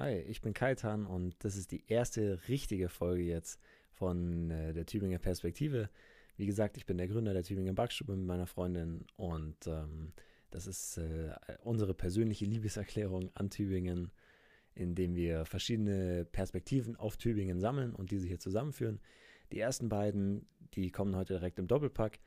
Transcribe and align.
Hi, 0.00 0.14
ich 0.14 0.40
bin 0.40 0.54
Kaitan 0.54 1.04
und 1.04 1.34
das 1.44 1.56
ist 1.56 1.72
die 1.72 1.84
erste 1.86 2.40
richtige 2.48 2.88
Folge 2.88 3.22
jetzt 3.22 3.60
von 3.92 4.50
äh, 4.50 4.72
der 4.72 4.86
Tübinger 4.86 5.18
Perspektive. 5.18 5.90
Wie 6.38 6.46
gesagt, 6.46 6.78
ich 6.78 6.86
bin 6.86 6.96
der 6.96 7.06
Gründer 7.06 7.34
der 7.34 7.42
Tübinger 7.42 7.74
Backstube 7.74 8.16
mit 8.16 8.24
meiner 8.24 8.46
Freundin 8.46 9.04
und 9.16 9.66
ähm, 9.66 10.14
das 10.50 10.66
ist 10.66 10.96
äh, 10.96 11.34
unsere 11.64 11.92
persönliche 11.92 12.46
Liebeserklärung 12.46 13.30
an 13.34 13.50
Tübingen, 13.50 14.10
indem 14.74 15.14
wir 15.16 15.44
verschiedene 15.44 16.24
Perspektiven 16.24 16.96
auf 16.96 17.18
Tübingen 17.18 17.60
sammeln 17.60 17.94
und 17.94 18.10
diese 18.10 18.26
hier 18.26 18.38
zusammenführen. 18.38 19.00
Die 19.52 19.60
ersten 19.60 19.90
beiden, 19.90 20.46
die 20.72 20.90
kommen 20.90 21.14
heute 21.14 21.34
direkt 21.34 21.58
im 21.58 21.68
Doppelpack. 21.68 22.20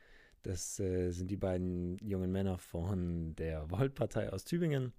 Das 0.43 0.79
äh, 0.79 1.09
sind 1.09 1.31
die 1.31 1.37
beiden 1.37 1.97
jungen 1.97 2.31
Männer 2.31 2.59
von 2.59 3.35
der 3.35 3.71
Volt-Partei 3.71 4.31
aus 4.31 4.45
Tübingen 4.45 4.93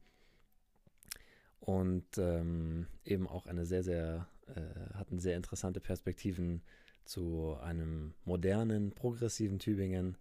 und 1.64 2.18
ähm, 2.18 2.86
eben 3.06 3.26
auch 3.26 3.46
eine 3.46 3.64
sehr, 3.64 3.82
sehr, 3.82 4.28
äh, 4.55 4.95
hatten 4.95 5.18
sehr 5.18 5.34
interessante 5.36 5.80
Perspektiven 5.80 6.60
zu 7.06 7.56
einem 7.62 8.12
modernen, 8.27 8.92
progressiven 8.92 9.59
Tübingen. 9.59 10.19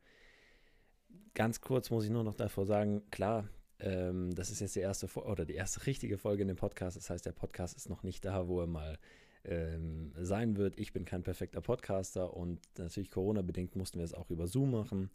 Ganz 1.33 1.59
kurz 1.59 1.89
muss 1.89 2.05
ich 2.05 2.11
nur 2.11 2.23
noch 2.23 2.35
davor 2.35 2.65
sagen, 2.65 3.03
klar, 3.11 3.49
ähm, 3.79 4.33
das 4.33 4.51
ist 4.51 4.61
jetzt 4.61 4.77
die 4.77 4.79
erste 4.79 5.07
oder 5.19 5.43
die 5.43 5.55
erste 5.55 5.85
richtige 5.85 6.17
Folge 6.17 6.43
in 6.43 6.47
dem 6.47 6.55
Podcast. 6.55 6.95
Das 6.95 7.09
heißt, 7.09 7.25
der 7.25 7.33
Podcast 7.33 7.75
ist 7.75 7.89
noch 7.89 8.03
nicht 8.03 8.23
da, 8.23 8.47
wo 8.47 8.61
er 8.61 8.67
mal 8.67 8.97
ähm, 9.43 10.13
sein 10.17 10.55
wird. 10.55 10.79
Ich 10.79 10.93
bin 10.93 11.03
kein 11.03 11.23
perfekter 11.23 11.59
Podcaster 11.59 12.33
und 12.37 12.61
natürlich 12.77 13.11
Corona-bedingt 13.11 13.75
mussten 13.75 13.97
wir 13.97 14.05
es 14.05 14.13
auch 14.13 14.29
über 14.29 14.47
Zoom 14.47 14.71
machen. 14.71 15.11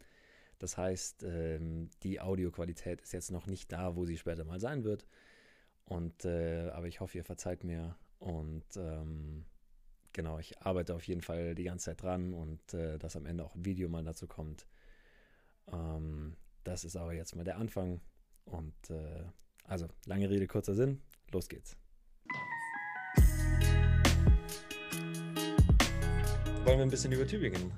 Das 0.59 0.77
heißt, 0.77 1.23
ähm, 1.23 1.89
die 2.03 2.21
Audioqualität 2.21 3.01
ist 3.01 3.13
jetzt 3.13 3.31
noch 3.31 3.47
nicht 3.47 3.71
da, 3.71 3.95
wo 3.95 4.05
sie 4.05 4.17
später 4.17 4.43
mal 4.43 4.59
sein 4.59 4.83
wird. 4.83 5.07
Und 5.89 6.23
äh, 6.23 6.69
aber 6.69 6.87
ich 6.87 6.99
hoffe, 6.99 7.17
ihr 7.17 7.23
verzeiht 7.23 7.63
mir. 7.63 7.95
Und 8.19 8.63
ähm, 8.77 9.45
genau, 10.13 10.37
ich 10.37 10.61
arbeite 10.61 10.93
auf 10.93 11.07
jeden 11.07 11.21
Fall 11.21 11.55
die 11.55 11.63
ganze 11.63 11.85
Zeit 11.85 12.03
dran 12.03 12.33
und 12.33 12.73
äh, 12.75 12.99
dass 12.99 13.15
am 13.15 13.25
Ende 13.25 13.43
auch 13.43 13.55
ein 13.55 13.65
Video 13.65 13.89
mal 13.89 14.03
dazu 14.03 14.27
kommt. 14.27 14.67
Ähm, 15.71 16.35
das 16.63 16.83
ist 16.83 16.95
aber 16.95 17.13
jetzt 17.13 17.35
mal 17.35 17.43
der 17.43 17.57
Anfang. 17.57 18.01
Und 18.45 18.75
äh, 18.91 19.23
also, 19.63 19.87
lange 20.05 20.29
Rede, 20.29 20.45
kurzer 20.45 20.75
Sinn. 20.75 21.01
Los 21.31 21.49
geht's. 21.49 21.75
Wollen 26.65 26.77
wir 26.77 26.83
ein 26.83 26.91
bisschen 26.91 27.11
über 27.11 27.25
Tübingen 27.25 27.71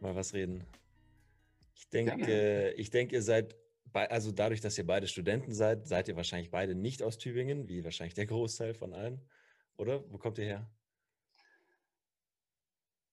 mal 0.00 0.14
was 0.14 0.34
reden? 0.34 0.64
Ich 1.74 1.88
denke, 1.88 2.74
ich 2.76 2.90
denke, 2.90 3.16
ihr 3.16 3.22
seid 3.22 3.56
also 3.92 4.32
dadurch, 4.32 4.60
dass 4.60 4.78
ihr 4.78 4.86
beide 4.86 5.06
Studenten 5.06 5.52
seid, 5.52 5.86
seid 5.86 6.08
ihr 6.08 6.16
wahrscheinlich 6.16 6.50
beide 6.50 6.74
nicht 6.74 7.02
aus 7.02 7.18
Tübingen, 7.18 7.68
wie 7.68 7.84
wahrscheinlich 7.84 8.14
der 8.14 8.26
Großteil 8.26 8.74
von 8.74 8.92
allen, 8.92 9.20
oder? 9.76 10.02
Wo 10.10 10.18
kommt 10.18 10.38
ihr 10.38 10.44
her? 10.44 10.70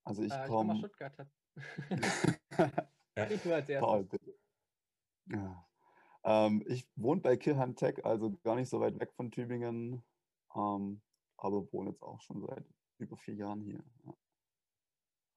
Also 0.03 0.23
ich 0.23 0.31
äh, 0.31 0.47
komme 0.47 0.73
aus 0.73 0.79
Stuttgart. 0.79 1.27
ja. 3.15 3.29
Ich 3.29 3.45
als 3.45 3.67
Paul, 3.67 4.03
bitte. 4.05 4.33
Ja. 5.27 5.67
Ähm, 6.23 6.63
ich 6.67 6.87
wohne 6.95 7.21
bei 7.21 7.37
Kirchheim 7.37 7.75
Tech, 7.75 8.03
also 8.03 8.31
gar 8.43 8.55
nicht 8.55 8.69
so 8.69 8.79
weit 8.79 8.99
weg 8.99 9.13
von 9.13 9.31
Tübingen, 9.31 10.03
ähm, 10.55 11.01
aber 11.37 11.71
wohne 11.71 11.91
jetzt 11.91 12.01
auch 12.01 12.19
schon 12.21 12.41
seit 12.41 12.65
über 12.97 13.17
vier 13.17 13.35
Jahren 13.35 13.61
hier. 13.61 13.83
Ja. 14.05 14.13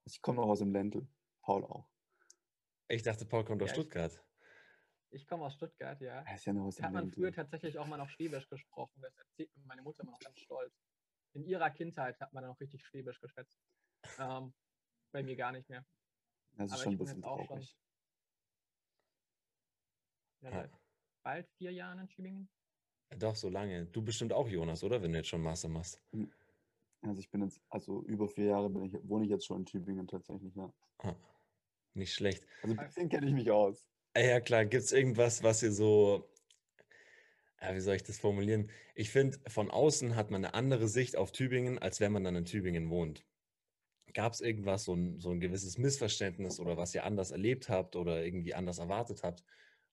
Ich 0.05 0.21
komme 0.21 0.41
noch 0.41 0.49
aus 0.49 0.59
dem 0.59 0.73
Ländl, 0.73 1.07
Paul 1.43 1.65
auch. 1.65 1.89
Ich 2.89 3.03
dachte, 3.03 3.25
Paul 3.25 3.45
kommt 3.45 3.61
ja, 3.61 3.67
aus 3.67 3.73
Stuttgart. 3.73 4.23
Ich 5.13 5.27
komme 5.27 5.45
aus 5.45 5.55
Stuttgart, 5.55 6.01
ja. 6.01 6.23
Das 6.23 6.41
ist 6.41 6.47
ja 6.47 6.53
noch 6.55 6.75
da 6.75 6.85
hat 6.85 6.93
man 6.93 7.11
früher 7.11 7.33
tatsächlich 7.33 7.79
auch 7.79 7.87
mal 7.87 7.99
noch 7.99 8.09
Schwäbisch 8.09 8.49
gesprochen. 8.49 9.01
Das 9.03 9.15
erzählt 9.19 9.55
mir 9.57 9.65
meine 9.67 9.83
Mutter 9.83 10.03
immer 10.03 10.13
noch 10.13 10.21
ganz 10.21 10.39
stolz. 10.41 10.75
In 11.35 11.45
ihrer 11.45 11.71
Kindheit 11.71 12.19
hat 12.19 12.33
man 12.33 12.43
dann 12.43 12.53
auch 12.53 12.61
richtig 12.61 12.85
Schwäbisch 12.85 13.21
geschwätzt. 13.21 13.61
Ähm, 14.19 14.55
bei 15.13 15.23
mir 15.23 15.37
gar 15.37 15.53
nicht 15.53 15.69
mehr. 15.69 15.85
Das 16.57 16.67
ist 16.67 16.73
Aber 16.73 16.83
schon 16.83 16.95
ein 16.95 16.99
bisschen 16.99 17.23
traurig. 17.23 17.77
Schon, 20.41 20.53
ja, 20.53 20.69
bald 21.23 21.49
vier 21.59 21.73
Jahre 21.73 22.01
in 22.01 22.09
Tübingen. 22.09 22.49
Doch, 23.19 23.37
so 23.37 23.51
lange. 23.51 23.85
Du 23.87 24.03
bestimmt 24.03 24.33
auch, 24.33 24.49
Jonas, 24.49 24.83
oder? 24.83 25.03
Wenn 25.03 25.13
du 25.13 25.19
jetzt 25.19 25.29
schon 25.29 25.43
Master 25.43 25.69
machst. 25.69 26.03
Hm. 26.13 26.33
Also 27.03 27.21
ich 27.21 27.31
bin 27.31 27.43
jetzt, 27.43 27.61
also 27.69 28.03
über 28.05 28.29
vier 28.29 28.47
Jahre 28.47 28.71
bin 28.71 28.85
ich, 28.85 28.95
wohne 29.09 29.25
ich 29.25 29.31
jetzt 29.31 29.45
schon 29.45 29.59
in 29.59 29.67
Tübingen 29.67 30.07
tatsächlich, 30.07 30.55
ja. 30.55 30.73
Ah, 30.99 31.17
nicht 31.95 32.15
schlecht. 32.15 32.47
Also 32.63 32.77
ein 32.77 32.87
bisschen 32.87 33.09
kenne 33.09 33.27
ich 33.27 33.35
mich 33.35 33.51
aus. 33.51 33.85
Ja, 34.17 34.41
klar. 34.41 34.67
Gibt 34.67 34.85
es 34.85 34.93
irgendwas, 34.93 35.43
was 35.43 35.63
ihr 35.63 35.73
so, 35.73 36.29
ja, 37.61 37.75
wie 37.75 37.81
soll 37.81 37.97
ich 37.97 38.03
das 38.03 38.19
formulieren? 38.19 38.71
Ich 38.95 39.11
finde, 39.11 39.39
von 39.49 39.71
außen 39.71 40.17
hat 40.17 40.31
man 40.31 40.45
eine 40.45 40.55
andere 40.55 40.89
Sicht 40.89 41.17
auf 41.17 41.33
Tübingen, 41.33 41.79
als 41.79 42.01
wenn 42.01 42.13
man 42.13 42.25
dann 42.25 42.37
in 42.37 42.45
Tübingen 42.45 42.91
wohnt. 42.91 43.25
Gab 44.13 44.35
es 44.35 44.43
irgendwas, 44.43 44.85
so 44.85 44.95
ein, 44.95 45.21
so 45.21 45.31
ein 45.31 45.41
gewisses 45.41 45.79
Missverständnis 45.79 46.61
oder 46.61 46.77
was 46.77 46.95
ihr 46.95 47.05
anders 47.05 47.31
erlebt 47.31 47.71
habt 47.71 47.97
oder 47.97 48.23
irgendwie 48.23 48.53
anders 48.53 48.79
erwartet 48.79 49.23
habt 49.23 49.45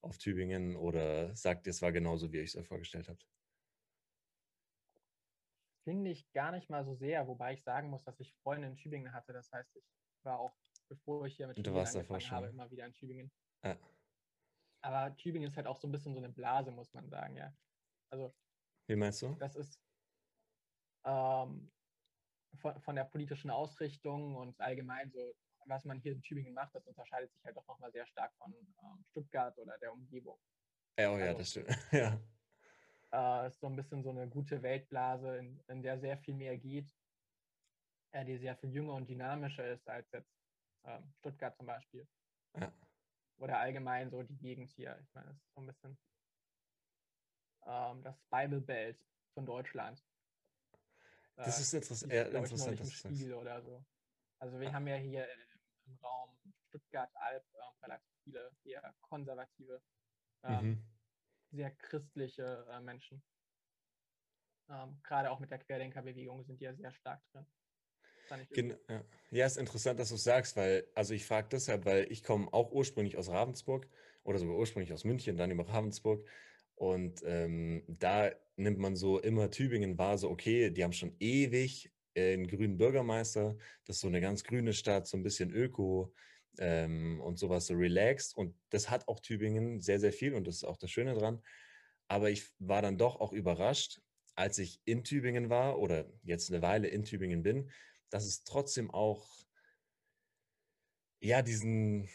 auf 0.01 0.17
Tübingen 0.17 0.75
oder 0.75 1.33
sagt 1.35 1.67
ihr, 1.67 1.71
es 1.71 1.81
war 1.81 1.93
genauso, 1.93 2.31
wie 2.33 2.37
ihr 2.37 2.43
es 2.43 2.57
euch 2.57 2.67
vorgestellt 2.67 3.07
habt? 3.07 3.25
Finde 5.85 6.11
ich 6.11 6.29
gar 6.33 6.51
nicht 6.51 6.69
mal 6.69 6.83
so 6.83 6.95
sehr, 6.95 7.27
wobei 7.27 7.53
ich 7.53 7.63
sagen 7.63 7.89
muss, 7.89 8.03
dass 8.03 8.19
ich 8.19 8.35
Freunde 8.43 8.67
in 8.67 8.75
Tübingen 8.75 9.13
hatte. 9.13 9.31
Das 9.31 9.49
heißt, 9.51 9.75
ich 9.75 9.83
war 10.25 10.39
auch, 10.39 10.53
bevor 10.89 11.25
ich 11.25 11.37
hier 11.37 11.47
mit 11.47 11.55
Tübingen 11.55 11.87
angefangen 11.87 12.31
habe, 12.31 12.47
immer 12.47 12.69
wieder 12.69 12.85
in 12.85 12.93
Tübingen. 12.93 13.31
Ja. 13.63 13.77
Aber 14.81 15.15
Tübingen 15.17 15.47
ist 15.47 15.57
halt 15.57 15.67
auch 15.67 15.77
so 15.77 15.87
ein 15.87 15.91
bisschen 15.91 16.13
so 16.13 16.19
eine 16.19 16.29
Blase, 16.29 16.71
muss 16.71 16.93
man 16.93 17.09
sagen, 17.09 17.35
ja. 17.35 17.53
Also. 18.09 18.33
Wie 18.87 18.95
meinst 18.95 19.21
du? 19.21 19.35
Das 19.35 19.55
ist 19.55 19.79
ähm, 21.05 21.71
von, 22.55 22.79
von 22.81 22.95
der 22.95 23.03
politischen 23.03 23.51
Ausrichtung 23.51 24.35
und 24.35 24.59
allgemein 24.59 25.11
so, 25.11 25.35
was 25.65 25.85
man 25.85 25.99
hier 25.99 26.13
in 26.13 26.21
Tübingen 26.21 26.53
macht, 26.53 26.73
das 26.73 26.87
unterscheidet 26.87 27.31
sich 27.33 27.43
halt 27.43 27.55
doch 27.55 27.67
nochmal 27.67 27.91
sehr 27.91 28.07
stark 28.07 28.33
von 28.37 28.53
ähm, 28.53 29.03
Stuttgart 29.11 29.57
oder 29.59 29.77
der 29.77 29.93
Umgebung. 29.93 30.39
Ja, 30.97 31.11
oh 31.11 31.17
ja, 31.17 31.27
also, 31.27 31.39
das 31.39 31.49
stimmt. 31.49 31.69
ja. 31.91 32.19
Äh, 33.11 33.47
ist 33.47 33.59
so 33.59 33.67
ein 33.67 33.75
bisschen 33.75 34.01
so 34.01 34.09
eine 34.09 34.27
gute 34.27 34.61
Weltblase, 34.61 35.37
in, 35.37 35.59
in 35.67 35.83
der 35.83 35.99
sehr 35.99 36.17
viel 36.17 36.35
mehr 36.35 36.57
geht, 36.57 36.91
äh, 38.11 38.25
die 38.25 38.37
sehr 38.37 38.55
viel 38.55 38.71
jünger 38.71 38.93
und 38.93 39.09
dynamischer 39.09 39.67
ist 39.67 39.87
als 39.87 40.11
jetzt 40.11 40.33
äh, 40.83 40.99
Stuttgart 41.19 41.55
zum 41.55 41.67
Beispiel. 41.67 42.07
Ja 42.57 42.73
oder 43.39 43.59
allgemein 43.59 44.09
so 44.09 44.21
die 44.23 44.37
Gegend 44.37 44.69
hier. 44.71 44.99
Ich 45.01 45.13
meine, 45.13 45.27
das 45.27 45.37
ist 45.37 45.53
so 45.53 45.61
ein 45.61 45.67
bisschen 45.67 45.97
ähm, 47.65 48.03
das 48.03 48.17
Bible 48.29 48.61
Belt 48.61 48.99
von 49.33 49.45
Deutschland. 49.45 50.03
Das 51.35 51.57
äh, 51.57 51.61
ist 51.61 51.73
interessant. 51.73 52.13
Ja, 52.13 52.23
interessant 52.23 52.79
das 52.79 52.93
Spiegel 52.93 53.33
oder 53.33 53.61
so. 53.61 53.83
Also 54.39 54.59
wir 54.59 54.67
ja. 54.67 54.73
haben 54.73 54.87
ja 54.87 54.95
hier 54.95 55.27
im 55.85 55.97
Raum 56.03 56.37
Stuttgart-Alb 56.67 57.45
ähm, 57.55 57.79
relativ 57.81 58.13
viele 58.23 58.51
eher 58.63 58.95
konservative, 59.01 59.81
ähm, 60.43 60.65
mhm. 60.65 60.83
sehr 61.51 61.71
christliche 61.71 62.65
äh, 62.69 62.79
Menschen. 62.81 63.23
Ähm, 64.69 64.99
gerade 65.03 65.31
auch 65.31 65.39
mit 65.39 65.49
der 65.49 65.59
Querdenkerbewegung 65.59 66.43
sind 66.43 66.59
die 66.59 66.65
ja 66.65 66.75
sehr 66.75 66.93
stark 66.93 67.21
drin. 67.31 67.45
Genau, 68.51 68.75
ja. 69.31 69.45
ist 69.45 69.57
interessant, 69.57 69.99
dass 69.99 70.09
du 70.09 70.15
es 70.15 70.23
sagst, 70.23 70.55
weil, 70.55 70.85
also 70.95 71.13
ich 71.13 71.25
frage 71.25 71.49
deshalb, 71.51 71.85
weil 71.85 72.11
ich 72.11 72.23
komme 72.23 72.51
auch 72.51 72.71
ursprünglich 72.71 73.17
aus 73.17 73.29
Ravensburg 73.29 73.87
oder 74.23 74.39
sogar 74.39 74.55
ursprünglich 74.55 74.93
aus 74.93 75.03
München, 75.03 75.37
dann 75.37 75.51
über 75.51 75.67
Ravensburg. 75.67 76.27
Und 76.75 77.21
ähm, 77.25 77.83
da 77.87 78.31
nimmt 78.55 78.79
man 78.79 78.95
so 78.95 79.19
immer 79.19 79.49
Tübingen 79.51 79.97
wahr, 79.97 80.17
so 80.17 80.29
okay, 80.29 80.69
die 80.69 80.83
haben 80.83 80.93
schon 80.93 81.15
ewig 81.19 81.91
äh, 82.13 82.33
einen 82.33 82.47
grünen 82.47 82.77
Bürgermeister, 82.77 83.57
das 83.85 83.97
ist 83.97 84.01
so 84.01 84.07
eine 84.07 84.21
ganz 84.21 84.43
grüne 84.43 84.73
Stadt, 84.73 85.07
so 85.07 85.17
ein 85.17 85.23
bisschen 85.23 85.51
Öko 85.51 86.13
ähm, 86.57 87.19
und 87.21 87.37
sowas, 87.37 87.67
so 87.67 87.73
relaxed. 87.73 88.35
Und 88.35 88.55
das 88.69 88.89
hat 88.89 89.07
auch 89.07 89.19
Tübingen 89.19 89.81
sehr, 89.81 89.99
sehr 89.99 90.13
viel 90.13 90.33
und 90.33 90.47
das 90.47 90.55
ist 90.55 90.63
auch 90.63 90.77
das 90.77 90.91
Schöne 90.91 91.13
dran. 91.15 91.41
Aber 92.07 92.29
ich 92.29 92.47
war 92.59 92.81
dann 92.81 92.97
doch 92.97 93.19
auch 93.19 93.33
überrascht, 93.33 94.01
als 94.35 94.57
ich 94.57 94.79
in 94.85 95.03
Tübingen 95.03 95.49
war 95.49 95.79
oder 95.79 96.05
jetzt 96.23 96.49
eine 96.51 96.61
Weile 96.61 96.87
in 96.87 97.03
Tübingen 97.03 97.43
bin, 97.43 97.69
dass 98.09 98.25
es 98.25 98.43
trotzdem 98.43 98.91
auch, 98.91 99.27
ja, 101.21 101.41
diesen, 101.41 102.09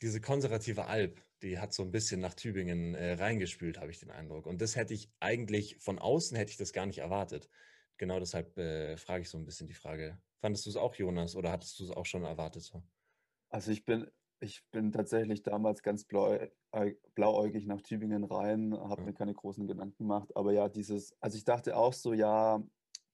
diese 0.00 0.20
konservative 0.20 0.86
Alp, 0.86 1.22
die 1.42 1.58
hat 1.58 1.72
so 1.72 1.82
ein 1.82 1.90
bisschen 1.90 2.20
nach 2.20 2.34
Tübingen 2.34 2.94
äh, 2.94 3.12
reingespült, 3.12 3.78
habe 3.78 3.90
ich 3.90 4.00
den 4.00 4.10
Eindruck. 4.10 4.46
Und 4.46 4.60
das 4.60 4.76
hätte 4.76 4.94
ich 4.94 5.10
eigentlich, 5.20 5.76
von 5.78 5.98
außen 5.98 6.36
hätte 6.36 6.50
ich 6.50 6.56
das 6.56 6.72
gar 6.72 6.86
nicht 6.86 6.98
erwartet. 6.98 7.48
Genau 7.96 8.18
deshalb 8.18 8.56
äh, 8.58 8.96
frage 8.96 9.22
ich 9.22 9.30
so 9.30 9.38
ein 9.38 9.44
bisschen 9.44 9.66
die 9.66 9.74
Frage. 9.74 10.20
Fandest 10.40 10.66
du 10.66 10.70
es 10.70 10.76
auch, 10.76 10.94
Jonas, 10.94 11.36
oder 11.36 11.50
hattest 11.50 11.78
du 11.78 11.84
es 11.84 11.90
auch 11.90 12.06
schon 12.06 12.24
erwartet? 12.24 12.62
So? 12.62 12.82
Also 13.50 13.72
ich 13.72 13.84
bin, 13.84 14.08
ich 14.40 14.64
bin 14.70 14.92
tatsächlich 14.92 15.42
damals 15.42 15.82
ganz 15.82 16.04
blau, 16.04 16.32
äh, 16.32 16.94
blauäugig 17.14 17.66
nach 17.66 17.82
Tübingen 17.82 18.24
rein, 18.24 18.72
habe 18.72 19.02
ja. 19.02 19.06
mir 19.06 19.14
keine 19.14 19.34
großen 19.34 19.66
Gedanken 19.66 19.98
gemacht. 19.98 20.34
Aber 20.36 20.52
ja, 20.52 20.68
dieses, 20.68 21.12
also 21.20 21.36
ich 21.36 21.44
dachte 21.44 21.76
auch 21.76 21.92
so, 21.92 22.12
ja, 22.12 22.62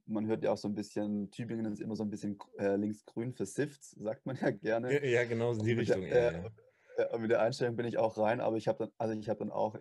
man 0.06 0.26
hört 0.26 0.42
ja 0.42 0.52
auch 0.52 0.58
so 0.58 0.68
ein 0.68 0.74
bisschen, 0.74 1.30
Tübingen 1.30 1.72
ist 1.72 1.80
immer 1.80 1.96
so 1.96 2.04
ein 2.04 2.10
bisschen 2.10 2.38
äh, 2.58 2.76
linksgrün 2.76 3.32
versifft, 3.32 3.82
sagt 3.82 4.26
man 4.26 4.36
ja 4.36 4.50
gerne. 4.50 5.04
Ja, 5.06 5.24
genau, 5.24 5.52
in 5.52 5.58
die 5.60 5.72
Richtung. 5.72 6.02
Der, 6.02 6.44
äh, 6.44 6.50
ja, 6.98 7.18
mit 7.18 7.30
der 7.30 7.40
Einstellung 7.40 7.76
bin 7.76 7.86
ich 7.86 7.98
auch 7.98 8.18
rein, 8.18 8.40
aber 8.40 8.56
ich 8.56 8.68
habe 8.68 8.78
dann, 8.78 8.92
also 8.98 9.18
ich 9.18 9.28
habe 9.28 9.38
dann 9.38 9.50
auch 9.50 9.76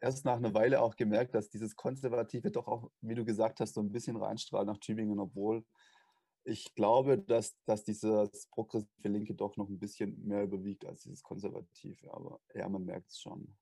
erst 0.00 0.24
nach 0.24 0.36
einer 0.36 0.54
Weile 0.54 0.80
auch 0.80 0.96
gemerkt, 0.96 1.34
dass 1.34 1.48
dieses 1.48 1.76
Konservative 1.76 2.50
doch 2.50 2.66
auch, 2.68 2.90
wie 3.00 3.14
du 3.14 3.24
gesagt 3.24 3.60
hast, 3.60 3.74
so 3.74 3.80
ein 3.80 3.92
bisschen 3.92 4.16
reinstrahlt 4.16 4.66
nach 4.66 4.78
Tübingen, 4.78 5.18
obwohl 5.18 5.64
ich 6.44 6.74
glaube, 6.74 7.18
dass, 7.18 7.56
dass 7.64 7.82
dieses 7.82 8.46
progressive 8.50 9.08
Linke 9.08 9.34
doch 9.34 9.56
noch 9.56 9.68
ein 9.68 9.80
bisschen 9.80 10.24
mehr 10.24 10.44
überwiegt 10.44 10.84
als 10.86 11.02
dieses 11.02 11.22
Konservative. 11.22 12.12
Aber 12.12 12.40
ja, 12.54 12.68
man 12.68 12.84
merkt 12.84 13.10
es 13.10 13.18
schon. 13.18 13.56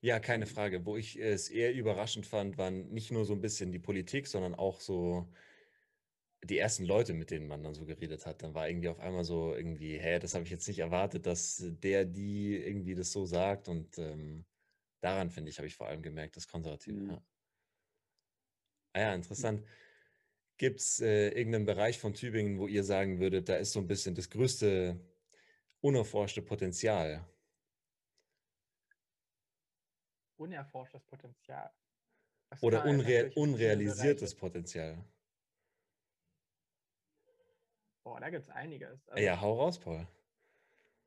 Ja. 0.00 0.20
keine 0.20 0.46
Frage. 0.46 0.84
Wo 0.86 0.96
ich 0.96 1.18
es 1.18 1.48
eher 1.48 1.74
überraschend 1.74 2.26
fand, 2.26 2.58
waren 2.58 2.88
nicht 2.90 3.10
nur 3.10 3.24
so 3.24 3.32
ein 3.34 3.40
bisschen 3.40 3.72
die 3.72 3.78
Politik, 3.78 4.26
sondern 4.26 4.54
auch 4.54 4.80
so 4.80 5.28
die 6.44 6.58
ersten 6.58 6.84
Leute, 6.84 7.14
mit 7.14 7.30
denen 7.30 7.48
man 7.48 7.62
dann 7.62 7.74
so 7.74 7.84
geredet 7.84 8.24
hat. 8.26 8.42
Dann 8.42 8.54
war 8.54 8.68
irgendwie 8.68 8.88
auf 8.88 9.00
einmal 9.00 9.24
so 9.24 9.54
irgendwie, 9.54 9.98
hä, 9.98 10.18
das 10.18 10.34
habe 10.34 10.44
ich 10.44 10.50
jetzt 10.50 10.68
nicht 10.68 10.78
erwartet, 10.78 11.26
dass 11.26 11.62
der, 11.82 12.04
die 12.04 12.56
irgendwie 12.56 12.94
das 12.94 13.12
so 13.12 13.26
sagt. 13.26 13.68
Und 13.68 13.98
ähm, 13.98 14.44
daran, 15.00 15.30
finde 15.30 15.50
ich, 15.50 15.58
habe 15.58 15.66
ich 15.66 15.76
vor 15.76 15.88
allem 15.88 16.02
gemerkt, 16.02 16.36
das 16.36 16.46
Konservative. 16.48 17.00
Mhm. 17.00 17.10
Ja. 17.10 17.22
Ah 18.94 19.00
ja, 19.00 19.14
interessant. 19.14 19.64
Gibt 20.56 20.80
es 20.80 21.00
äh, 21.00 21.28
irgendeinen 21.28 21.66
Bereich 21.66 21.98
von 21.98 22.14
Tübingen, 22.14 22.58
wo 22.58 22.66
ihr 22.66 22.84
sagen 22.84 23.20
würdet, 23.20 23.48
da 23.48 23.56
ist 23.56 23.72
so 23.72 23.80
ein 23.80 23.86
bisschen 23.86 24.14
das 24.14 24.30
größte 24.30 24.98
unerforschte 25.80 26.42
Potenzial? 26.42 27.24
Unerforschtes 30.38 31.04
Potenzial. 31.04 31.70
Das 32.50 32.62
Oder 32.62 32.84
unreal, 32.84 33.30
unrealisiertes 33.34 34.34
Potenzial? 34.34 35.04
Boah, 38.02 38.20
da 38.20 38.30
gibt 38.30 38.44
es 38.44 38.50
einiges. 38.50 39.06
Also, 39.08 39.22
ja, 39.22 39.40
hau 39.40 39.54
raus, 39.54 39.78
Paul. 39.78 40.06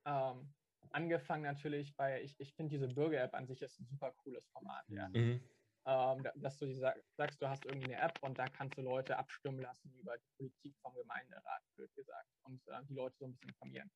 Ähm, 0.05 0.53
angefangen 0.91 1.43
natürlich 1.43 1.95
bei, 1.95 2.21
ich, 2.21 2.35
ich 2.37 2.53
finde 2.53 2.71
diese 2.71 2.87
Bürger-App 2.87 3.33
an 3.33 3.47
sich 3.47 3.61
ist 3.61 3.79
ein 3.79 3.87
super 3.87 4.11
cooles 4.11 4.47
Format. 4.49 4.85
Ja. 4.89 5.09
Mhm 5.09 5.41
ähm, 5.85 6.27
dass 6.35 6.57
du 6.57 6.71
sagst, 6.73 7.41
du 7.41 7.49
hast 7.49 7.65
irgendwie 7.65 7.93
eine 7.93 8.03
App 8.03 8.17
und 8.21 8.37
da 8.37 8.47
kannst 8.47 8.77
du 8.77 8.81
Leute 8.81 9.17
abstimmen 9.17 9.59
lassen 9.59 9.91
über 9.99 10.15
die 10.17 10.29
Politik 10.37 10.75
vom 10.81 10.93
Gemeinderat, 10.95 11.63
blöd 11.75 11.93
gesagt, 11.95 12.29
und 12.43 12.61
äh, 12.67 12.83
die 12.87 12.93
Leute 12.93 13.15
so 13.17 13.25
ein 13.25 13.31
bisschen 13.31 13.49
informieren. 13.49 13.91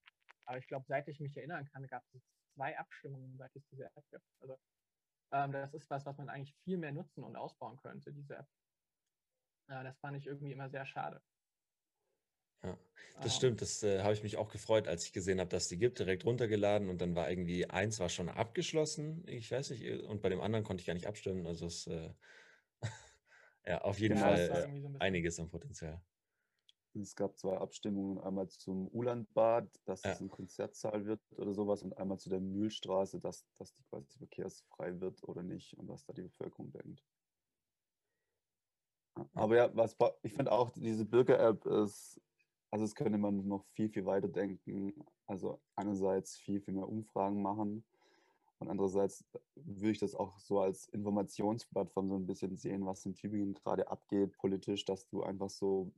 Aber 0.45 0.57
ich 0.57 0.67
glaube, 0.67 0.85
seit 0.87 1.07
ich 1.07 1.19
mich 1.19 1.35
erinnern 1.37 1.65
kann, 1.65 1.85
gab 1.87 2.03
es 2.13 2.21
zwei 2.55 2.77
Abstimmungen, 2.77 3.37
seit 3.37 3.55
es 3.55 3.65
diese 3.67 3.85
App 3.85 4.03
gibt. 4.09 4.25
Also 4.39 4.57
ähm, 5.31 5.51
das 5.51 5.73
ist 5.73 5.89
was, 5.89 6.05
was 6.05 6.17
man 6.17 6.29
eigentlich 6.29 6.55
viel 6.63 6.77
mehr 6.77 6.91
nutzen 6.91 7.23
und 7.23 7.35
ausbauen 7.35 7.77
könnte, 7.77 8.11
diese 8.11 8.37
App. 8.37 8.47
Äh, 9.67 9.83
das 9.83 9.97
fand 9.99 10.17
ich 10.17 10.27
irgendwie 10.27 10.51
immer 10.51 10.69
sehr 10.69 10.85
schade. 10.85 11.21
Ja, 12.63 12.77
das 13.21 13.33
oh. 13.33 13.37
stimmt. 13.37 13.61
Das 13.61 13.83
äh, 13.83 14.01
habe 14.01 14.13
ich 14.13 14.23
mich 14.23 14.37
auch 14.37 14.49
gefreut, 14.49 14.87
als 14.87 15.05
ich 15.05 15.13
gesehen 15.13 15.39
habe, 15.39 15.49
dass 15.49 15.67
die 15.67 15.77
gibt, 15.77 15.99
direkt 15.99 16.25
runtergeladen 16.25 16.89
und 16.89 17.01
dann 17.01 17.15
war 17.15 17.29
irgendwie 17.29 17.69
eins 17.69 17.99
war 17.99 18.09
schon 18.09 18.29
abgeschlossen. 18.29 19.23
Ich 19.27 19.51
weiß 19.51 19.71
nicht, 19.71 19.83
äh, 19.83 20.01
und 20.01 20.21
bei 20.21 20.29
dem 20.29 20.41
anderen 20.41 20.63
konnte 20.63 20.81
ich 20.81 20.87
gar 20.87 20.93
nicht 20.93 21.07
abstimmen. 21.07 21.45
Also 21.47 21.67
es 21.67 21.87
äh, 21.87 22.11
ja 23.65 23.81
auf 23.81 23.99
jeden 23.99 24.15
genau, 24.15 24.27
Fall 24.27 24.39
äh, 24.39 24.81
so 24.81 24.87
ein 24.87 25.01
einiges 25.01 25.39
an 25.39 25.49
Potenzial. 25.49 26.01
Es 27.01 27.15
gab 27.15 27.37
zwei 27.37 27.57
Abstimmungen, 27.57 28.19
einmal 28.19 28.47
zum 28.47 28.87
Ulandbad, 28.87 29.67
dass 29.85 30.03
ja. 30.03 30.11
es 30.11 30.21
ein 30.21 30.29
Konzertsaal 30.29 31.05
wird 31.05 31.21
oder 31.37 31.53
sowas, 31.53 31.83
und 31.83 31.97
einmal 31.97 32.17
zu 32.19 32.29
der 32.29 32.39
Mühlstraße, 32.39 33.19
dass, 33.19 33.45
dass 33.57 33.73
die 33.73 33.83
quasi 33.83 34.17
verkehrsfrei 34.17 34.99
wird 34.99 35.23
oder 35.23 35.43
nicht 35.43 35.77
und 35.77 35.87
was 35.89 36.05
da 36.05 36.13
die 36.13 36.23
Bevölkerung 36.23 36.71
denkt. 36.71 37.03
Aber 39.33 39.55
ja, 39.55 39.75
was 39.75 39.95
ich 40.23 40.33
finde 40.33 40.51
auch, 40.51 40.71
diese 40.71 41.05
Bürger-App 41.05 41.65
ist 41.65 42.19
also 42.71 42.83
das 42.83 42.95
könnte 42.95 43.17
man 43.17 43.47
noch 43.47 43.63
viel, 43.67 43.89
viel 43.89 44.05
weiter 44.05 44.27
denken. 44.27 44.93
Also 45.27 45.61
einerseits 45.77 46.35
viel, 46.35 46.59
viel 46.59 46.73
mehr 46.73 46.89
Umfragen 46.89 47.41
machen 47.41 47.85
und 48.59 48.69
andererseits 48.69 49.23
würde 49.55 49.91
ich 49.91 49.99
das 49.99 50.15
auch 50.15 50.37
so 50.39 50.59
als 50.59 50.87
Informationsplattform 50.89 52.09
so 52.09 52.15
ein 52.15 52.25
bisschen 52.25 52.57
sehen, 52.57 52.85
was 52.85 53.05
in 53.05 53.13
Tübingen 53.13 53.53
gerade 53.53 53.89
abgeht 53.89 54.37
politisch, 54.37 54.85
dass 54.85 55.07
du 55.07 55.23
einfach 55.23 55.49
so 55.49 55.91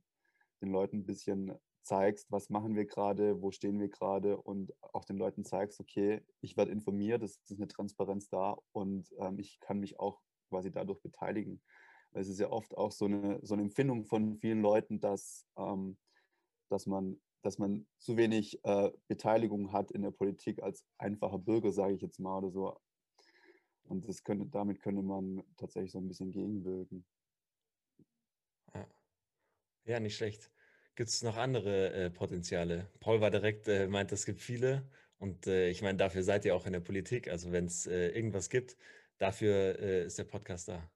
den 0.60 0.70
Leuten 0.70 0.98
ein 0.98 1.06
bisschen 1.06 1.54
zeigst, 1.82 2.30
was 2.30 2.50
machen 2.50 2.74
wir 2.74 2.84
gerade, 2.84 3.40
wo 3.40 3.50
stehen 3.50 3.80
wir 3.80 3.88
gerade 3.88 4.36
und 4.36 4.72
auch 4.92 5.04
den 5.04 5.16
Leuten 5.16 5.44
zeigst, 5.44 5.80
okay, 5.80 6.22
ich 6.40 6.56
werde 6.56 6.70
informiert, 6.70 7.22
es 7.22 7.40
ist 7.48 7.58
eine 7.58 7.68
Transparenz 7.68 8.28
da 8.28 8.58
und 8.72 9.08
ähm, 9.18 9.38
ich 9.38 9.58
kann 9.60 9.78
mich 9.80 9.98
auch 9.98 10.20
quasi 10.50 10.70
dadurch 10.70 11.00
beteiligen. 11.00 11.62
Es 12.12 12.28
ist 12.28 12.40
ja 12.40 12.50
oft 12.50 12.76
auch 12.76 12.92
so 12.92 13.06
eine, 13.06 13.38
so 13.42 13.54
eine 13.54 13.62
Empfindung 13.62 14.04
von 14.04 14.36
vielen 14.36 14.60
Leuten, 14.60 15.00
dass 15.00 15.46
ähm, 15.56 15.98
dass 16.68 16.86
man, 16.86 17.20
dass 17.42 17.58
man 17.58 17.86
zu 17.98 18.16
wenig 18.16 18.62
äh, 18.64 18.90
Beteiligung 19.08 19.72
hat 19.72 19.90
in 19.90 20.02
der 20.02 20.10
Politik 20.10 20.62
als 20.62 20.84
einfacher 20.98 21.38
Bürger, 21.38 21.72
sage 21.72 21.94
ich 21.94 22.02
jetzt 22.02 22.20
mal 22.20 22.38
oder 22.38 22.50
so. 22.50 22.76
Und 23.84 24.06
das 24.08 24.22
könnte, 24.22 24.46
damit 24.46 24.80
könnte 24.80 25.02
man 25.02 25.42
tatsächlich 25.56 25.92
so 25.92 25.98
ein 25.98 26.08
bisschen 26.08 26.30
gegenwirken. 26.30 27.06
Ja, 29.88 30.00
nicht 30.00 30.16
schlecht. 30.16 30.50
Gibt 30.96 31.08
es 31.08 31.22
noch 31.22 31.38
andere 31.38 31.92
äh, 31.94 32.10
Potenziale? 32.10 32.90
Paul 33.00 33.22
war 33.22 33.30
direkt, 33.30 33.68
äh, 33.68 33.88
meint, 33.88 34.12
es 34.12 34.26
gibt 34.26 34.42
viele. 34.42 34.86
Und 35.16 35.46
äh, 35.46 35.70
ich 35.70 35.80
meine, 35.80 35.96
dafür 35.96 36.22
seid 36.22 36.44
ihr 36.44 36.54
auch 36.54 36.66
in 36.66 36.74
der 36.74 36.80
Politik. 36.80 37.28
Also 37.28 37.52
wenn 37.52 37.64
es 37.64 37.86
äh, 37.86 38.08
irgendwas 38.08 38.50
gibt, 38.50 38.76
dafür 39.16 39.78
äh, 39.78 40.04
ist 40.04 40.18
der 40.18 40.24
Podcast 40.24 40.68
da. 40.68 40.90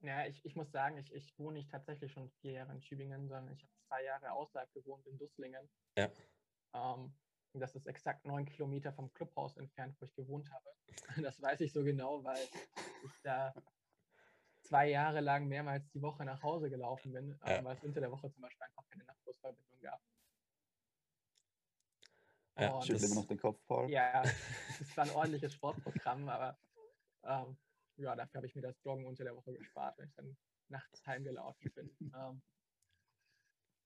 Ja, 0.00 0.24
ich, 0.26 0.42
ich 0.42 0.56
muss 0.56 0.70
sagen, 0.70 0.96
ich, 0.96 1.12
ich 1.12 1.38
wohne 1.38 1.58
nicht 1.58 1.70
tatsächlich 1.70 2.10
schon 2.12 2.30
vier 2.40 2.52
Jahre 2.52 2.72
in 2.72 2.80
Tübingen, 2.80 3.28
sondern 3.28 3.52
ich 3.52 3.62
habe 3.62 3.72
zwei 3.86 4.04
Jahre 4.04 4.32
außerhalb 4.32 4.72
gewohnt 4.72 5.06
in 5.06 5.18
Dusslingen. 5.18 5.68
Ja. 5.98 6.10
Ähm, 6.72 7.12
das 7.52 7.74
ist 7.74 7.86
exakt 7.86 8.24
neun 8.24 8.46
Kilometer 8.46 8.90
vom 8.90 9.12
Clubhaus 9.12 9.58
entfernt, 9.58 9.96
wo 10.00 10.06
ich 10.06 10.14
gewohnt 10.14 10.50
habe. 10.50 10.70
Das 11.22 11.42
weiß 11.42 11.60
ich 11.60 11.74
so 11.74 11.84
genau, 11.84 12.24
weil 12.24 12.42
ich 13.04 13.12
da 13.22 13.52
zwei 14.68 14.90
Jahre 14.90 15.20
lang 15.20 15.48
mehrmals 15.48 15.88
die 15.90 16.02
Woche 16.02 16.24
nach 16.24 16.42
Hause 16.42 16.68
gelaufen 16.68 17.12
bin, 17.12 17.38
ja. 17.44 17.58
ähm, 17.58 17.64
weil 17.64 17.76
es 17.76 17.82
unter 17.82 18.00
der 18.00 18.10
Woche 18.12 18.30
zum 18.30 18.42
Beispiel 18.42 18.62
einfach 18.62 18.84
keine 18.90 19.04
Nachtbusverbindung 19.04 19.80
gab. 19.80 20.00
Ja, 22.58 22.82
Schüttel 22.82 23.04
immer 23.04 23.14
noch 23.14 23.26
den 23.26 23.38
Kopf, 23.38 23.60
Paul. 23.66 23.90
Ja, 23.90 24.22
es 24.80 24.96
war 24.96 25.04
ein 25.04 25.10
ordentliches 25.10 25.54
Sportprogramm, 25.54 26.28
aber 26.28 26.58
ähm, 27.24 27.56
ja, 27.96 28.14
dafür 28.14 28.38
habe 28.38 28.46
ich 28.46 28.54
mir 28.54 28.62
das 28.62 28.82
Joggen 28.82 29.06
unter 29.06 29.24
der 29.24 29.36
Woche 29.36 29.54
gespart, 29.54 29.96
wenn 29.98 30.08
ich 30.08 30.14
dann 30.14 30.36
nachts 30.68 31.06
heimgelaufen 31.06 31.72
bin. 31.72 31.96
ähm, 32.00 32.42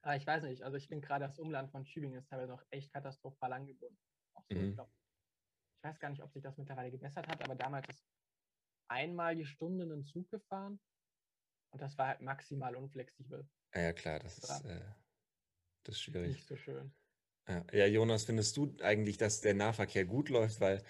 aber 0.03 0.17
ich 0.17 0.27
weiß 0.27 0.43
nicht, 0.43 0.63
also 0.63 0.77
ich 0.77 0.89
bin 0.89 1.01
gerade 1.01 1.27
das 1.27 1.39
Umland 1.39 1.71
von 1.71 1.85
Tübingen 1.85 2.19
ist 2.19 2.29
teilweise 2.29 2.51
noch 2.51 2.65
echt 2.71 2.93
katastrophal 2.93 3.53
angebunden. 3.53 3.99
So, 4.35 4.43
mhm. 4.49 4.71
ich, 4.71 4.75
glaub, 4.75 4.91
ich 5.77 5.85
weiß 5.85 6.01
gar 6.01 6.11
nicht, 6.11 6.23
ob 6.23 6.33
sich 6.33 6.43
das 6.43 6.59
mittlerweile 6.59 6.91
gebessert 6.91 7.29
hat, 7.29 7.41
aber 7.45 7.55
damals 7.55 7.89
ist 7.89 8.05
einmal 8.89 9.37
die 9.37 9.47
Stunde 9.47 9.85
einen 9.85 10.05
Zug 10.05 10.31
gefahren 10.31 10.81
und 11.71 11.81
das 11.83 11.97
war 11.99 12.09
halt 12.09 12.21
maximal 12.21 12.77
unflexibel. 12.77 13.49
Ja, 13.75 13.81
ja 13.83 13.93
klar, 13.93 14.19
das, 14.19 14.39
ist, 14.39 14.65
äh, 14.65 14.81
das 15.85 15.97
ist 15.97 16.03
schwierig. 16.03 16.33
Nicht 16.33 16.49
so 16.49 16.57
schön. 16.57 16.93
Ja, 17.49 17.65
ja, 17.73 17.87
Jonas, 17.87 18.25
findest 18.25 18.57
du 18.57 18.77
eigentlich, 18.83 19.17
dass 19.17 19.41
der 19.41 19.55
Nahverkehr 19.55 20.05
gut 20.05 20.29
läuft? 20.29 20.61
Weil 20.61 20.85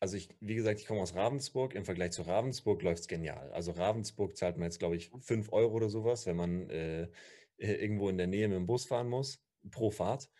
also 0.00 0.16
ich, 0.16 0.28
wie 0.40 0.54
gesagt, 0.54 0.80
ich 0.80 0.86
komme 0.86 1.00
aus 1.00 1.14
Ravensburg. 1.14 1.74
Im 1.74 1.84
Vergleich 1.84 2.12
zu 2.12 2.22
Ravensburg 2.22 2.82
läuft 2.82 3.00
es 3.00 3.08
genial. 3.08 3.50
Also 3.52 3.72
Ravensburg 3.72 4.36
zahlt 4.36 4.56
man 4.56 4.66
jetzt, 4.66 4.78
glaube 4.78 4.96
ich, 4.96 5.10
5 5.20 5.52
Euro 5.52 5.74
oder 5.74 5.88
sowas, 5.88 6.26
wenn 6.26 6.36
man 6.36 6.70
äh, 6.70 7.08
irgendwo 7.56 8.08
in 8.08 8.18
der 8.18 8.28
Nähe 8.28 8.48
mit 8.48 8.56
dem 8.56 8.66
Bus 8.66 8.86
fahren 8.86 9.08
muss, 9.08 9.42
pro 9.70 9.90
Fahrt. 9.90 10.30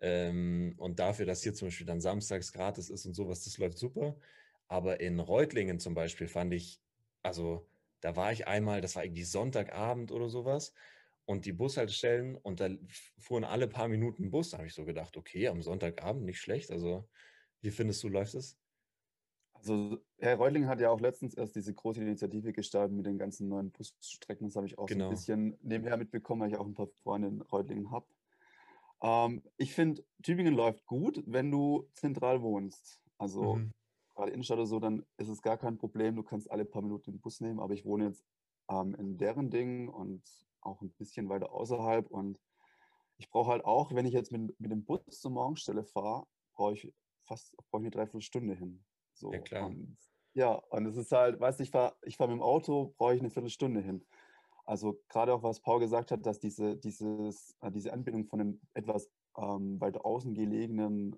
Ähm, 0.00 0.74
und 0.78 0.98
dafür, 0.98 1.26
dass 1.26 1.42
hier 1.42 1.54
zum 1.54 1.68
Beispiel 1.68 1.86
dann 1.86 2.00
samstags 2.00 2.52
gratis 2.52 2.88
ist 2.88 3.04
und 3.04 3.14
sowas, 3.14 3.44
das 3.44 3.58
läuft 3.58 3.78
super. 3.78 4.16
Aber 4.70 5.00
in 5.00 5.18
Reutlingen 5.18 5.80
zum 5.80 5.94
Beispiel 5.94 6.28
fand 6.28 6.54
ich, 6.54 6.80
also 7.24 7.68
da 8.00 8.14
war 8.14 8.30
ich 8.30 8.46
einmal, 8.46 8.80
das 8.80 8.94
war 8.94 9.04
irgendwie 9.04 9.24
Sonntagabend 9.24 10.12
oder 10.12 10.28
sowas. 10.28 10.72
Und 11.24 11.44
die 11.44 11.52
Bushaltestellen, 11.52 12.36
und 12.36 12.60
da 12.60 12.68
fuhren 13.18 13.42
alle 13.42 13.66
paar 13.66 13.88
Minuten 13.88 14.30
Bus. 14.30 14.50
Da 14.50 14.58
habe 14.58 14.68
ich 14.68 14.74
so 14.74 14.84
gedacht, 14.84 15.16
okay, 15.16 15.48
am 15.48 15.60
Sonntagabend 15.60 16.24
nicht 16.24 16.40
schlecht. 16.40 16.70
Also, 16.70 17.08
wie 17.62 17.72
findest 17.72 18.04
du, 18.04 18.08
läuft 18.08 18.34
es? 18.34 18.60
Also 19.54 19.98
Herr 20.18 20.36
Reutling 20.36 20.68
hat 20.68 20.80
ja 20.80 20.88
auch 20.88 21.00
letztens 21.00 21.34
erst 21.34 21.56
diese 21.56 21.74
große 21.74 22.00
Initiative 22.00 22.52
gestartet 22.52 22.96
mit 22.96 23.06
den 23.06 23.18
ganzen 23.18 23.48
neuen 23.48 23.72
Busstrecken. 23.72 24.46
Das 24.46 24.54
habe 24.54 24.66
ich 24.66 24.78
auch 24.78 24.86
genau. 24.86 25.10
so 25.10 25.10
ein 25.10 25.10
genau. 25.10 25.10
bisschen 25.10 25.58
nebenher 25.68 25.96
mitbekommen, 25.96 26.42
weil 26.42 26.50
ich 26.50 26.56
auch 26.56 26.66
ein 26.66 26.74
paar 26.74 26.88
Freunde 27.02 27.26
in 27.26 27.42
Reutlingen 27.42 27.90
habe. 27.90 28.06
Ähm, 29.02 29.42
ich 29.56 29.74
finde, 29.74 30.04
Tübingen 30.22 30.54
läuft 30.54 30.86
gut, 30.86 31.24
wenn 31.26 31.50
du 31.50 31.88
zentral 31.92 32.40
wohnst. 32.40 33.02
Also 33.18 33.56
mhm. 33.56 33.72
Gerade 34.20 34.32
Innenstadt 34.32 34.58
oder 34.58 34.66
so, 34.66 34.78
dann 34.78 35.04
ist 35.16 35.28
es 35.28 35.42
gar 35.42 35.56
kein 35.56 35.78
Problem. 35.78 36.16
Du 36.16 36.22
kannst 36.22 36.50
alle 36.50 36.64
paar 36.64 36.82
Minuten 36.82 37.12
den 37.12 37.20
Bus 37.20 37.40
nehmen. 37.40 37.58
Aber 37.58 37.72
ich 37.72 37.84
wohne 37.84 38.06
jetzt 38.06 38.24
ähm, 38.68 38.94
in 38.94 39.16
deren 39.16 39.50
Ding 39.50 39.88
und 39.88 40.22
auch 40.60 40.82
ein 40.82 40.90
bisschen 40.92 41.28
weiter 41.28 41.52
außerhalb. 41.52 42.06
Und 42.10 42.38
ich 43.16 43.30
brauche 43.30 43.50
halt 43.50 43.64
auch, 43.64 43.94
wenn 43.94 44.06
ich 44.06 44.12
jetzt 44.12 44.30
mit, 44.30 44.58
mit 44.60 44.70
dem 44.70 44.84
Bus 44.84 45.02
zur 45.08 45.30
Morgenstelle 45.30 45.84
fahre, 45.84 46.26
brauche 46.54 46.74
ich 46.74 46.92
fast 47.26 47.56
brauche 47.70 47.82
ich 47.82 47.86
eine 47.86 47.90
Dreiviertelstunde 47.90 48.54
hin. 48.54 48.84
So. 49.14 49.32
Ja, 49.32 49.38
klar. 49.38 49.66
Und, 49.66 49.96
ja, 50.34 50.52
und 50.52 50.86
es 50.86 50.96
ist 50.96 51.12
halt, 51.12 51.40
weißt 51.40 51.58
du, 51.58 51.64
ich 51.64 51.70
fahre 51.70 51.96
ich 52.02 52.16
fahr 52.16 52.28
mit 52.28 52.36
dem 52.36 52.42
Auto, 52.42 52.94
brauche 52.98 53.14
ich 53.14 53.20
eine 53.20 53.30
Viertelstunde 53.30 53.80
hin. 53.80 54.04
Also 54.66 55.00
gerade 55.08 55.32
auch, 55.32 55.42
was 55.42 55.60
Paul 55.60 55.80
gesagt 55.80 56.12
hat, 56.12 56.24
dass 56.26 56.38
diese, 56.38 56.76
dieses, 56.76 57.56
äh, 57.60 57.70
diese 57.72 57.92
Anbindung 57.92 58.26
von 58.26 58.38
den 58.38 58.60
etwas 58.74 59.10
ähm, 59.36 59.80
weiter 59.80 60.04
außen 60.04 60.34
gelegenen 60.34 61.16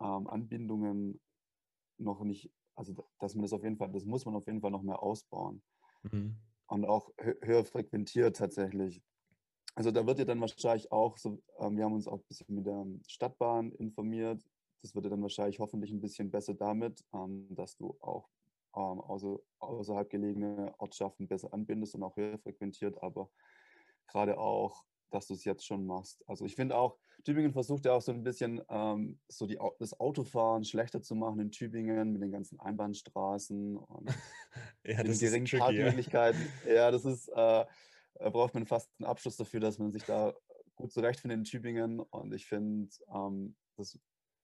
ähm, 0.00 0.26
Anbindungen 0.28 1.20
noch 1.98 2.22
nicht 2.22 2.52
also 2.74 2.94
dass 3.18 3.34
man 3.34 3.42
das 3.42 3.52
auf 3.52 3.62
jeden 3.62 3.76
Fall, 3.76 3.90
das 3.92 4.04
muss 4.04 4.24
man 4.24 4.34
auf 4.34 4.46
jeden 4.46 4.60
Fall 4.60 4.70
noch 4.70 4.82
mehr 4.82 5.02
ausbauen. 5.02 5.62
Mhm. 6.02 6.36
Und 6.66 6.84
auch 6.84 7.10
höher 7.18 7.64
frequentiert 7.64 8.36
tatsächlich. 8.36 9.02
Also 9.74 9.90
da 9.90 10.06
wird 10.06 10.18
ja 10.18 10.24
dann 10.24 10.40
wahrscheinlich 10.40 10.90
auch, 10.92 11.18
so, 11.18 11.42
ähm, 11.58 11.76
wir 11.76 11.84
haben 11.84 11.94
uns 11.94 12.06
auch 12.08 12.18
ein 12.18 12.26
bisschen 12.28 12.54
mit 12.54 12.66
der 12.66 12.86
Stadtbahn 13.08 13.72
informiert. 13.72 14.42
Das 14.82 14.94
wird 14.94 15.04
ja 15.04 15.10
dann 15.10 15.22
wahrscheinlich 15.22 15.58
hoffentlich 15.58 15.92
ein 15.92 16.00
bisschen 16.00 16.30
besser 16.30 16.54
damit, 16.54 17.04
ähm, 17.12 17.48
dass 17.50 17.76
du 17.76 17.96
auch 18.00 18.28
ähm, 18.76 19.00
außer, 19.00 19.38
außerhalb 19.58 20.08
gelegene 20.10 20.74
Ortschaften 20.78 21.28
besser 21.28 21.52
anbindest 21.52 21.94
und 21.94 22.02
auch 22.02 22.16
höher 22.16 22.38
frequentiert, 22.38 23.00
aber 23.02 23.30
gerade 24.08 24.38
auch, 24.38 24.84
dass 25.14 25.28
du 25.28 25.34
es 25.34 25.44
jetzt 25.44 25.64
schon 25.64 25.86
machst. 25.86 26.22
Also 26.28 26.44
ich 26.44 26.56
finde 26.56 26.76
auch, 26.76 26.98
Tübingen 27.24 27.52
versucht 27.52 27.86
ja 27.86 27.92
auch 27.92 28.02
so 28.02 28.12
ein 28.12 28.24
bisschen 28.24 28.60
ähm, 28.68 29.20
so 29.28 29.46
die, 29.46 29.58
das 29.78 29.98
Autofahren 29.98 30.64
schlechter 30.64 31.00
zu 31.00 31.14
machen 31.14 31.40
in 31.40 31.50
Tübingen 31.50 32.12
mit 32.12 32.22
den 32.22 32.32
ganzen 32.32 32.58
Einbahnstraßen 32.60 33.76
und 33.76 34.08
ja, 34.84 35.02
den 35.02 35.18
geringen 35.18 35.46
Parkmöglichkeiten. 35.46 36.40
Ja, 36.66 36.90
das 36.90 37.04
ist, 37.04 37.28
äh, 37.28 37.64
braucht 38.18 38.54
man 38.54 38.66
fast 38.66 38.90
einen 38.98 39.08
Abschluss 39.08 39.36
dafür, 39.36 39.60
dass 39.60 39.78
man 39.78 39.92
sich 39.92 40.04
da 40.04 40.34
gut 40.74 40.92
zurechtfindet 40.92 41.38
in 41.38 41.44
Tübingen. 41.44 42.00
Und 42.00 42.34
ich 42.34 42.46
finde, 42.46 42.88
ähm, 43.14 43.56
das, 43.76 43.98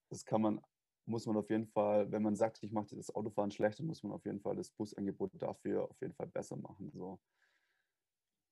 das 0.08 0.24
kann 0.24 0.40
man 0.40 0.60
muss 1.06 1.26
man 1.26 1.36
auf 1.36 1.50
jeden 1.50 1.66
Fall, 1.66 2.10
wenn 2.12 2.22
man 2.22 2.36
sagt, 2.36 2.62
ich 2.62 2.70
mache 2.70 2.94
das 2.94 3.12
Autofahren 3.12 3.50
schlecht, 3.50 3.80
dann 3.80 3.86
muss 3.86 4.02
man 4.04 4.12
auf 4.12 4.24
jeden 4.24 4.40
Fall 4.40 4.54
das 4.54 4.70
Busangebot 4.70 5.32
dafür 5.42 5.90
auf 5.90 6.00
jeden 6.00 6.14
Fall 6.14 6.28
besser 6.28 6.56
machen. 6.56 6.90
So. 6.92 7.18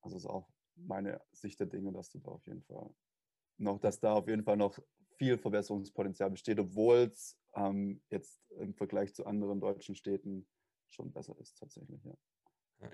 Also 0.01 0.17
ist 0.17 0.27
auch 0.27 0.49
meine 0.87 1.21
Sicht 1.33 1.61
der 1.61 1.67
Dinge, 1.67 1.93
dass 1.93 2.11
du 2.11 2.19
da 2.19 2.31
auf 2.31 2.47
jeden 2.47 2.63
Fall 2.63 2.91
noch, 3.59 3.81
dass 3.81 4.01
da 4.01 4.15
auf 4.15 4.29
jeden 4.29 4.45
Fall 4.45 4.57
noch 4.57 4.79
viel 5.17 5.37
Verbesserungspotenzial 5.37 6.31
besteht, 6.31 6.59
obwohl 6.61 7.11
es 7.13 7.37
ähm, 7.55 8.01
jetzt 8.11 8.41
im 8.51 8.75
Vergleich 8.75 9.15
zu 9.15 9.27
anderen 9.27 9.61
deutschen 9.61 9.95
Städten 9.95 10.47
schon 10.89 11.13
besser 11.13 11.37
ist 11.39 11.59
tatsächlich, 11.59 12.03
ja. 12.05 12.17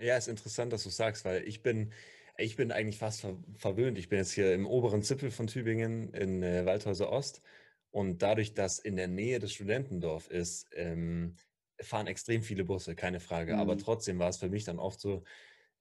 Ja, 0.01 0.17
ist 0.17 0.29
interessant, 0.29 0.73
dass 0.73 0.85
du 0.85 0.89
sagst, 0.89 1.25
weil 1.27 1.47
ich 1.47 1.63
bin, 1.63 1.93
ich 2.39 2.57
bin 2.57 2.73
eigentlich 2.73 2.99
fast 2.99 3.21
ver 3.21 3.37
verwöhnt. 3.57 3.99
Ich 3.99 4.09
bin 4.09 4.19
jetzt 4.19 4.33
hier 4.33 4.55
im 4.55 4.67
oberen 4.67 5.03
Zipfel 5.03 5.31
von 5.31 5.47
Tübingen 5.47 6.09
in 6.15 6.43
äh, 6.43 6.65
Waldhäuser 6.65 7.13
Ost 7.13 7.43
und 7.91 8.23
dadurch, 8.23 8.55
dass 8.55 8.79
in 8.79 8.97
der 8.97 9.09
Nähe 9.09 9.39
des 9.39 9.53
Studentendorf 9.53 10.31
ist, 10.31 10.69
ähm, 10.73 11.37
fahren 11.81 12.07
extrem 12.07 12.43
viele 12.43 12.65
Busse, 12.65 12.95
keine 12.95 13.21
Frage. 13.21 13.55
Mhm. 13.55 13.61
Aber 13.61 13.77
trotzdem 13.77 14.19
war 14.19 14.31
es 14.31 14.39
für 14.39 14.49
mich 14.49 14.65
dann 14.65 14.79
oft 14.79 15.01
so, 15.01 15.23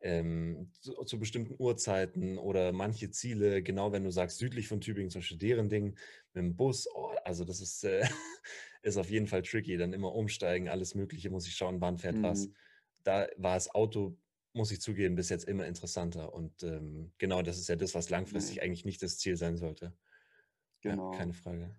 ähm, 0.03 0.69
zu, 0.81 0.93
zu, 1.05 1.17
bestimmten 1.17 1.55
Uhrzeiten 1.57 2.38
oder 2.38 2.74
manche 2.74 3.10
Ziele, 3.10 3.63
genau 3.63 3.93
wenn 3.93 4.03
du 4.03 4.12
sagst, 4.12 4.38
südlich 4.38 4.67
von 4.67 4.81
Tübingen, 4.81 5.10
zum 5.10 5.22
Beispiel 5.22 5.38
deren 5.38 5.69
Ding, 5.69 5.98
mit 6.33 6.43
dem 6.43 6.55
Bus, 6.55 6.88
oh, 6.93 7.13
also 7.24 7.45
das 7.45 7.62
ist, 7.62 7.86
äh, 7.86 8.03
ist 8.83 8.98
auf 8.98 9.10
jeden 9.10 9.27
Fall 9.27 9.41
tricky, 9.43 9.77
dann 9.77 9.93
immer 9.93 10.13
umsteigen, 10.13 10.67
alles 10.67 10.93
Mögliche, 10.93 11.29
muss 11.29 11.48
ich 11.48 11.55
schauen, 11.55 11.79
wann 11.79 11.98
fährt 11.98 12.17
mhm. 12.17 12.24
was. 12.24 12.50
Da 13.03 13.27
war 13.38 13.55
das 13.55 13.74
Auto, 13.74 14.17
muss 14.51 14.72
ich 14.72 14.81
zugeben, 14.81 15.15
bis 15.15 15.29
jetzt 15.29 15.48
immer 15.48 15.65
interessanter. 15.65 16.33
Und 16.33 16.63
ähm, 16.63 17.13
genau 17.17 17.41
das 17.41 17.57
ist 17.57 17.69
ja 17.69 17.77
das, 17.77 17.95
was 17.95 18.10
langfristig 18.10 18.57
mhm. 18.57 18.63
eigentlich 18.63 18.86
nicht 18.86 19.01
das 19.01 19.17
Ziel 19.17 19.38
sein 19.38 19.55
sollte. 19.55 19.93
Genau. 20.81 21.13
Ja, 21.13 21.17
keine 21.17 21.33
Frage. 21.33 21.74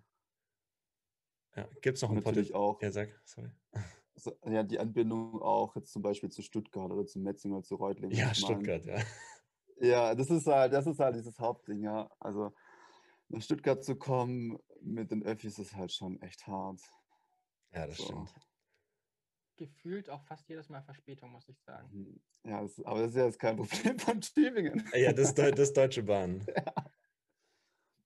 Ja, 1.55 1.69
gibt 1.81 1.97
es 1.97 2.01
noch 2.01 2.09
ein 2.09 2.17
Natürlich 2.17 2.55
auch. 2.55 2.81
Ja, 2.81 2.91
sag, 2.91 3.09
sorry. 3.23 3.51
Ja, 4.45 4.63
die 4.63 4.79
Anbindung 4.79 5.41
auch 5.41 5.75
jetzt 5.75 5.91
zum 5.91 6.01
Beispiel 6.01 6.29
zu 6.29 6.41
Stuttgart 6.41 6.91
oder 6.91 7.05
zu 7.05 7.19
Metzing 7.19 7.51
oder 7.51 7.63
zu 7.63 7.75
Reutlingen. 7.75 8.15
Ja, 8.15 8.33
Stuttgart, 8.33 8.85
ja. 8.85 8.99
Ja, 9.77 10.15
das 10.15 10.29
ist 10.29 10.47
halt, 10.47 10.71
das 10.71 10.87
ist 10.87 10.99
halt 10.99 11.15
dieses 11.15 11.37
Hauptding, 11.39 11.83
ja. 11.83 12.09
Also 12.19 12.53
nach 13.27 13.41
Stuttgart 13.41 13.83
zu 13.83 13.95
kommen 13.95 14.57
mit 14.81 15.11
den 15.11 15.23
Öffis 15.23 15.59
ist 15.59 15.75
halt 15.75 15.91
schon 15.91 16.21
echt 16.21 16.47
hart. 16.47 16.79
Ja, 17.71 17.87
das 17.87 17.97
so. 17.97 18.05
stimmt. 18.05 18.33
Gefühlt 19.57 20.09
auch 20.09 20.23
fast 20.23 20.47
jedes 20.47 20.69
Mal 20.69 20.81
Verspätung, 20.81 21.31
muss 21.31 21.47
ich 21.49 21.59
sagen. 21.61 21.89
Mhm. 21.91 22.21
Ja, 22.43 22.61
das, 22.61 22.83
aber 22.83 23.01
das 23.01 23.11
ist 23.11 23.17
ja 23.17 23.25
jetzt 23.25 23.39
kein 23.39 23.55
Problem 23.57 23.99
von 23.99 24.21
Tübingen. 24.21 24.89
Ja, 24.93 25.11
das, 25.13 25.33
das 25.33 25.73
Deutsche 25.73 26.03
Bahn. 26.03 26.45
Ja. 26.55 26.91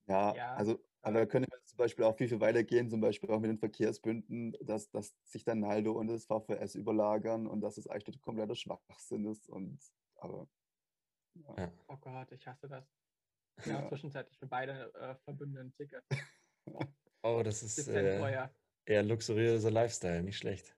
Ja, 0.09 0.35
ja. 0.35 0.53
also 0.55 0.79
aber 1.01 1.19
da 1.19 1.25
könnte 1.25 1.49
man 1.49 1.59
zum 1.65 1.77
Beispiel 1.77 2.03
auch 2.03 2.17
viel, 2.17 2.27
viel 2.27 2.41
weitergehen, 2.41 2.89
zum 2.89 2.99
Beispiel 2.99 3.31
auch 3.31 3.39
mit 3.39 3.49
den 3.49 3.57
Verkehrsbünden, 3.57 4.57
dass, 4.61 4.89
dass 4.89 5.15
sich 5.23 5.45
dann 5.45 5.61
Naldo 5.61 5.93
und 5.93 6.07
das 6.07 6.25
VVS 6.25 6.75
überlagern 6.75 7.47
und 7.47 7.61
dass 7.61 7.77
es 7.77 7.87
eigentlich 7.87 8.19
kompletter 8.19 8.55
Schwachsinn 8.55 9.25
ist. 9.25 9.47
Und, 9.49 9.79
aber, 10.17 10.47
ja. 11.57 11.71
Oh 11.87 11.97
Gott, 11.97 12.31
ich 12.31 12.45
hasse 12.45 12.67
das. 12.67 12.85
Ja, 13.65 13.81
ja. 13.81 13.87
zwischenzeitlich 13.87 14.37
für 14.37 14.47
beide 14.47 14.93
äh, 14.95 15.15
Verbünde 15.23 15.61
ein 15.61 15.73
Ticket. 15.73 16.03
oh, 17.23 17.41
das 17.43 17.63
ist 17.63 17.87
äh, 17.87 18.49
eher 18.85 19.03
luxuriöser 19.03 19.71
Lifestyle, 19.71 20.23
nicht 20.23 20.37
schlecht. 20.37 20.75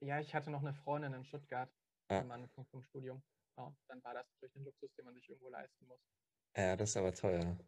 Ja. 0.00 0.20
ich 0.20 0.34
hatte 0.34 0.50
noch 0.50 0.62
eine 0.62 0.74
Freundin 0.74 1.14
in 1.14 1.24
Stuttgart 1.24 1.72
ah. 2.08 2.20
am 2.20 2.30
Anfang 2.30 2.64
vom 2.66 2.82
Studium. 2.82 3.22
Ja, 3.56 3.74
dann 3.88 4.02
war 4.04 4.14
das 4.14 4.26
natürlich 4.30 4.54
ein 4.54 4.64
Luxus, 4.64 4.94
den 4.94 5.04
man 5.04 5.14
sich 5.14 5.28
irgendwo 5.28 5.48
leisten 5.48 5.86
muss. 5.86 6.00
Ja, 6.56 6.76
das 6.76 6.90
ist 6.90 6.96
aber 6.96 7.12
teuer. 7.12 7.58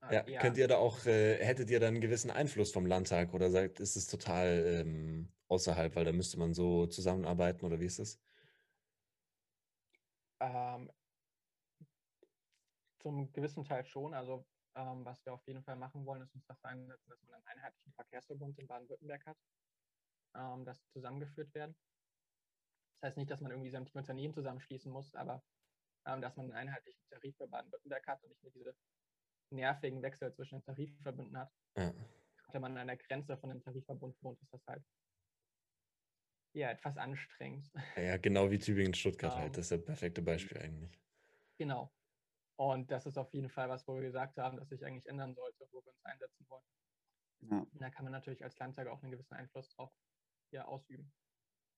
Ah, 0.00 0.12
ja, 0.12 0.28
ja, 0.28 0.40
könnt 0.40 0.56
ihr 0.56 0.68
da 0.68 0.76
auch, 0.76 1.04
äh, 1.06 1.44
hättet 1.44 1.70
ihr 1.70 1.80
dann 1.80 1.94
einen 1.94 2.00
gewissen 2.00 2.30
Einfluss 2.30 2.72
vom 2.72 2.86
Landtag 2.86 3.34
oder 3.34 3.50
sagt, 3.50 3.80
ist 3.80 3.96
es 3.96 4.06
total 4.06 4.64
ähm, 4.66 5.28
außerhalb, 5.48 5.96
weil 5.96 6.04
da 6.04 6.12
müsste 6.12 6.38
man 6.38 6.54
so 6.54 6.86
zusammenarbeiten 6.86 7.64
oder 7.66 7.80
wie 7.80 7.86
ist 7.86 7.98
es? 7.98 8.20
Ähm, 10.40 10.90
zum 12.98 13.32
gewissen 13.32 13.64
Teil 13.64 13.84
schon. 13.84 14.14
Also 14.14 14.46
ähm, 14.76 15.04
was 15.04 15.24
wir 15.24 15.32
auf 15.32 15.46
jeden 15.46 15.62
Fall 15.64 15.76
machen 15.76 16.06
wollen, 16.06 16.22
ist 16.22 16.34
uns 16.34 16.46
dafür 16.46 16.70
einsetzen, 16.70 17.10
dass 17.10 17.22
man 17.22 17.34
einen 17.34 17.46
einheitlichen 17.46 17.92
Verkehrsverbund 17.94 18.58
in 18.58 18.66
Baden-Württemberg 18.66 19.26
hat, 19.26 19.38
ähm, 20.36 20.64
das 20.64 20.80
zusammengeführt 20.92 21.52
werden. 21.54 21.74
Das 23.00 23.08
heißt 23.08 23.16
nicht, 23.16 23.30
dass 23.30 23.40
man 23.40 23.50
irgendwie 23.50 23.70
sämtliche 23.70 23.98
Unternehmen 23.98 24.34
zusammenschließen 24.34 24.92
muss, 24.92 25.14
aber 25.14 25.42
ähm, 26.06 26.20
dass 26.20 26.36
man 26.36 26.46
einen 26.46 26.68
einheitlichen 26.68 27.00
Tarif 27.10 27.36
für 27.36 27.48
Baden-Württemberg 27.48 28.06
hat 28.06 28.22
und 28.22 28.30
nicht 28.30 28.42
nur 28.42 28.52
diese 28.52 28.74
nervigen 29.50 30.02
Wechsel 30.02 30.32
zwischen 30.32 30.58
den 30.58 30.64
Tarifverbünden 30.64 31.38
hat. 31.38 31.52
Ja. 31.76 31.92
Wenn 32.52 32.62
man 32.62 32.76
an 32.78 32.86
der 32.86 32.96
Grenze 32.96 33.36
von 33.36 33.50
dem 33.50 33.62
Tarifverbund 33.62 34.16
wohnt, 34.22 34.40
ist 34.40 34.52
das 34.52 34.66
halt 34.66 34.82
ja 36.54 36.70
etwas 36.70 36.96
anstrengend. 36.96 37.70
Ja, 37.96 38.16
genau 38.16 38.50
wie 38.50 38.58
Tübingen-Stuttgart 38.58 39.34
um, 39.34 39.38
halt. 39.38 39.48
Ähm, 39.48 39.52
das 39.52 39.66
ist 39.66 39.72
das 39.72 39.84
perfekte 39.84 40.22
Beispiel 40.22 40.58
eigentlich. 40.58 40.98
Genau. 41.58 41.92
Und 42.56 42.90
das 42.90 43.06
ist 43.06 43.18
auf 43.18 43.32
jeden 43.32 43.50
Fall 43.50 43.68
was, 43.68 43.86
wo 43.86 43.94
wir 43.94 44.02
gesagt 44.02 44.36
haben, 44.38 44.56
dass 44.56 44.68
sich 44.68 44.84
eigentlich 44.84 45.06
ändern 45.06 45.34
sollte, 45.34 45.68
wo 45.70 45.84
wir 45.84 45.92
uns 45.92 46.04
einsetzen 46.04 46.46
wollen. 46.48 46.64
Ja. 47.40 47.58
Und 47.58 47.80
da 47.80 47.90
kann 47.90 48.04
man 48.04 48.12
natürlich 48.12 48.42
als 48.42 48.58
Landtag 48.58 48.88
auch 48.88 49.02
einen 49.02 49.12
gewissen 49.12 49.34
Einfluss 49.34 49.68
drauf 49.68 49.92
ja, 50.50 50.64
ausüben, 50.64 51.12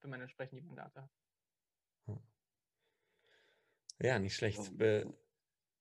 wenn 0.00 0.10
man 0.10 0.22
entsprechend 0.22 0.58
die 0.60 0.66
Mandate 0.66 1.02
hat. 1.02 1.10
Ja, 4.00 4.18
nicht 4.18 4.34
schlecht. 4.34 4.72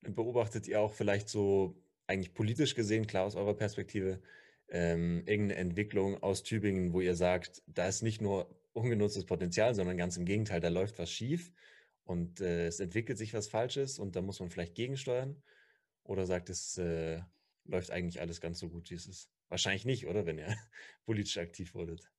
Be 0.01 0.11
beobachtet 0.11 0.67
ihr 0.67 0.81
auch 0.81 0.93
vielleicht 0.93 1.29
so 1.29 1.75
eigentlich 2.07 2.33
politisch 2.33 2.75
gesehen, 2.75 3.07
klar 3.07 3.25
aus 3.25 3.35
eurer 3.35 3.55
Perspektive, 3.55 4.21
ähm, 4.69 5.23
irgendeine 5.25 5.55
Entwicklung 5.55 6.21
aus 6.21 6.43
Tübingen, 6.43 6.93
wo 6.93 7.01
ihr 7.01 7.15
sagt, 7.15 7.63
da 7.67 7.87
ist 7.87 8.01
nicht 8.01 8.21
nur 8.21 8.55
ungenutztes 8.73 9.25
Potenzial, 9.25 9.75
sondern 9.75 9.97
ganz 9.97 10.17
im 10.17 10.25
Gegenteil, 10.25 10.59
da 10.61 10.69
läuft 10.69 10.99
was 10.99 11.11
schief 11.11 11.51
und 12.03 12.41
äh, 12.41 12.67
es 12.67 12.79
entwickelt 12.79 13.17
sich 13.17 13.33
was 13.33 13.47
Falsches 13.47 13.99
und 13.99 14.15
da 14.15 14.21
muss 14.21 14.39
man 14.39 14.49
vielleicht 14.49 14.75
gegensteuern? 14.75 15.41
Oder 16.03 16.25
sagt 16.25 16.49
es, 16.49 16.77
äh, 16.77 17.21
läuft 17.65 17.91
eigentlich 17.91 18.21
alles 18.21 18.41
ganz 18.41 18.59
so 18.59 18.69
gut, 18.69 18.89
wie 18.89 18.95
es 18.95 19.05
ist? 19.05 19.29
Wahrscheinlich 19.49 19.85
nicht, 19.85 20.07
oder, 20.07 20.25
wenn 20.25 20.39
ihr 20.39 20.55
politisch 21.05 21.37
aktiv 21.37 21.73
wurdet? 21.75 22.11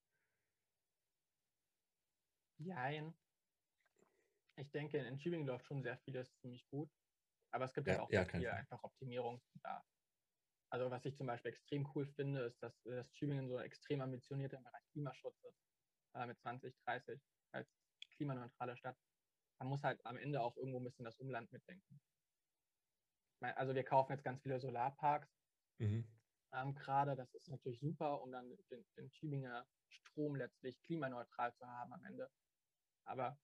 Nein. 2.58 3.14
Ich 4.56 4.70
denke, 4.70 4.98
in 4.98 5.18
Tübingen 5.18 5.46
läuft 5.46 5.66
schon 5.66 5.82
sehr 5.82 5.96
vieles 5.98 6.36
ziemlich 6.36 6.68
gut. 6.68 6.90
Aber 7.52 7.64
es 7.64 7.72
gibt 7.72 7.86
ja, 7.86 8.00
auch 8.00 8.10
ja, 8.10 8.24
viel 8.24 8.48
einfach 8.48 8.82
Optimierungsbedarf. 8.82 9.84
Also 10.72 10.90
was 10.90 11.04
ich 11.04 11.16
zum 11.16 11.26
Beispiel 11.26 11.50
extrem 11.50 11.88
cool 11.94 12.06
finde, 12.06 12.42
ist, 12.42 12.62
dass, 12.62 12.80
dass 12.82 13.10
Tübingen 13.12 13.48
so 13.48 13.58
extrem 13.58 14.00
ambitioniert 14.00 14.52
im 14.52 14.62
Bereich 14.62 14.84
Klimaschutz 14.92 15.42
ist, 15.42 15.58
äh, 16.14 16.26
mit 16.26 16.38
2030 16.40 17.20
als 17.52 17.68
klimaneutrale 18.14 18.76
Stadt. 18.76 18.96
Man 19.58 19.68
muss 19.68 19.82
halt 19.82 20.04
am 20.06 20.16
Ende 20.16 20.40
auch 20.40 20.56
irgendwo 20.56 20.78
ein 20.78 20.84
bisschen 20.84 21.04
das 21.04 21.18
Umland 21.18 21.50
mitdenken. 21.52 22.00
Also 23.40 23.74
wir 23.74 23.84
kaufen 23.84 24.12
jetzt 24.12 24.24
ganz 24.24 24.42
viele 24.42 24.60
Solarparks 24.60 25.28
mhm. 25.78 26.06
ähm, 26.52 26.74
gerade. 26.74 27.16
Das 27.16 27.34
ist 27.34 27.48
natürlich 27.48 27.80
super, 27.80 28.22
um 28.22 28.30
dann 28.30 28.48
den, 28.70 28.86
den 28.96 29.10
Tübinger 29.12 29.66
Strom 29.88 30.36
letztlich 30.36 30.80
klimaneutral 30.82 31.52
zu 31.54 31.66
haben 31.66 31.92
am 31.92 32.04
Ende. 32.04 32.30
Aber 33.06 33.38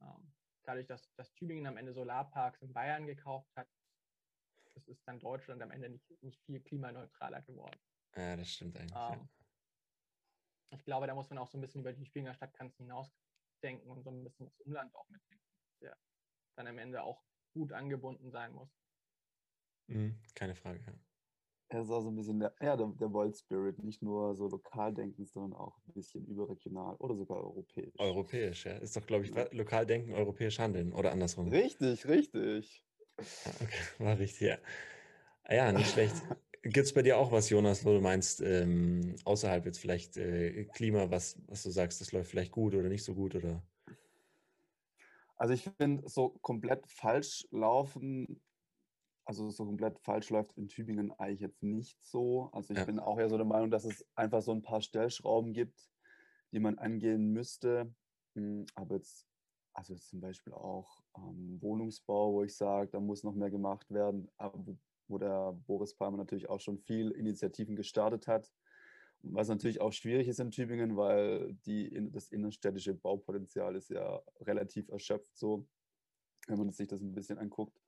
ähm, 0.00 0.32
dadurch, 0.68 0.86
dass, 0.86 1.10
dass 1.14 1.32
Tübingen 1.34 1.66
am 1.66 1.78
Ende 1.78 1.94
Solarparks 1.94 2.60
in 2.60 2.72
Bayern 2.72 3.06
gekauft 3.06 3.50
hat, 3.56 3.68
das 4.74 4.86
ist 4.86 5.02
dann 5.08 5.18
Deutschland 5.18 5.62
am 5.62 5.70
Ende 5.70 5.88
nicht, 5.88 6.22
nicht 6.22 6.40
viel 6.44 6.60
klimaneutraler 6.60 7.40
geworden. 7.42 7.80
Ja, 8.14 8.36
das 8.36 8.52
stimmt 8.52 8.76
eigentlich. 8.76 8.92
Ähm, 8.92 9.20
ja. 9.20 9.28
Ich 10.70 10.84
glaube, 10.84 11.06
da 11.06 11.14
muss 11.14 11.30
man 11.30 11.38
auch 11.38 11.48
so 11.48 11.56
ein 11.56 11.62
bisschen 11.62 11.80
über 11.80 11.92
die 11.92 12.04
Tübinger 12.04 12.34
Stadtgrenzen 12.34 12.84
hinausdenken 12.84 13.90
und 13.90 14.02
so 14.02 14.10
ein 14.10 14.22
bisschen 14.22 14.46
das 14.46 14.60
Umland 14.60 14.94
auch 14.94 15.08
mitdenken, 15.08 15.46
der 15.80 15.96
dann 16.56 16.66
am 16.66 16.78
Ende 16.78 17.02
auch 17.02 17.24
gut 17.54 17.72
angebunden 17.72 18.30
sein 18.30 18.52
muss. 18.52 18.70
Mhm, 19.86 20.20
keine 20.34 20.54
Frage, 20.54 20.80
ja. 20.86 20.92
Er 21.68 21.82
ist 21.82 21.90
auch 21.90 22.00
so 22.00 22.08
ein 22.08 22.16
bisschen 22.16 22.40
der, 22.40 22.54
ja, 22.60 22.76
der, 22.76 22.86
der 22.98 23.12
World 23.12 23.36
Spirit, 23.36 23.82
nicht 23.82 24.02
nur 24.02 24.34
so 24.34 24.48
lokal 24.48 24.94
denken, 24.94 25.26
sondern 25.26 25.58
auch 25.58 25.76
ein 25.86 25.92
bisschen 25.92 26.26
überregional 26.26 26.96
oder 26.96 27.14
sogar 27.14 27.38
europäisch. 27.38 27.94
Europäisch, 27.98 28.66
ja. 28.66 28.72
Ist 28.78 28.96
doch, 28.96 29.06
glaube 29.06 29.24
ich, 29.24 29.34
ja. 29.34 29.46
lokal 29.52 29.84
denken, 29.84 30.12
europäisch 30.12 30.58
handeln 30.58 30.92
oder 30.92 31.12
andersrum. 31.12 31.48
Richtig, 31.48 32.06
richtig. 32.06 32.84
Okay, 33.18 33.78
war 33.98 34.18
richtig, 34.18 34.48
ja. 34.48 34.58
Ah 35.44 35.54
ja, 35.54 35.72
nicht 35.72 35.90
schlecht. 35.90 36.14
Gibt 36.62 36.86
es 36.86 36.92
bei 36.92 37.02
dir 37.02 37.18
auch 37.18 37.30
was, 37.30 37.50
Jonas, 37.50 37.84
wo 37.84 37.92
du 37.92 38.00
meinst, 38.00 38.40
ähm, 38.40 39.14
außerhalb 39.24 39.64
jetzt 39.64 39.78
vielleicht 39.78 40.16
äh, 40.16 40.64
Klima, 40.64 41.10
was, 41.10 41.40
was 41.46 41.62
du 41.62 41.70
sagst, 41.70 42.00
das 42.00 42.12
läuft 42.12 42.30
vielleicht 42.30 42.52
gut 42.52 42.74
oder 42.74 42.88
nicht 42.88 43.04
so 43.04 43.14
gut? 43.14 43.34
Oder? 43.36 43.62
Also 45.36 45.54
ich 45.54 45.70
finde, 45.78 46.08
so 46.08 46.30
komplett 46.40 46.84
falsch 46.90 47.46
laufen 47.52 48.40
also 49.28 49.50
so 49.50 49.66
komplett 49.66 49.98
falsch 49.98 50.30
läuft 50.30 50.56
in 50.56 50.68
Tübingen 50.68 51.12
eigentlich 51.12 51.40
jetzt 51.40 51.62
nicht 51.62 52.02
so. 52.02 52.48
Also 52.52 52.72
ich 52.72 52.78
ja. 52.78 52.86
bin 52.86 52.98
auch 52.98 53.18
ja 53.18 53.28
so 53.28 53.36
der 53.36 53.44
Meinung, 53.44 53.70
dass 53.70 53.84
es 53.84 54.02
einfach 54.14 54.40
so 54.40 54.52
ein 54.52 54.62
paar 54.62 54.80
Stellschrauben 54.80 55.52
gibt, 55.52 55.90
die 56.50 56.60
man 56.60 56.78
angehen 56.78 57.34
müsste. 57.34 57.94
Hm, 58.36 58.64
aber 58.74 58.94
jetzt, 58.94 59.28
also 59.74 59.92
jetzt 59.92 60.08
zum 60.08 60.22
Beispiel 60.22 60.54
auch 60.54 61.02
ähm, 61.14 61.58
Wohnungsbau, 61.60 62.32
wo 62.32 62.42
ich 62.42 62.56
sage, 62.56 62.90
da 62.90 63.00
muss 63.00 63.22
noch 63.22 63.34
mehr 63.34 63.50
gemacht 63.50 63.90
werden, 63.90 64.30
wo, 64.38 64.78
wo 65.08 65.18
der 65.18 65.52
Boris 65.66 65.94
Palmer 65.94 66.16
natürlich 66.16 66.48
auch 66.48 66.60
schon 66.60 66.78
viel 66.78 67.10
Initiativen 67.10 67.76
gestartet 67.76 68.28
hat. 68.28 68.50
Was 69.20 69.48
natürlich 69.48 69.82
auch 69.82 69.92
schwierig 69.92 70.26
ist 70.28 70.40
in 70.40 70.52
Tübingen, 70.52 70.96
weil 70.96 71.52
die, 71.66 71.90
das 72.12 72.30
innerstädtische 72.30 72.94
Baupotenzial 72.94 73.76
ist 73.76 73.90
ja 73.90 74.22
relativ 74.40 74.88
erschöpft 74.88 75.36
so, 75.36 75.68
wenn 76.46 76.56
man 76.56 76.70
sich 76.70 76.88
das 76.88 77.02
ein 77.02 77.12
bisschen 77.12 77.36
anguckt. 77.36 77.78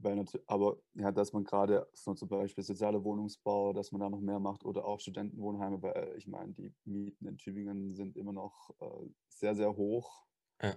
Weil 0.00 0.24
aber 0.46 0.78
ja, 0.94 1.10
dass 1.10 1.32
man 1.32 1.42
gerade 1.42 1.88
so 1.92 2.14
zum 2.14 2.28
Beispiel 2.28 2.62
soziale 2.62 3.02
Wohnungsbau, 3.02 3.72
dass 3.72 3.90
man 3.90 4.00
da 4.00 4.08
noch 4.08 4.20
mehr 4.20 4.38
macht 4.38 4.64
oder 4.64 4.84
auch 4.84 5.00
Studentenwohnheime, 5.00 5.82
weil 5.82 6.14
ich 6.16 6.28
meine, 6.28 6.52
die 6.52 6.72
Mieten 6.84 7.26
in 7.26 7.36
Tübingen 7.36 7.94
sind 7.94 8.16
immer 8.16 8.32
noch 8.32 8.70
äh, 8.80 9.08
sehr, 9.28 9.56
sehr 9.56 9.76
hoch. 9.76 10.24
Ja. 10.62 10.76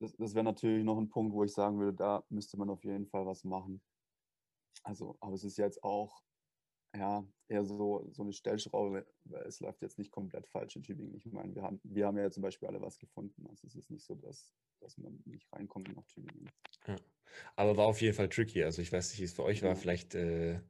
Das, 0.00 0.14
das 0.16 0.34
wäre 0.34 0.44
natürlich 0.44 0.84
noch 0.84 0.98
ein 0.98 1.08
Punkt, 1.08 1.32
wo 1.32 1.44
ich 1.44 1.52
sagen 1.52 1.78
würde, 1.78 1.96
da 1.96 2.24
müsste 2.28 2.58
man 2.58 2.68
auf 2.68 2.84
jeden 2.84 3.06
Fall 3.06 3.24
was 3.24 3.44
machen. 3.44 3.80
Also, 4.82 5.16
aber 5.20 5.34
es 5.34 5.44
ist 5.44 5.56
jetzt 5.56 5.82
auch 5.82 6.22
ja, 6.94 7.26
eher 7.48 7.64
so, 7.64 8.06
so 8.10 8.22
eine 8.22 8.32
Stellschraube, 8.32 9.06
weil 9.24 9.42
es 9.46 9.60
läuft 9.60 9.80
jetzt 9.80 9.98
nicht 9.98 10.10
komplett 10.10 10.46
falsch 10.48 10.76
in 10.76 10.82
Tübingen. 10.82 11.14
Ich 11.14 11.24
meine, 11.32 11.54
wir 11.54 11.62
haben, 11.62 11.80
wir 11.84 12.06
haben 12.06 12.18
ja 12.18 12.30
zum 12.30 12.42
Beispiel 12.42 12.68
alle 12.68 12.82
was 12.82 12.98
gefunden. 12.98 13.46
Also 13.46 13.66
es 13.66 13.74
ist 13.74 13.90
nicht 13.90 14.04
so, 14.04 14.14
dass, 14.14 14.52
dass 14.82 14.98
man 14.98 15.22
nicht 15.24 15.50
reinkommt 15.52 15.94
nach 15.94 16.06
Tübingen. 16.06 16.50
Ja. 16.86 16.96
Aber 17.56 17.76
war 17.76 17.86
auf 17.86 18.00
jeden 18.00 18.14
Fall 18.14 18.28
tricky. 18.28 18.62
Also 18.62 18.82
ich 18.82 18.92
weiß 18.92 19.10
nicht, 19.10 19.20
wie 19.20 19.24
es 19.24 19.32
für 19.32 19.44
euch 19.44 19.60
ja. 19.60 19.68
war. 19.68 19.76
Vielleicht 19.76 20.14
äh, 20.14 20.60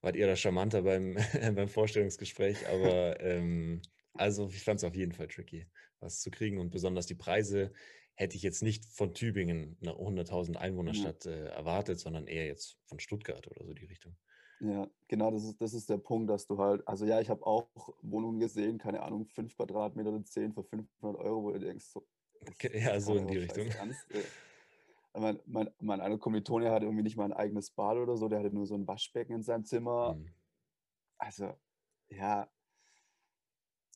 wart 0.00 0.16
ihr 0.16 0.26
da 0.26 0.36
charmanter 0.36 0.82
beim, 0.82 1.16
beim 1.54 1.68
Vorstellungsgespräch, 1.68 2.68
aber 2.68 3.20
ähm, 3.20 3.82
also 4.14 4.48
ich 4.48 4.62
fand 4.62 4.78
es 4.80 4.84
auf 4.84 4.96
jeden 4.96 5.12
Fall 5.12 5.28
tricky, 5.28 5.66
was 6.00 6.20
zu 6.20 6.30
kriegen. 6.30 6.58
Und 6.58 6.70
besonders 6.70 7.06
die 7.06 7.14
Preise 7.14 7.72
hätte 8.14 8.36
ich 8.36 8.42
jetzt 8.42 8.62
nicht 8.62 8.84
von 8.84 9.14
Tübingen, 9.14 9.76
einer 9.80 9.94
100.000 9.94 10.56
Einwohnerstadt, 10.56 11.24
ja. 11.24 11.30
äh, 11.30 11.48
erwartet, 11.50 12.00
sondern 12.00 12.26
eher 12.26 12.46
jetzt 12.46 12.78
von 12.86 12.98
Stuttgart 12.98 13.46
oder 13.46 13.64
so 13.64 13.74
die 13.74 13.86
Richtung. 13.86 14.16
Ja, 14.60 14.90
genau, 15.06 15.30
das 15.30 15.44
ist, 15.44 15.60
das 15.60 15.72
ist 15.72 15.88
der 15.88 15.98
Punkt, 15.98 16.28
dass 16.28 16.46
du 16.46 16.58
halt, 16.58 16.86
also 16.88 17.06
ja, 17.06 17.20
ich 17.20 17.30
habe 17.30 17.46
auch 17.46 17.68
Wohnungen 18.02 18.40
gesehen, 18.40 18.78
keine 18.78 19.02
Ahnung, 19.02 19.24
5 19.26 19.54
Quadratmeter 19.54 20.10
oder 20.10 20.24
10 20.24 20.52
für 20.52 20.64
500 20.64 21.16
Euro, 21.20 21.44
wo 21.44 21.52
du 21.52 21.60
denkst, 21.60 21.84
so, 21.84 22.04
ja, 22.72 23.00
so 23.00 23.16
in 23.16 23.26
die 23.26 23.38
Richtung. 23.38 23.66
Ernst, 23.68 24.06
mein, 25.14 25.40
mein, 25.46 25.70
mein 25.80 26.00
einer 26.00 26.18
Kommilitone 26.18 26.70
hatte 26.70 26.86
irgendwie 26.86 27.02
nicht 27.02 27.16
mal 27.16 27.24
ein 27.24 27.32
eigenes 27.32 27.70
Bad 27.70 27.96
oder 27.96 28.16
so, 28.16 28.28
der 28.28 28.40
hatte 28.40 28.54
nur 28.54 28.66
so 28.66 28.74
ein 28.74 28.86
Waschbecken 28.86 29.34
in 29.34 29.42
seinem 29.42 29.64
Zimmer. 29.64 30.14
Mhm. 30.14 30.34
Also, 31.18 31.54
ja. 32.08 32.48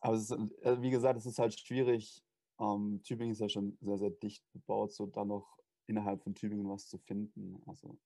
Aber 0.01 0.17
ist, 0.17 0.33
äh, 0.33 0.83
wie 0.83 0.91
gesagt, 0.91 1.19
es 1.19 1.27
ist 1.27 1.39
halt 1.39 1.59
schwierig. 1.59 2.25
Ähm, 2.59 3.01
Tübingen 3.05 3.33
ist 3.33 3.41
ja 3.41 3.49
schon 3.49 3.79
sehr, 3.81 3.99
sehr 3.99 4.11
dicht 4.11 4.45
bebaut, 4.53 4.93
so 4.93 5.07
dann 5.07 5.29
noch 5.29 5.59
innerhalb 5.87 6.23
von 6.23 6.35
Tübingen 6.35 6.69
was 6.69 6.89
zu 6.89 6.99
finden. 6.99 7.63
Also, 7.67 7.99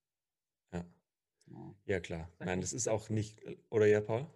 ja. 0.72 0.84
Ja, 1.86 2.00
klar. 2.00 2.28
Nein, 2.40 2.60
das 2.60 2.72
ist 2.72 2.88
auch 2.88 3.08
nicht. 3.08 3.40
Oder 3.70 3.86
ja, 3.86 4.00
Paul? 4.00 4.26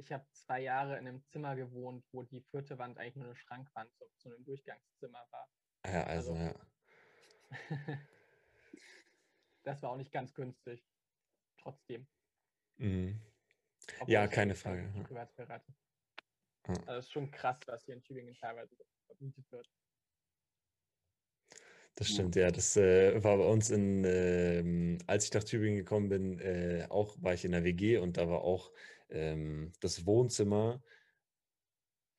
Ich 0.00 0.10
habe 0.12 0.26
zwei 0.32 0.62
Jahre 0.62 0.96
in 0.96 1.06
einem 1.06 1.22
Zimmer 1.26 1.54
gewohnt, 1.54 2.06
wo 2.12 2.22
die 2.22 2.40
vierte 2.40 2.78
Wand 2.78 2.96
eigentlich 2.96 3.16
nur 3.16 3.26
eine 3.26 3.36
Schrankwand 3.36 3.94
zu, 3.94 4.06
zu 4.16 4.30
einem 4.30 4.42
Durchgangszimmer 4.44 5.26
war. 5.30 5.50
Ja, 5.86 6.04
also, 6.04 6.32
also 6.32 6.42
ja. 6.42 6.54
das 9.62 9.82
war 9.82 9.90
auch 9.90 9.98
nicht 9.98 10.10
ganz 10.10 10.32
günstig. 10.32 10.88
Trotzdem. 11.58 12.06
Mhm. 12.78 13.20
Ja, 14.06 14.26
keine 14.26 14.54
Frage. 14.54 14.90
Privatsphäre 15.04 15.62
Also 16.62 16.92
es 16.92 17.06
ist 17.06 17.12
schon 17.12 17.30
krass, 17.30 17.60
was 17.66 17.84
hier 17.84 17.94
in 17.94 18.02
Tübingen 18.02 18.34
teilweise 18.34 18.74
vermietet 19.04 19.52
wird. 19.52 19.70
Das 21.96 22.08
stimmt, 22.08 22.36
ja. 22.36 22.50
Das 22.50 22.78
äh, 22.78 23.22
war 23.22 23.36
bei 23.36 23.44
uns 23.44 23.68
in, 23.68 24.04
äh, 24.04 24.98
als 25.06 25.26
ich 25.26 25.34
nach 25.34 25.44
Tübingen 25.44 25.76
gekommen 25.76 26.08
bin, 26.08 26.38
äh, 26.38 26.86
auch 26.88 27.20
war 27.20 27.34
ich 27.34 27.44
in 27.44 27.52
der 27.52 27.64
WG 27.64 27.98
und 27.98 28.16
da 28.16 28.30
war 28.30 28.40
auch 28.40 28.72
ähm, 29.10 29.72
das 29.80 30.06
Wohnzimmer 30.06 30.82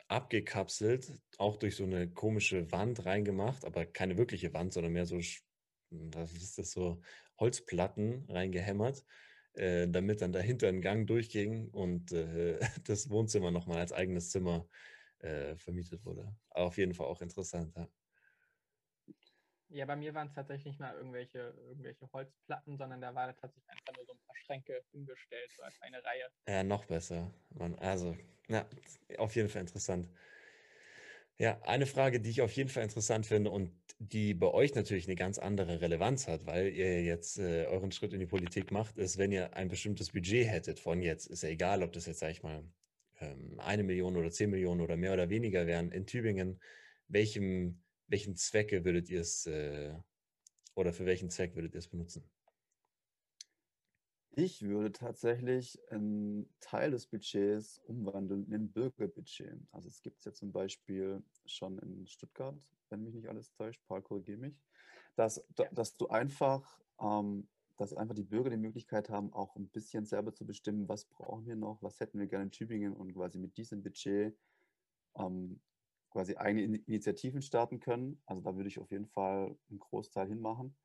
abgekapselt, 0.07 1.13
auch 1.37 1.57
durch 1.57 1.75
so 1.77 1.85
eine 1.85 2.09
komische 2.09 2.69
Wand 2.71 3.05
reingemacht, 3.05 3.63
aber 3.65 3.85
keine 3.85 4.17
wirkliche 4.17 4.53
Wand, 4.53 4.73
sondern 4.73 4.91
mehr 4.93 5.05
so, 5.05 5.17
was 5.89 6.33
ist 6.33 6.57
das, 6.57 6.71
so 6.71 7.01
Holzplatten 7.39 8.25
reingehämmert, 8.29 9.05
äh, 9.53 9.87
damit 9.87 10.21
dann 10.21 10.33
dahinter 10.33 10.67
ein 10.67 10.81
Gang 10.81 11.07
durchging 11.07 11.69
und 11.69 12.11
äh, 12.11 12.59
das 12.85 13.09
Wohnzimmer 13.09 13.51
nochmal 13.51 13.79
als 13.79 13.93
eigenes 13.93 14.29
Zimmer 14.29 14.67
äh, 15.19 15.55
vermietet 15.55 16.05
wurde. 16.05 16.35
Aber 16.49 16.65
auf 16.65 16.77
jeden 16.77 16.93
Fall 16.93 17.07
auch 17.07 17.21
interessant, 17.21 17.73
ja. 17.75 17.87
Ja, 19.73 19.85
bei 19.85 19.95
mir 19.95 20.13
waren 20.13 20.27
es 20.27 20.33
tatsächlich 20.33 20.65
nicht 20.65 20.79
mal 20.79 20.93
irgendwelche, 20.95 21.53
irgendwelche 21.69 22.11
Holzplatten, 22.11 22.77
sondern 22.77 22.99
da 22.99 23.15
war 23.15 23.33
tatsächlich 23.37 23.69
einfach 23.69 23.95
nur 23.95 24.05
so 24.05 24.13
ein 24.13 24.19
paar 24.27 24.35
Schränke 24.45 24.83
hingestellt, 24.91 25.49
so 25.55 25.63
als 25.63 25.81
eine 25.81 26.03
Reihe. 26.03 26.25
Ja, 26.47 26.63
noch 26.63 26.85
besser. 26.85 27.31
Man, 27.51 27.75
also, 27.79 28.15
ja, 28.49 28.65
auf 29.17 29.35
jeden 29.35 29.47
Fall 29.47 29.61
interessant. 29.61 30.09
Ja, 31.37 31.59
eine 31.63 31.85
Frage, 31.85 32.19
die 32.19 32.29
ich 32.29 32.41
auf 32.41 32.51
jeden 32.51 32.69
Fall 32.69 32.83
interessant 32.83 33.25
finde 33.25 33.49
und 33.49 33.71
die 33.97 34.33
bei 34.33 34.47
euch 34.47 34.75
natürlich 34.75 35.07
eine 35.07 35.15
ganz 35.15 35.39
andere 35.39 35.79
Relevanz 35.79 36.27
hat, 36.27 36.45
weil 36.45 36.67
ihr 36.67 37.01
jetzt 37.03 37.39
äh, 37.39 37.65
euren 37.65 37.91
Schritt 37.91 38.13
in 38.13 38.19
die 38.19 38.27
Politik 38.27 38.71
macht, 38.71 38.97
ist, 38.97 39.17
wenn 39.17 39.31
ihr 39.31 39.55
ein 39.55 39.69
bestimmtes 39.69 40.11
Budget 40.11 40.47
hättet 40.47 40.79
von 40.79 41.01
jetzt, 41.01 41.27
ist 41.27 41.43
ja 41.43 41.49
egal, 41.49 41.81
ob 41.81 41.93
das 41.93 42.05
jetzt, 42.05 42.19
sag 42.19 42.31
ich 42.31 42.43
mal, 42.43 42.63
ähm, 43.21 43.59
eine 43.59 43.83
Million 43.83 44.17
oder 44.17 44.31
zehn 44.31 44.49
Millionen 44.49 44.81
oder 44.81 44.97
mehr 44.97 45.13
oder 45.13 45.29
weniger 45.29 45.65
wären 45.65 45.91
in 45.91 46.05
Tübingen, 46.05 46.61
welchem 47.07 47.81
welchen 48.11 48.35
Zwecke 48.35 48.85
würdet 48.85 49.09
ihr 49.09 49.21
es 49.21 49.45
äh, 49.47 49.95
oder 50.75 50.93
für 50.93 51.05
welchen 51.05 51.29
Zweck 51.29 51.55
würdet 51.55 51.73
ihr 51.73 51.79
es 51.79 51.87
benutzen? 51.87 52.29
Ich 54.33 54.61
würde 54.61 54.91
tatsächlich 54.91 55.77
einen 55.89 56.49
Teil 56.61 56.91
des 56.91 57.05
Budgets 57.07 57.79
umwandeln 57.79 58.45
in 58.45 58.53
ein 58.53 58.71
Bürgerbudget. 58.71 59.59
Also 59.71 59.89
es 59.89 60.01
gibt 60.01 60.19
es 60.19 60.25
ja 60.25 60.33
zum 60.33 60.51
Beispiel 60.51 61.21
schon 61.45 61.79
in 61.79 62.07
Stuttgart, 62.07 62.55
wenn 62.89 63.03
mich 63.03 63.13
nicht 63.13 63.27
alles 63.27 63.51
täuscht, 63.51 63.81
Paul, 63.87 64.01
korrigiere 64.01 64.37
mich, 64.37 64.55
dass, 65.15 65.43
dass 65.71 65.97
du 65.97 66.07
einfach, 66.07 66.79
ähm, 67.01 67.49
dass 67.77 67.93
einfach 67.93 68.15
die 68.15 68.23
Bürger 68.23 68.49
die 68.49 68.57
Möglichkeit 68.57 69.09
haben, 69.09 69.33
auch 69.33 69.55
ein 69.57 69.67
bisschen 69.67 70.05
selber 70.05 70.33
zu 70.33 70.45
bestimmen, 70.45 70.87
was 70.87 71.05
brauchen 71.05 71.45
wir 71.45 71.57
noch, 71.57 71.81
was 71.81 71.99
hätten 71.99 72.19
wir 72.19 72.27
gerne 72.27 72.45
in 72.45 72.51
Tübingen 72.51 72.93
und 72.93 73.13
quasi 73.13 73.37
mit 73.37 73.57
diesem 73.57 73.83
Budget 73.83 74.33
ähm, 75.15 75.59
quasi 76.11 76.35
eigene 76.35 76.77
Initiativen 76.77 77.41
starten 77.41 77.79
können. 77.79 78.21
Also 78.25 78.41
da 78.43 78.55
würde 78.55 78.69
ich 78.69 78.79
auf 78.79 78.91
jeden 78.91 79.07
Fall 79.07 79.57
einen 79.69 79.79
Großteil 79.79 80.27
hinmachen. 80.27 80.75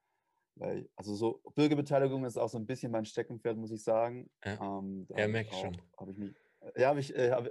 Weil, 0.55 0.89
also 0.97 1.15
so 1.15 1.43
Bürgerbeteiligung 1.55 2.25
ist 2.25 2.39
auch 2.39 2.49
so 2.49 2.57
ein 2.57 2.67
bisschen 2.67 2.91
mein 2.91 3.05
Steckenpferd, 3.05 3.59
muss 3.59 3.73
ich 3.73 3.83
sagen. 3.83 4.31
Ja, 4.45 4.79
ähm, 4.79 5.07
ja 5.11 5.29
merke 5.29 5.51
ich 5.51 5.61
schon. 5.61 5.77
Hab 5.99 6.09
ich 6.09 6.17
mich, 6.17 6.35
ja, 6.77 6.89
habe 6.89 7.01
ich, 7.01 7.15
äh, 7.15 7.31
hab, 7.31 7.47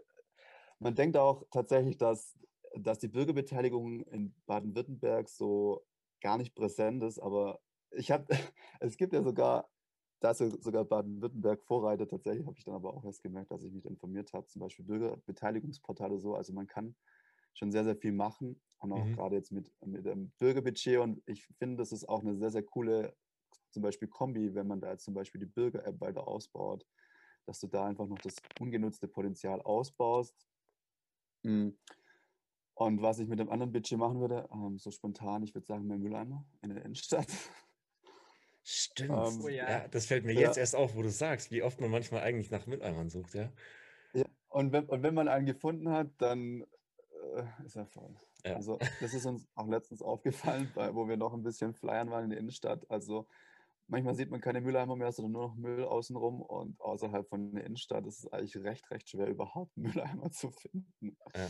man 0.80 0.96
denkt 0.96 1.16
auch 1.16 1.44
tatsächlich, 1.52 1.98
dass, 1.98 2.36
dass 2.76 2.98
die 2.98 3.08
Bürgerbeteiligung 3.08 4.02
in 4.08 4.34
Baden-Württemberg 4.48 5.30
so 5.30 5.86
gar 6.22 6.38
nicht 6.38 6.56
präsent 6.56 7.04
ist, 7.04 7.20
aber 7.20 7.60
ich 7.92 8.10
habe, 8.10 8.26
es 8.80 8.98
gibt 8.98 9.14
ja 9.14 9.22
sogar, 9.22 9.70
da 10.20 10.32
ist 10.32 10.40
sogar 10.64 10.84
Baden-Württemberg 10.86 11.62
Vorreiter, 11.64 12.08
tatsächlich 12.08 12.48
habe 12.48 12.58
ich 12.58 12.64
dann 12.64 12.74
aber 12.74 12.94
auch 12.94 13.06
erst 13.06 13.22
gemerkt, 13.22 13.52
dass 13.52 13.64
ich 13.64 13.72
mich 13.72 13.86
informiert 13.86 14.34
habe, 14.34 14.48
zum 14.48 14.62
Beispiel 14.62 14.86
Bürgerbeteiligungsportale 14.86 16.18
so, 16.18 16.34
also 16.34 16.54
man 16.54 16.66
kann 16.66 16.96
schon 17.56 17.72
sehr, 17.72 17.84
sehr 17.84 17.96
viel 17.96 18.12
machen 18.12 18.62
und 18.80 18.92
auch 18.92 19.04
mhm. 19.04 19.16
gerade 19.16 19.36
jetzt 19.36 19.52
mit, 19.52 19.72
mit 19.86 20.06
dem 20.06 20.30
Bürgerbudget. 20.38 21.00
Und 21.00 21.22
ich 21.26 21.46
finde, 21.58 21.78
das 21.78 21.92
ist 21.92 22.08
auch 22.08 22.22
eine 22.22 22.36
sehr, 22.36 22.52
sehr 22.52 22.64
coole, 22.64 23.16
zum 23.72 23.82
Beispiel 23.82 24.08
Kombi, 24.08 24.54
wenn 24.54 24.68
man 24.68 24.80
da 24.80 24.92
jetzt 24.92 25.06
zum 25.06 25.14
Beispiel 25.14 25.40
die 25.40 25.48
Bürger-App 25.48 26.00
weiter 26.00 26.28
ausbaut, 26.28 26.86
dass 27.46 27.60
du 27.60 27.68
da 27.68 27.86
einfach 27.86 28.08
noch 28.08 28.20
das 28.20 28.36
ungenutzte 28.60 29.08
Potenzial 29.08 29.62
ausbaust. 29.62 30.36
Hm. 31.44 31.78
Und 32.78 33.02
was 33.02 33.20
ich 33.20 33.30
mit 33.30 33.40
dem 33.40 33.50
anderen 33.50 33.72
Budget 33.72 33.98
machen 33.98 34.20
würde, 34.20 34.50
ähm, 34.52 34.78
so 34.78 34.92
spontan, 34.92 35.44
ich 35.44 35.56
würde 35.56 35.66
sagen, 35.66 35.88
mehr 35.88 35.98
Mülleimer 35.98 36.46
in 36.62 36.74
der 36.74 36.84
Innenstadt. 36.84 37.32
Stimmt. 38.64 39.12
Ähm, 39.12 39.42
oh, 39.44 39.48
ja. 39.48 39.70
ja. 39.70 39.88
das 39.88 40.08
fällt 40.08 40.26
mir 40.26 40.34
jetzt 40.34 40.58
erst 40.58 40.76
auf, 40.76 40.96
wo 40.96 41.02
du 41.02 41.10
sagst, 41.10 41.52
wie 41.52 41.64
oft 41.64 41.80
man 41.80 41.92
manchmal 41.92 42.22
eigentlich 42.22 42.52
nach 42.52 42.66
Mülleimern 42.66 43.10
sucht, 43.10 43.34
ja. 43.36 43.54
Ja, 44.14 44.26
und 44.50 44.72
wenn, 44.72 44.86
und 44.86 45.04
wenn 45.04 45.14
man 45.14 45.28
einen 45.28 45.46
gefunden 45.46 45.90
hat, 45.90 46.10
dann 46.18 46.66
ist 47.66 47.76
er 47.76 47.86
voll. 47.86 48.16
Ja. 48.44 48.56
Also 48.56 48.78
das 49.02 49.14
ist 49.14 49.26
uns 49.26 49.48
auch 49.56 49.68
letztens 49.68 50.02
aufgefallen, 50.02 50.72
wo 50.94 51.08
wir 51.08 51.18
noch 51.18 51.34
ein 51.34 51.44
bisschen 51.44 51.74
flyern 51.74 52.10
waren 52.10 52.26
in 52.26 52.30
der 52.30 52.40
Innenstadt. 52.40 52.90
Also 52.90 53.28
manchmal 53.88 54.16
sieht 54.16 54.30
man 54.30 54.42
keine 54.42 54.62
Mülleimer 54.62 54.96
mehr, 54.96 55.12
sondern 55.12 55.32
nur 55.32 55.48
noch 55.50 55.56
Müll 55.56 55.84
außenrum 55.84 56.42
und 56.42 56.80
außerhalb 56.80 57.28
von 57.28 57.54
der 57.54 57.66
Innenstadt 57.66 58.06
ist 58.06 58.20
es 58.20 58.32
eigentlich 58.32 58.58
recht, 58.58 58.90
recht 58.92 59.10
schwer, 59.10 59.28
überhaupt 59.28 59.76
Mülleimer 59.78 60.32
zu 60.32 60.52
finden. 60.52 61.18
Ja. 61.36 61.50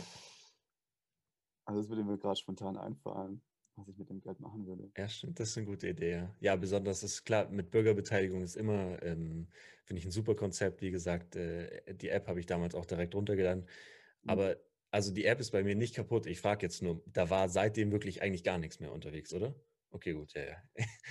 Also 1.64 1.80
das 1.80 1.88
würde 1.88 2.04
mir 2.04 2.18
gerade 2.18 2.36
spontan 2.36 2.76
einfallen, 2.76 3.42
was 3.74 3.88
ich 3.88 3.98
mit 3.98 4.08
dem 4.08 4.20
Geld 4.20 4.38
machen 4.40 4.66
würde. 4.66 4.90
Ja, 4.96 5.08
stimmt, 5.08 5.40
das 5.40 5.50
ist 5.50 5.56
eine 5.56 5.66
gute 5.66 5.88
Idee. 5.88 6.12
Ja, 6.12 6.34
ja 6.40 6.56
besonders 6.56 7.02
ist 7.02 7.24
klar, 7.24 7.48
mit 7.48 7.70
Bürgerbeteiligung 7.70 8.42
ist 8.42 8.56
immer, 8.56 9.02
ähm, 9.02 9.48
finde 9.84 10.00
ich, 10.00 10.06
ein 10.06 10.12
super 10.12 10.36
Konzept. 10.36 10.80
Wie 10.80 10.90
gesagt, 10.90 11.36
äh, 11.36 11.94
die 11.94 12.08
App 12.08 12.28
habe 12.28 12.38
ich 12.38 12.46
damals 12.46 12.74
auch 12.74 12.86
direkt 12.86 13.14
runtergeladen. 13.14 13.62
Mhm. 13.62 14.30
Aber 14.30 14.56
also 14.96 15.12
die 15.12 15.26
App 15.26 15.40
ist 15.40 15.50
bei 15.50 15.62
mir 15.62 15.74
nicht 15.74 15.94
kaputt. 15.94 16.24
Ich 16.24 16.40
frage 16.40 16.64
jetzt 16.64 16.82
nur, 16.82 17.02
da 17.04 17.28
war 17.28 17.50
seitdem 17.50 17.92
wirklich 17.92 18.22
eigentlich 18.22 18.42
gar 18.42 18.56
nichts 18.56 18.80
mehr 18.80 18.92
unterwegs, 18.92 19.34
oder? 19.34 19.54
Okay, 19.90 20.14
gut, 20.14 20.32
ja, 20.32 20.42
ja. 20.42 20.62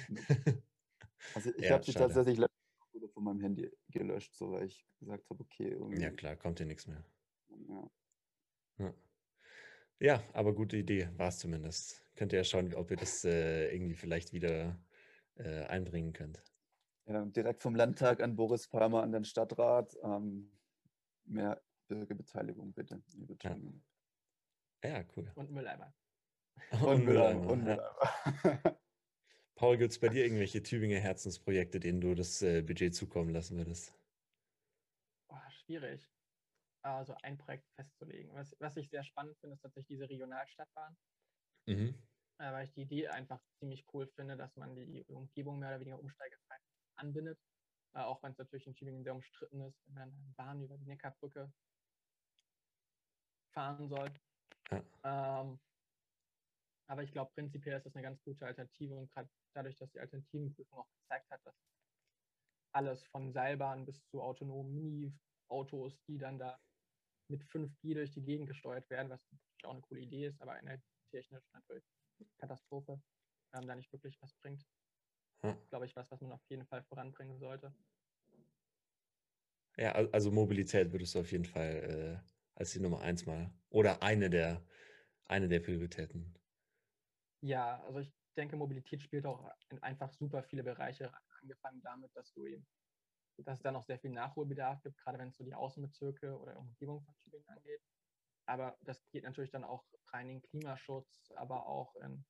Also 1.33 1.51
ich 1.55 1.65
ja, 1.65 1.71
habe 1.71 1.83
sie 1.83 1.93
tatsächlich 1.93 2.39
von 3.13 3.23
meinem 3.23 3.41
Handy 3.41 3.71
gelöscht, 3.89 4.35
so 4.35 4.51
weil 4.51 4.65
ich 4.65 4.85
gesagt 4.99 5.27
habe, 5.29 5.43
okay. 5.43 5.69
Irgendwie. 5.69 6.01
Ja 6.01 6.11
klar, 6.11 6.35
kommt 6.35 6.59
hier 6.59 6.67
nichts 6.67 6.87
mehr. 6.87 7.03
Ja. 7.67 7.91
ja. 8.77 8.93
ja 9.99 10.23
aber 10.33 10.53
gute 10.53 10.77
Idee 10.77 11.09
war 11.17 11.29
es 11.29 11.39
zumindest. 11.39 12.05
Könnt 12.15 12.31
ihr 12.33 12.37
ja 12.37 12.43
schauen, 12.43 12.73
ob 12.73 12.91
ihr 12.91 12.97
das 12.97 13.23
äh, 13.23 13.73
irgendwie 13.73 13.95
vielleicht 13.95 14.33
wieder 14.33 14.79
äh, 15.35 15.63
einbringen 15.65 16.13
könnt. 16.13 16.43
Ja, 17.07 17.25
direkt 17.25 17.61
vom 17.61 17.75
Landtag 17.75 18.21
an 18.21 18.35
Boris 18.35 18.67
Palmer 18.67 19.03
an 19.03 19.11
den 19.11 19.25
Stadtrat. 19.25 19.95
Ähm, 20.03 20.51
mehr 21.25 21.61
Bürgerbeteiligung 21.87 22.73
bitte. 22.73 23.01
Ja. 23.41 23.57
ja. 24.83 25.05
cool. 25.15 25.31
Und 25.35 25.51
Mülleimer. 25.51 25.93
Und, 26.71 26.83
und 26.83 27.05
Mülleimer. 27.05 27.49
Und 27.49 27.63
Mülleimer. 27.63 27.95
Paul, 29.55 29.77
gibt 29.77 29.91
es 29.91 29.99
bei 29.99 30.09
dir 30.09 30.25
irgendwelche 30.25 30.61
Tübinger 30.61 30.99
Herzensprojekte, 30.99 31.79
denen 31.79 32.01
du 32.01 32.13
das 32.13 32.41
äh, 32.41 32.61
Budget 32.61 32.93
zukommen 32.93 33.29
lassen 33.29 33.57
würdest? 33.57 33.93
Oh, 35.29 35.49
schwierig, 35.49 36.05
also 36.81 37.15
ein 37.23 37.37
Projekt 37.37 37.65
festzulegen. 37.75 38.33
Was, 38.33 38.53
was 38.59 38.75
ich 38.75 38.89
sehr 38.89 39.03
spannend 39.03 39.37
finde, 39.39 39.55
ist 39.55 39.61
tatsächlich 39.61 39.97
diese 39.97 40.09
Regionalstadtbahn. 40.09 40.97
Mhm. 41.67 41.95
Äh, 42.37 42.51
weil 42.51 42.65
ich 42.65 42.73
die 42.73 42.81
Idee 42.81 43.07
einfach 43.07 43.41
ziemlich 43.59 43.85
cool 43.93 44.07
finde, 44.07 44.35
dass 44.35 44.55
man 44.57 44.75
die 44.75 45.05
Umgebung 45.05 45.59
mehr 45.59 45.69
oder 45.69 45.79
weniger 45.79 45.99
umsteigefrei 45.99 46.57
anbindet. 46.95 47.39
Äh, 47.93 47.99
auch 47.99 48.21
wenn 48.23 48.33
es 48.33 48.37
natürlich 48.37 48.67
in 48.67 48.75
Tübingen 48.75 49.03
sehr 49.03 49.15
umstritten 49.15 49.61
ist, 49.61 49.81
wenn 49.85 49.93
man 49.93 50.09
eine 50.11 50.33
Bahn 50.35 50.61
über 50.61 50.77
die 50.77 50.85
Neckarbrücke 50.85 51.51
fahren 53.55 53.87
soll. 53.87 54.11
Ja. 54.71 55.41
Ähm, 55.41 55.59
aber 56.87 57.01
ich 57.03 57.11
glaube, 57.11 57.31
prinzipiell 57.33 57.77
ist 57.77 57.85
das 57.85 57.95
eine 57.95 58.03
ganz 58.03 58.21
gute 58.23 58.45
Alternative 58.45 58.95
und 58.95 59.11
gerade 59.11 59.29
dadurch, 59.53 59.75
dass 59.77 59.91
die 59.91 59.99
Alternativenprüfung 59.99 60.77
auch 60.77 60.89
gezeigt 61.01 61.31
hat, 61.31 61.41
dass 61.45 61.55
alles 62.73 63.03
von 63.05 63.31
Seilbahn 63.31 63.85
bis 63.85 64.05
zu 64.05 64.21
autonomen 64.21 64.73
Mini-Autos, 64.75 66.03
die 66.07 66.17
dann 66.17 66.37
da 66.37 66.59
mit 67.29 67.43
5G 67.43 67.95
durch 67.95 68.11
die 68.11 68.21
Gegend 68.21 68.47
gesteuert 68.47 68.87
werden, 68.89 69.09
was 69.09 69.21
auch 69.63 69.71
eine 69.71 69.81
coole 69.81 70.01
Idee 70.01 70.27
ist, 70.27 70.39
aber 70.41 70.59
technisch 71.09 71.43
natürlich 71.53 71.85
Katastrophe, 72.37 73.01
ähm, 73.53 73.67
da 73.67 73.75
nicht 73.75 73.91
wirklich 73.91 74.21
was 74.21 74.33
bringt. 74.35 74.63
Hm. 75.41 75.55
Glaube 75.69 75.85
ich, 75.85 75.95
was, 75.95 76.11
was 76.11 76.21
man 76.21 76.33
auf 76.33 76.43
jeden 76.49 76.65
Fall 76.65 76.83
voranbringen 76.83 77.39
sollte. 77.39 77.73
Ja, 79.77 79.93
also 79.93 80.31
Mobilität 80.31 80.91
würdest 80.91 81.15
du 81.15 81.19
auf 81.19 81.31
jeden 81.31 81.45
Fall 81.45 82.21
äh, 82.23 82.34
als 82.55 82.71
die 82.71 82.79
Nummer 82.79 83.01
eins 83.01 83.25
mal 83.25 83.51
oder 83.69 84.01
eine 84.01 84.29
der 84.29 84.65
eine 85.27 85.47
der 85.47 85.59
Prioritäten 85.59 86.35
ja, 87.45 87.81
also 87.83 87.99
ich 87.99 88.11
denke, 88.35 88.55
Mobilität 88.55 89.01
spielt 89.01 89.25
auch 89.25 89.49
in 89.69 89.81
einfach 89.83 90.11
super 90.11 90.43
viele 90.43 90.63
Bereiche, 90.63 91.11
angefangen 91.41 91.81
damit, 91.83 92.15
dass 92.15 92.33
du 92.33 92.45
eben, 92.45 92.65
dass 93.37 93.59
es 93.59 93.63
da 93.63 93.71
noch 93.71 93.83
sehr 93.83 93.99
viel 93.99 94.09
Nachholbedarf 94.11 94.81
gibt, 94.81 94.97
gerade 94.97 95.19
wenn 95.19 95.29
es 95.29 95.37
so 95.37 95.43
die 95.43 95.53
Außenbezirke 95.53 96.37
oder 96.39 96.57
Umgebung 96.57 97.03
von 97.03 97.15
Tübingen 97.23 97.47
angeht. 97.47 97.81
Aber 98.47 98.77
das 98.81 99.09
geht 99.11 99.23
natürlich 99.23 99.51
dann 99.51 99.63
auch 99.63 99.83
rein 100.11 100.29
in 100.29 100.41
Klimaschutz, 100.41 101.31
aber 101.35 101.67
auch 101.67 101.95
in 101.97 102.25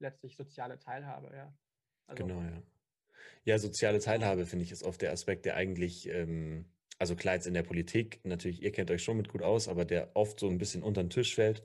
letztlich 0.00 0.36
soziale 0.36 0.78
Teilhabe, 0.78 1.34
ja. 1.34 1.54
Also, 2.06 2.26
genau, 2.26 2.40
ja. 2.42 2.62
Ja, 3.44 3.58
soziale 3.58 3.98
Teilhabe, 3.98 4.46
finde 4.46 4.64
ich, 4.64 4.72
ist 4.72 4.82
oft 4.82 5.02
der 5.02 5.12
Aspekt, 5.12 5.44
der 5.44 5.56
eigentlich, 5.56 6.08
ähm, 6.08 6.70
also 6.98 7.16
klar 7.16 7.34
jetzt 7.34 7.46
in 7.46 7.54
der 7.54 7.62
Politik, 7.62 8.20
natürlich, 8.24 8.62
ihr 8.62 8.72
kennt 8.72 8.90
euch 8.90 9.02
schon 9.02 9.16
mit 9.16 9.28
gut 9.28 9.42
aus, 9.42 9.68
aber 9.68 9.84
der 9.84 10.10
oft 10.14 10.40
so 10.40 10.48
ein 10.48 10.58
bisschen 10.58 10.82
unter 10.82 11.02
den 11.02 11.10
Tisch 11.10 11.34
fällt 11.34 11.64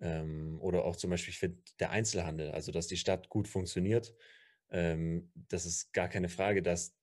ähm, 0.00 0.58
oder 0.60 0.84
auch 0.84 0.96
zum 0.96 1.10
Beispiel, 1.10 1.32
ich 1.32 1.38
finde, 1.38 1.58
der 1.78 1.90
Einzelhandel, 1.90 2.50
also 2.50 2.72
dass 2.72 2.86
die 2.86 2.96
Stadt 2.96 3.28
gut 3.28 3.48
funktioniert. 3.48 4.14
Ähm, 4.70 5.30
das 5.34 5.66
ist 5.66 5.92
gar 5.92 6.08
keine 6.08 6.28
Frage, 6.28 6.62
dass 6.62 6.96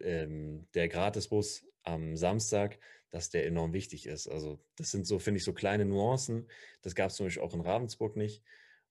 ähm, 0.00 0.68
der 0.74 0.88
Gratisbus 0.88 1.64
am 1.82 2.16
Samstag, 2.16 2.78
dass 3.10 3.30
der 3.30 3.46
enorm 3.46 3.72
wichtig 3.72 4.06
ist. 4.06 4.28
Also 4.28 4.64
das 4.76 4.90
sind 4.90 5.06
so, 5.06 5.18
finde 5.18 5.38
ich, 5.38 5.44
so 5.44 5.52
kleine 5.52 5.84
Nuancen. 5.84 6.48
Das 6.82 6.94
gab 6.94 7.10
es 7.10 7.16
zum 7.16 7.26
Beispiel 7.26 7.42
auch 7.42 7.54
in 7.54 7.60
Ravensburg 7.60 8.16
nicht. 8.16 8.42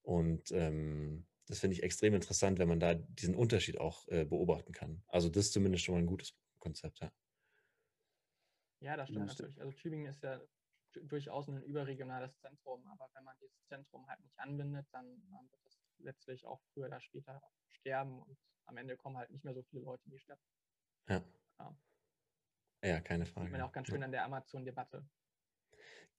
Und 0.04 0.52
ähm, 0.52 1.26
das 1.48 1.60
finde 1.60 1.76
ich 1.76 1.84
extrem 1.84 2.14
interessant, 2.14 2.60
wenn 2.60 2.68
man 2.68 2.80
da 2.80 2.94
diesen 2.94 3.36
Unterschied 3.36 3.80
auch 3.80 4.08
äh, 4.08 4.26
beobachten 4.26 4.72
kann. 4.72 5.04
Also 5.08 5.30
das 5.30 5.46
ist 5.46 5.54
zumindest 5.54 5.84
schon 5.84 5.96
mal 5.96 6.02
ein 6.02 6.08
gutes 6.08 6.36
Konzept, 6.60 7.00
ja. 7.02 7.12
Ja, 8.82 8.98
das 8.98 9.10
stimmt 9.10 9.28
natürlich. 9.28 9.60
Also 9.60 9.72
Tübingen 9.74 10.08
ist 10.08 10.24
ja 10.24 10.42
durchaus 11.04 11.48
ein 11.48 11.62
überregionales 11.64 12.38
Zentrum, 12.40 12.86
aber 12.88 13.10
wenn 13.14 13.24
man 13.24 13.36
dieses 13.40 13.66
Zentrum 13.68 14.08
halt 14.08 14.20
nicht 14.22 14.38
anbindet, 14.40 14.88
dann 14.92 15.06
wird 15.52 15.66
es 15.66 15.80
letztlich 16.00 16.46
auch 16.46 16.62
früher 16.74 16.88
oder 16.88 17.00
später 17.00 17.42
sterben 17.70 18.22
und 18.22 18.38
am 18.66 18.78
Ende 18.78 18.98
kommen 18.98 19.18
halt 19.18 19.30
nicht 19.30 19.44
mehr 19.44 19.54
so 19.54 19.64
viele 19.64 19.84
Leute 19.84 20.04
in 20.06 20.12
die 20.12 20.20
Stadt. 20.20 20.40
Ja. 21.08 21.24
Ja, 21.60 21.76
ja 22.84 23.02
keine 23.02 23.26
Frage. 23.26 23.46
Sieht 23.46 23.52
man 23.52 23.62
auch 23.62 23.72
ganz 23.72 23.88
schön 23.88 24.04
an 24.04 24.12
der 24.12 24.26
Amazon-Debatte. 24.26 25.08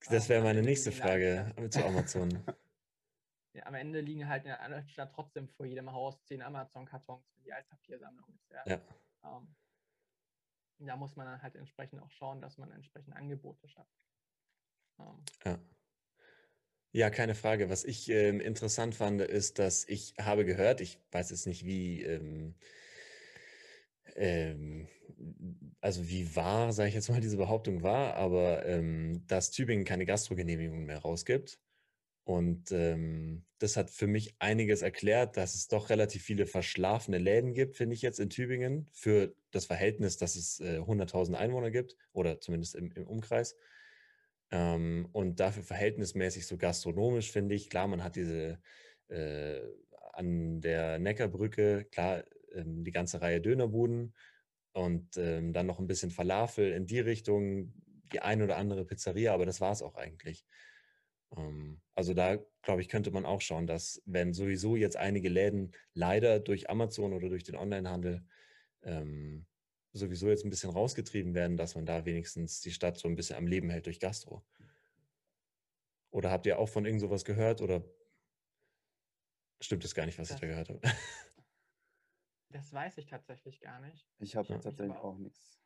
Das 0.09 0.27
wäre 0.27 0.43
meine 0.43 0.61
nächste 0.61 0.91
Frage 0.91 1.53
zu 1.69 1.85
Amazon. 1.85 2.29
ja, 3.53 3.65
am 3.65 3.75
Ende 3.75 4.01
liegen 4.01 4.27
halt 4.27 4.45
in 4.45 4.51
der 4.51 4.87
Stadt 4.87 5.13
trotzdem 5.13 5.47
vor 5.49 5.65
jedem 5.65 5.91
Haus 5.91 6.23
zehn 6.23 6.41
Amazon-Kartons 6.41 7.25
für 7.33 7.41
die 7.41 7.53
Altpapiersammlung. 7.53 8.39
Ja. 8.49 8.63
ja. 8.65 8.81
Ähm, 9.23 9.55
da 10.85 10.95
muss 10.95 11.15
man 11.15 11.25
dann 11.25 11.41
halt 11.41 11.55
entsprechend 11.55 12.01
auch 12.01 12.11
schauen, 12.11 12.41
dass 12.41 12.57
man 12.57 12.71
entsprechend 12.71 13.15
Angebote 13.15 13.67
schafft. 13.67 13.89
Ja. 15.45 15.59
Ja, 16.95 17.09
keine 17.09 17.33
Frage. 17.33 17.69
Was 17.71 17.83
ich 17.83 18.07
ähm, 18.09 18.39
interessant 18.39 18.93
fand, 18.93 19.19
ist, 19.21 19.57
dass 19.57 19.87
ich 19.87 20.13
habe 20.19 20.45
gehört, 20.45 20.79
ich 20.79 20.99
weiß 21.11 21.31
jetzt 21.31 21.47
nicht, 21.47 21.65
wie, 21.65 22.03
ähm, 22.03 22.53
ähm, 24.15 24.87
also 25.81 26.07
wie 26.07 26.35
wahr, 26.35 26.71
sage 26.71 26.89
ich 26.89 26.95
jetzt 26.95 27.09
mal, 27.09 27.19
diese 27.19 27.37
Behauptung 27.37 27.81
war, 27.81 28.13
aber 28.13 28.65
ähm, 28.67 29.25
dass 29.25 29.49
Tübingen 29.49 29.85
keine 29.85 30.05
Gastrogenehmigung 30.05 30.85
mehr 30.85 30.99
rausgibt. 30.99 31.62
Und 32.25 32.71
ähm, 32.71 33.45
das 33.59 33.75
hat 33.75 33.89
für 33.89 34.07
mich 34.07 34.35
einiges 34.39 34.81
erklärt, 34.81 35.35
dass 35.35 35.55
es 35.55 35.67
doch 35.67 35.89
relativ 35.89 36.23
viele 36.23 36.45
verschlafene 36.45 37.17
Läden 37.17 37.53
gibt, 37.53 37.75
finde 37.75 37.95
ich 37.95 38.01
jetzt 38.01 38.19
in 38.19 38.29
Tübingen, 38.29 38.87
für 38.93 39.35
das 39.51 39.65
Verhältnis, 39.65 40.17
dass 40.17 40.35
es 40.35 40.59
äh, 40.61 40.79
100.000 40.79 41.35
Einwohner 41.35 41.69
gibt 41.69 41.97
oder 42.13 42.39
zumindest 42.39 42.75
im, 42.75 42.91
im 42.91 43.07
Umkreis. 43.07 43.57
Ähm, 44.51 45.09
und 45.11 45.39
dafür 45.39 45.63
verhältnismäßig 45.63 46.47
so 46.47 46.57
gastronomisch, 46.57 47.31
finde 47.31 47.55
ich. 47.55 47.69
Klar, 47.69 47.87
man 47.87 48.03
hat 48.03 48.15
diese 48.15 48.59
äh, 49.09 49.59
an 50.13 50.61
der 50.61 50.99
Neckarbrücke, 50.99 51.85
klar, 51.85 52.23
ähm, 52.53 52.83
die 52.83 52.91
ganze 52.91 53.21
Reihe 53.21 53.41
Dönerbuden 53.41 54.13
und 54.73 55.17
ähm, 55.17 55.53
dann 55.53 55.65
noch 55.65 55.79
ein 55.79 55.87
bisschen 55.87 56.11
Falafel 56.11 56.71
in 56.71 56.85
die 56.85 56.99
Richtung, 56.99 57.73
die 58.11 58.21
ein 58.21 58.41
oder 58.41 58.57
andere 58.57 58.85
Pizzeria, 58.85 59.33
aber 59.33 59.45
das 59.45 59.59
war 59.59 59.71
es 59.71 59.81
auch 59.81 59.95
eigentlich. 59.95 60.45
Ähm, 61.35 61.81
also 61.95 62.13
da, 62.13 62.37
glaube 62.61 62.81
ich, 62.81 62.89
könnte 62.89 63.11
man 63.11 63.25
auch 63.25 63.41
schauen, 63.41 63.67
dass 63.67 64.01
wenn 64.05 64.33
sowieso 64.33 64.75
jetzt 64.75 64.97
einige 64.97 65.29
Läden 65.29 65.73
leider 65.93 66.39
durch 66.39 66.69
Amazon 66.69 67.13
oder 67.13 67.29
durch 67.29 67.43
den 67.43 67.55
Onlinehandel 67.55 68.25
ähm, 68.83 69.45
sowieso 69.93 70.29
jetzt 70.29 70.43
ein 70.43 70.49
bisschen 70.49 70.71
rausgetrieben 70.71 71.33
werden, 71.33 71.57
dass 71.57 71.75
man 71.75 71.85
da 71.85 72.05
wenigstens 72.05 72.61
die 72.61 72.71
Stadt 72.71 72.97
so 72.97 73.07
ein 73.07 73.15
bisschen 73.15 73.37
am 73.37 73.47
Leben 73.47 73.69
hält 73.69 73.85
durch 73.85 73.99
Gastro. 73.99 74.43
Oder 76.09 76.31
habt 76.31 76.45
ihr 76.45 76.59
auch 76.59 76.69
von 76.69 76.85
irgend 76.85 77.01
sowas 77.01 77.25
gehört 77.25 77.61
oder 77.61 77.83
stimmt 79.61 79.85
es 79.85 79.95
gar 79.95 80.05
nicht, 80.05 80.19
was 80.19 80.27
das, 80.27 80.35
ich 80.35 80.41
da 80.41 80.47
gehört 80.47 80.69
habe? 80.69 80.81
Das 82.49 82.71
weiß 82.71 82.99
ich 82.99 83.07
tatsächlich 83.07 83.59
gar 83.61 83.79
nicht. 83.79 84.07
Ich 84.19 84.35
habe 84.35 84.47
ja. 84.49 84.59
tatsächlich 84.59 84.95
auch, 84.95 85.15
auch 85.15 85.17
nichts. 85.17 85.59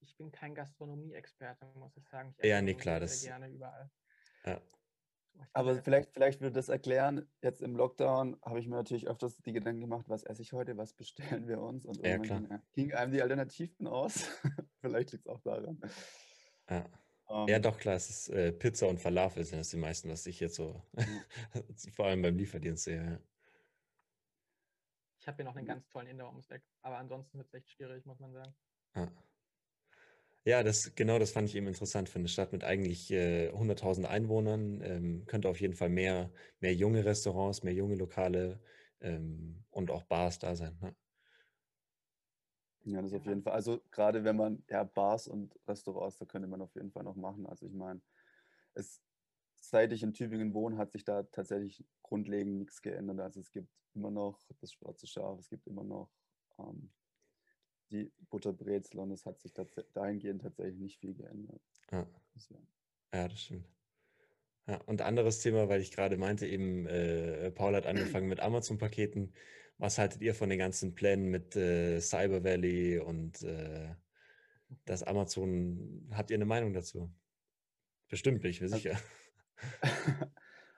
Ich 0.00 0.14
bin 0.18 0.30
kein 0.30 0.54
Gastronomie-Experte, 0.54 1.64
muss 1.74 1.96
ich 1.96 2.06
sagen. 2.06 2.34
Ich 2.36 2.44
ja, 2.44 2.60
nee, 2.60 2.74
klar. 2.74 3.00
Das, 3.00 3.22
gerne 3.22 3.48
überall. 3.48 3.90
Ja. 4.44 4.60
Aber 5.54 5.76
vielleicht, 5.82 6.12
vielleicht 6.12 6.40
würde 6.40 6.54
das 6.54 6.68
erklären, 6.68 7.28
jetzt 7.42 7.62
im 7.62 7.76
Lockdown 7.76 8.38
habe 8.42 8.58
ich 8.60 8.68
mir 8.68 8.76
natürlich 8.76 9.08
öfters 9.08 9.36
die 9.38 9.52
Gedanken 9.52 9.80
gemacht, 9.82 10.08
was 10.08 10.22
esse 10.24 10.42
ich 10.42 10.52
heute, 10.52 10.76
was 10.76 10.94
bestellen 10.94 11.46
wir 11.46 11.60
uns? 11.60 11.84
Und 11.84 12.02
Ja, 12.02 12.12
irgendwann 12.12 12.46
klar. 12.46 12.62
ging, 12.72 12.88
ging 12.88 12.94
einem 12.94 13.12
die 13.12 13.22
Alternativen 13.22 13.86
aus. 13.86 14.30
vielleicht 14.80 15.12
liegt 15.12 15.26
es 15.26 15.32
auch 15.32 15.40
daran. 15.40 15.80
Ja. 16.70 16.84
Ja, 17.46 17.56
Ähm, 17.56 17.62
doch, 17.62 17.78
klar, 17.78 17.96
es 17.96 18.10
ist 18.10 18.28
äh, 18.28 18.52
Pizza 18.52 18.88
und 18.88 19.00
Falafel 19.00 19.44
sind 19.44 19.58
das 19.58 19.70
die 19.70 19.76
meisten, 19.76 20.08
was 20.10 20.26
ich 20.26 20.40
jetzt 20.40 20.54
so, 20.56 20.82
vor 21.94 22.06
allem 22.06 22.22
beim 22.22 22.36
Lieferdienst 22.36 22.84
sehe. 22.84 23.20
Ich 25.20 25.28
habe 25.28 25.36
hier 25.36 25.44
noch 25.44 25.56
einen 25.56 25.66
ganz 25.66 25.88
tollen 25.88 26.20
Eck, 26.50 26.62
aber 26.82 26.98
ansonsten 26.98 27.38
wird 27.38 27.48
es 27.48 27.54
echt 27.54 27.70
schwierig, 27.70 28.04
muss 28.04 28.18
man 28.18 28.32
sagen. 28.32 28.54
Ja. 28.94 29.08
Ja. 30.44 30.62
Das, 30.62 30.94
genau 30.94 31.18
das 31.18 31.32
fand 31.32 31.48
ich 31.48 31.54
eben 31.56 31.66
interessant 31.66 32.08
für 32.08 32.18
eine 32.18 32.28
Stadt 32.28 32.52
mit 32.52 32.64
eigentlich 32.64 33.10
äh, 33.10 33.50
100.000 33.50 34.06
Einwohnern. 34.06 34.80
Ähm, 34.82 35.24
könnte 35.26 35.48
auf 35.48 35.60
jeden 35.60 35.74
Fall 35.74 35.88
mehr, 35.88 36.30
mehr 36.60 36.74
junge 36.74 37.04
Restaurants, 37.04 37.62
mehr 37.62 37.74
junge 37.74 37.96
Lokale 37.96 38.60
ähm, 39.00 39.64
und 39.70 39.90
auch 39.90 40.04
Bars 40.04 40.38
da 40.38 40.56
sein. 40.56 40.76
Ne? 40.80 40.94
Ja, 42.84 43.00
das 43.00 43.12
auf 43.12 43.24
jeden 43.26 43.42
Fall. 43.42 43.52
Also 43.52 43.80
gerade 43.90 44.24
wenn 44.24 44.36
man, 44.36 44.64
ja, 44.68 44.82
Bars 44.82 45.28
und 45.28 45.54
Restaurants, 45.68 46.16
da 46.16 46.24
könnte 46.24 46.48
man 46.48 46.60
auf 46.60 46.74
jeden 46.74 46.90
Fall 46.90 47.04
noch 47.04 47.14
machen. 47.14 47.46
Also 47.46 47.66
ich 47.66 47.72
meine, 47.72 48.00
es, 48.74 49.00
seit 49.60 49.92
ich 49.92 50.02
in 50.02 50.12
Tübingen 50.12 50.52
wohne, 50.54 50.76
hat 50.78 50.90
sich 50.90 51.04
da 51.04 51.22
tatsächlich 51.22 51.84
grundlegend 52.02 52.58
nichts 52.58 52.82
geändert. 52.82 53.20
Also 53.20 53.40
es 53.40 53.52
gibt 53.52 53.68
immer 53.94 54.10
noch 54.10 54.40
das 54.60 54.72
schwarze 54.72 55.06
Schaf, 55.06 55.38
es 55.38 55.48
gibt 55.48 55.66
immer 55.68 55.84
noch 55.84 56.10
ähm, 56.58 56.90
die 57.92 58.12
Butterbrezel 58.30 58.98
und 58.98 59.10
es 59.10 59.26
hat 59.26 59.40
sich 59.40 59.52
dahingehend 59.92 60.42
tatsächlich 60.42 60.78
nicht 60.78 60.98
viel 60.98 61.14
geändert. 61.14 61.60
Ja. 61.90 62.06
Ja, 63.14 63.28
das 63.28 63.40
stimmt. 63.42 63.68
Ja, 64.66 64.80
und 64.86 65.02
anderes 65.02 65.40
Thema, 65.40 65.68
weil 65.68 65.80
ich 65.80 65.90
gerade 65.90 66.16
meinte, 66.16 66.46
eben, 66.46 66.86
äh, 66.86 67.50
Paul 67.50 67.74
hat 67.74 67.86
angefangen 67.86 68.28
mit 68.28 68.40
Amazon-Paketen. 68.40 69.34
Was 69.78 69.98
haltet 69.98 70.22
ihr 70.22 70.34
von 70.34 70.48
den 70.48 70.58
ganzen 70.58 70.94
Plänen 70.94 71.30
mit 71.30 71.56
äh, 71.56 72.00
Cyber 72.00 72.44
Valley 72.44 73.00
und 73.00 73.42
äh, 73.42 73.94
das 74.84 75.02
Amazon? 75.02 76.08
Habt 76.12 76.30
ihr 76.30 76.36
eine 76.36 76.46
Meinung 76.46 76.72
dazu? 76.72 77.12
Bestimmt, 78.08 78.40
bin 78.40 78.50
ich 78.50 78.60
mir 78.60 78.68
sicher. 78.68 78.98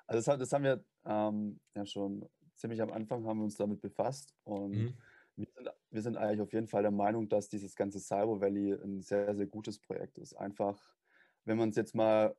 also 0.07 0.33
das, 0.33 0.38
das 0.38 0.53
haben 0.53 0.64
wir 0.64 0.85
ähm, 1.05 1.61
ja 1.74 1.85
schon 1.85 2.29
ziemlich 2.55 2.81
am 2.81 2.92
Anfang 2.92 3.27
haben 3.27 3.38
wir 3.38 3.44
uns 3.44 3.57
damit 3.57 3.81
befasst 3.81 4.35
und 4.44 4.72
Mhm. 4.72 4.94
Wir 5.36 5.46
sind, 5.54 5.68
wir 5.90 6.02
sind 6.02 6.16
eigentlich 6.16 6.40
auf 6.40 6.52
jeden 6.52 6.68
Fall 6.68 6.82
der 6.82 6.90
Meinung, 6.90 7.28
dass 7.28 7.48
dieses 7.48 7.74
ganze 7.74 8.00
Cyber 8.00 8.40
Valley 8.40 8.72
ein 8.72 9.00
sehr, 9.02 9.34
sehr 9.34 9.46
gutes 9.46 9.78
Projekt 9.80 10.18
ist. 10.18 10.34
Einfach, 10.34 10.80
wenn 11.44 11.58
man 11.58 11.70
es 11.70 11.76
jetzt 11.76 11.94
mal 11.94 12.36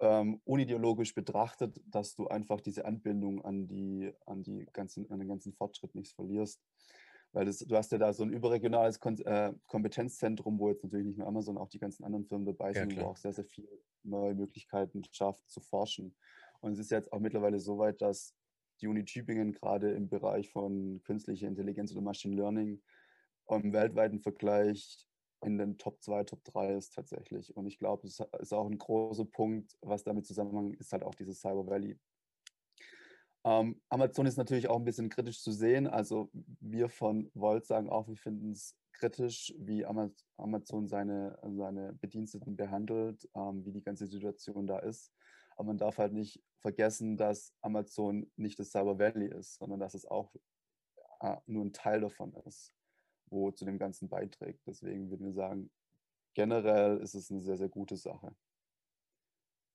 ähm, 0.00 0.40
unideologisch 0.44 1.14
betrachtet, 1.14 1.80
dass 1.86 2.14
du 2.14 2.28
einfach 2.28 2.60
diese 2.60 2.84
Anbindung 2.84 3.44
an, 3.44 3.66
die, 3.66 4.12
an, 4.26 4.42
die 4.42 4.66
ganzen, 4.72 5.10
an 5.10 5.18
den 5.18 5.28
ganzen 5.28 5.52
Fortschritt 5.52 5.94
nicht 5.94 6.14
verlierst. 6.14 6.62
Weil 7.32 7.44
das, 7.44 7.58
du 7.58 7.76
hast 7.76 7.92
ja 7.92 7.98
da 7.98 8.12
so 8.12 8.22
ein 8.22 8.30
überregionales 8.30 9.00
Kon 9.00 9.18
äh, 9.18 9.52
Kompetenzzentrum, 9.66 10.58
wo 10.58 10.68
jetzt 10.68 10.82
natürlich 10.84 11.06
nicht 11.06 11.18
nur 11.18 11.26
Amazon, 11.26 11.58
auch 11.58 11.68
die 11.68 11.78
ganzen 11.78 12.04
anderen 12.04 12.24
Firmen 12.24 12.46
dabei 12.46 12.72
Ja, 12.72 12.80
sind, 12.80 12.92
wo 12.96 13.00
klar. 13.00 13.10
auch 13.10 13.16
sehr, 13.16 13.32
sehr 13.32 13.44
viele 13.44 13.68
neue 14.02 14.34
Möglichkeiten 14.34 15.02
schafft 15.10 15.48
zu 15.50 15.60
forschen. 15.60 16.14
Und 16.60 16.72
es 16.72 16.78
ist 16.78 16.90
jetzt 16.90 17.12
auch 17.12 17.20
mittlerweile 17.20 17.58
so 17.60 17.78
weit, 17.78 18.00
dass 18.00 18.34
die 18.80 18.88
Uni 18.88 19.04
Tübingen 19.04 19.52
gerade 19.52 19.92
im 19.92 20.08
Bereich 20.08 20.50
von 20.50 21.02
künstlicher 21.04 21.48
Intelligenz 21.48 21.92
oder 21.92 22.02
Machine 22.02 22.36
Learning 22.36 22.82
im 23.48 23.72
weltweiten 23.72 24.20
Vergleich 24.20 25.06
in 25.42 25.58
den 25.58 25.78
Top 25.78 26.02
2, 26.02 26.24
Top 26.24 26.42
3 26.44 26.74
ist 26.74 26.94
tatsächlich. 26.94 27.56
Und 27.56 27.66
ich 27.66 27.78
glaube, 27.78 28.06
es 28.06 28.20
ist 28.40 28.52
auch 28.52 28.68
ein 28.68 28.78
großer 28.78 29.24
Punkt, 29.24 29.76
was 29.82 30.02
damit 30.02 30.26
zusammenhängt, 30.26 30.76
ist 30.76 30.92
halt 30.92 31.02
auch 31.02 31.14
dieses 31.14 31.40
Cyber 31.40 31.66
Valley. 31.66 31.98
Ähm, 33.44 33.80
Amazon 33.88 34.26
ist 34.26 34.38
natürlich 34.38 34.68
auch 34.68 34.76
ein 34.78 34.84
bisschen 34.84 35.08
kritisch 35.08 35.40
zu 35.40 35.52
sehen. 35.52 35.86
Also 35.86 36.30
wir 36.32 36.88
von 36.88 37.30
Volt 37.34 37.64
sagen 37.66 37.88
auch, 37.88 38.08
wir 38.08 38.16
finden 38.16 38.50
es 38.50 38.76
kritisch, 38.92 39.54
wie 39.58 39.86
Ama- 39.86 40.10
Amazon 40.36 40.88
seine, 40.88 41.38
seine 41.54 41.92
Bediensteten 41.92 42.56
behandelt, 42.56 43.28
ähm, 43.36 43.64
wie 43.64 43.72
die 43.72 43.82
ganze 43.82 44.06
Situation 44.06 44.66
da 44.66 44.80
ist. 44.80 45.12
Aber 45.56 45.68
man 45.68 45.78
darf 45.78 45.98
halt 45.98 46.12
nicht 46.12 46.42
vergessen, 46.60 47.16
dass 47.16 47.54
Amazon 47.62 48.30
nicht 48.36 48.58
das 48.58 48.70
Cyber 48.70 48.98
Valley 48.98 49.28
ist, 49.28 49.56
sondern 49.58 49.80
dass 49.80 49.94
es 49.94 50.06
auch 50.06 50.34
äh, 51.20 51.36
nur 51.46 51.64
ein 51.64 51.72
Teil 51.72 52.00
davon 52.00 52.34
ist, 52.46 52.74
wo 53.26 53.50
zu 53.50 53.64
dem 53.64 53.78
Ganzen 53.78 54.08
beiträgt. 54.08 54.66
Deswegen 54.66 55.10
würden 55.10 55.26
wir 55.26 55.32
sagen, 55.32 55.70
generell 56.34 56.98
ist 56.98 57.14
es 57.14 57.30
eine 57.30 57.40
sehr, 57.40 57.56
sehr 57.56 57.68
gute 57.70 57.96
Sache. 57.96 58.36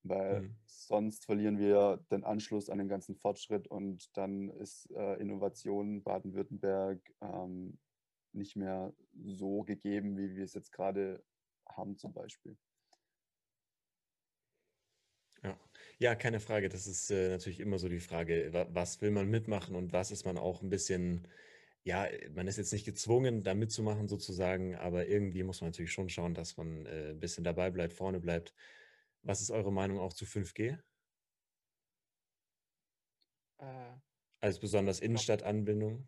Weil 0.04 0.41
Mhm. 0.41 0.56
sonst 0.65 1.26
verlieren 1.26 1.58
wir 1.60 1.98
den 2.12 2.24
Anschluss 2.24 2.70
an 2.70 2.80
den 2.80 2.88
ganzen 2.88 3.15
Fortschritt 3.15 3.67
und 3.67 4.15
dann 4.17 4.50
ist 4.50 4.89
äh, 4.91 5.15
Innovation 5.22 6.04
Baden-Württemberg 6.04 7.00
ähm, 7.22 7.80
nicht 8.34 8.56
mehr 8.56 8.94
so 9.26 9.63
gegeben, 9.63 10.17
wie 10.17 10.36
wir 10.36 10.44
es 10.44 10.54
jetzt 10.54 10.72
gerade 10.72 11.24
haben 11.67 11.98
zum 11.98 12.13
Beispiel. 12.13 12.58
Ja. 16.01 16.15
keine 16.15 16.39
Frage. 16.39 16.69
Das 16.69 16.87
ist 16.87 17.11
äh, 17.11 17.29
natürlich 17.29 17.59
immer 17.59 17.77
so 17.79 17.87
die 17.89 17.99
Frage, 17.99 18.51
wa- 18.53 18.67
was 18.71 19.01
will 19.01 19.11
man 19.11 19.29
mitmachen 19.29 19.75
und 19.75 19.93
was 19.93 20.11
ist 20.11 20.25
man 20.25 20.37
auch 20.37 20.61
ein 20.61 20.69
bisschen, 20.69 21.27
ja, 21.83 22.05
äh, 22.05 22.29
man 22.29 22.47
ist 22.47 22.57
jetzt 22.57 22.73
nicht 22.73 22.85
gezwungen, 22.85 23.43
da 23.43 23.53
mitzumachen 23.53 24.07
sozusagen, 24.07 24.75
aber 24.75 25.07
irgendwie 25.07 25.43
muss 25.43 25.61
man 25.61 25.69
natürlich 25.69 25.91
schon 25.93 26.09
schauen, 26.09 26.33
dass 26.33 26.57
man 26.57 26.85
äh, 26.87 27.11
ein 27.11 27.19
bisschen 27.19 27.43
dabei 27.43 27.69
bleibt, 27.71 27.93
vorne 27.93 28.19
bleibt. 28.19 28.53
Was 29.23 29.41
ist 29.41 29.51
eure 29.51 29.71
Meinung 29.71 29.99
auch 29.99 30.13
zu 30.13 30.25
5G? 30.25 30.79
Äh, 33.59 33.93
Als 34.39 34.59
besonders 34.59 34.99
Innenstadtanbindung? 35.01 36.07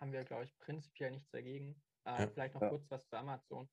haben 0.00 0.12
wir, 0.12 0.24
glaube 0.24 0.44
ich, 0.44 0.58
prinzipiell 0.58 1.10
nichts 1.12 1.30
dagegen. 1.30 1.80
Äh, 2.04 2.22
Ja. 2.22 2.26
vielleicht 2.28 2.54
noch 2.54 2.62
Ja. 2.62 2.70
kurz 2.70 2.90
was 2.90 3.06
zu 3.06 3.16
Amazon. 3.16 3.68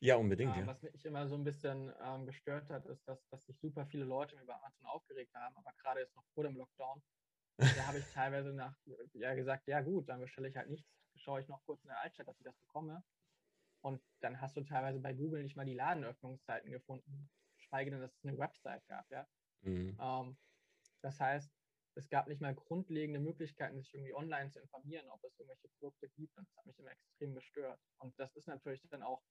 Ja, 0.00 0.16
unbedingt, 0.16 0.56
Ähm, 0.56 0.60
ja. 0.66 0.66
was 0.66 0.82
mich 0.82 1.04
immer 1.04 1.26
so 1.28 1.34
ein 1.36 1.44
bisschen 1.44 1.92
ähm, 2.00 2.26
gestört 2.26 2.68
hat, 2.70 2.86
ist, 2.86 3.06
dass, 3.08 3.26
dass 3.28 3.46
sich 3.46 3.58
super 3.58 3.86
viele 3.86 4.04
Leute 4.04 4.36
über 4.40 4.56
Amazon 4.56 4.86
aufgeregt 4.86 5.34
haben, 5.34 5.56
aber 5.56 5.72
gerade 5.78 6.00
jetzt 6.00 6.14
noch 6.16 6.26
vor 6.34 6.44
dem 6.44 6.56
Lockdown, 6.56 7.02
da 7.74 7.86
habe 7.86 7.98
ich 8.00 8.08
teilweise 8.08 8.52
nach, 8.54 8.76
ja 9.14 9.34
gesagt, 9.34 9.68
ja 9.68 9.80
gut, 9.82 10.08
dann 10.08 10.20
bestelle 10.20 10.48
ich 10.48 10.56
halt 10.56 10.70
nichts, 10.70 10.90
schaue 11.16 11.40
ich 11.40 11.48
noch 11.48 11.64
kurz 11.64 11.84
in 11.84 11.88
der 11.88 12.00
Altstadt, 12.00 12.28
dass 12.28 12.38
ich 12.40 12.44
das 12.44 12.58
bekomme. 12.58 13.04
Und 13.82 14.02
dann 14.20 14.40
hast 14.40 14.56
du 14.56 14.62
teilweise 14.62 15.00
bei 15.00 15.14
Google 15.14 15.42
nicht 15.42 15.56
mal 15.56 15.66
die 15.66 15.74
Ladenöffnungszeiten 15.74 16.70
gefunden, 16.72 17.30
geschweige 17.56 17.90
denn, 17.92 18.00
dass 18.00 18.14
es 18.16 18.24
eine 18.24 18.38
Website 18.38 18.86
gab, 18.88 19.10
ja. 19.10 19.28
Mhm. 19.62 19.98
Ähm, 20.00 20.38
das 21.02 21.20
heißt, 21.20 21.52
es 21.96 22.08
gab 22.08 22.26
nicht 22.28 22.40
mal 22.40 22.54
grundlegende 22.54 23.20
Möglichkeiten, 23.20 23.78
sich 23.80 23.94
irgendwie 23.94 24.14
online 24.14 24.50
zu 24.50 24.60
informieren, 24.60 25.08
ob 25.10 25.22
es 25.24 25.38
irgendwelche 25.38 25.68
Produkte 25.68 26.08
gibt. 26.10 26.36
Und 26.38 26.48
das 26.48 26.56
hat 26.56 26.66
mich 26.66 26.78
immer 26.78 26.90
extrem 26.90 27.34
gestört. 27.34 27.80
Und 27.98 28.18
das 28.18 28.34
ist 28.36 28.48
natürlich 28.48 28.82
dann 28.90 29.02
auch, 29.02 29.22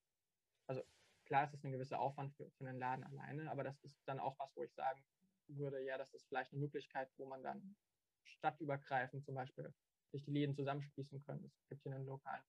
also 0.66 0.82
klar, 1.26 1.44
es 1.44 1.54
ist 1.54 1.64
ein 1.64 1.72
gewisser 1.72 2.00
Aufwand 2.00 2.34
für, 2.36 2.50
für 2.50 2.68
einen 2.68 2.78
Laden 2.78 3.04
alleine, 3.04 3.50
aber 3.50 3.64
das 3.64 3.80
ist 3.82 4.02
dann 4.06 4.20
auch 4.20 4.38
was, 4.38 4.56
wo 4.56 4.62
ich 4.64 4.74
sagen 4.74 5.04
würde, 5.48 5.84
ja, 5.84 5.98
das 5.98 6.14
ist 6.14 6.26
vielleicht 6.28 6.52
eine 6.52 6.60
Möglichkeit, 6.60 7.10
wo 7.16 7.26
man 7.26 7.42
dann 7.42 7.76
stadtübergreifend 8.24 9.24
zum 9.24 9.34
Beispiel 9.34 9.74
sich 10.12 10.24
die 10.24 10.32
Läden 10.32 10.54
zusammenschließen 10.54 11.20
können. 11.24 11.46
Es 11.46 11.68
gibt 11.68 11.82
hier 11.82 11.94
einen 11.94 12.06
lokalen 12.06 12.44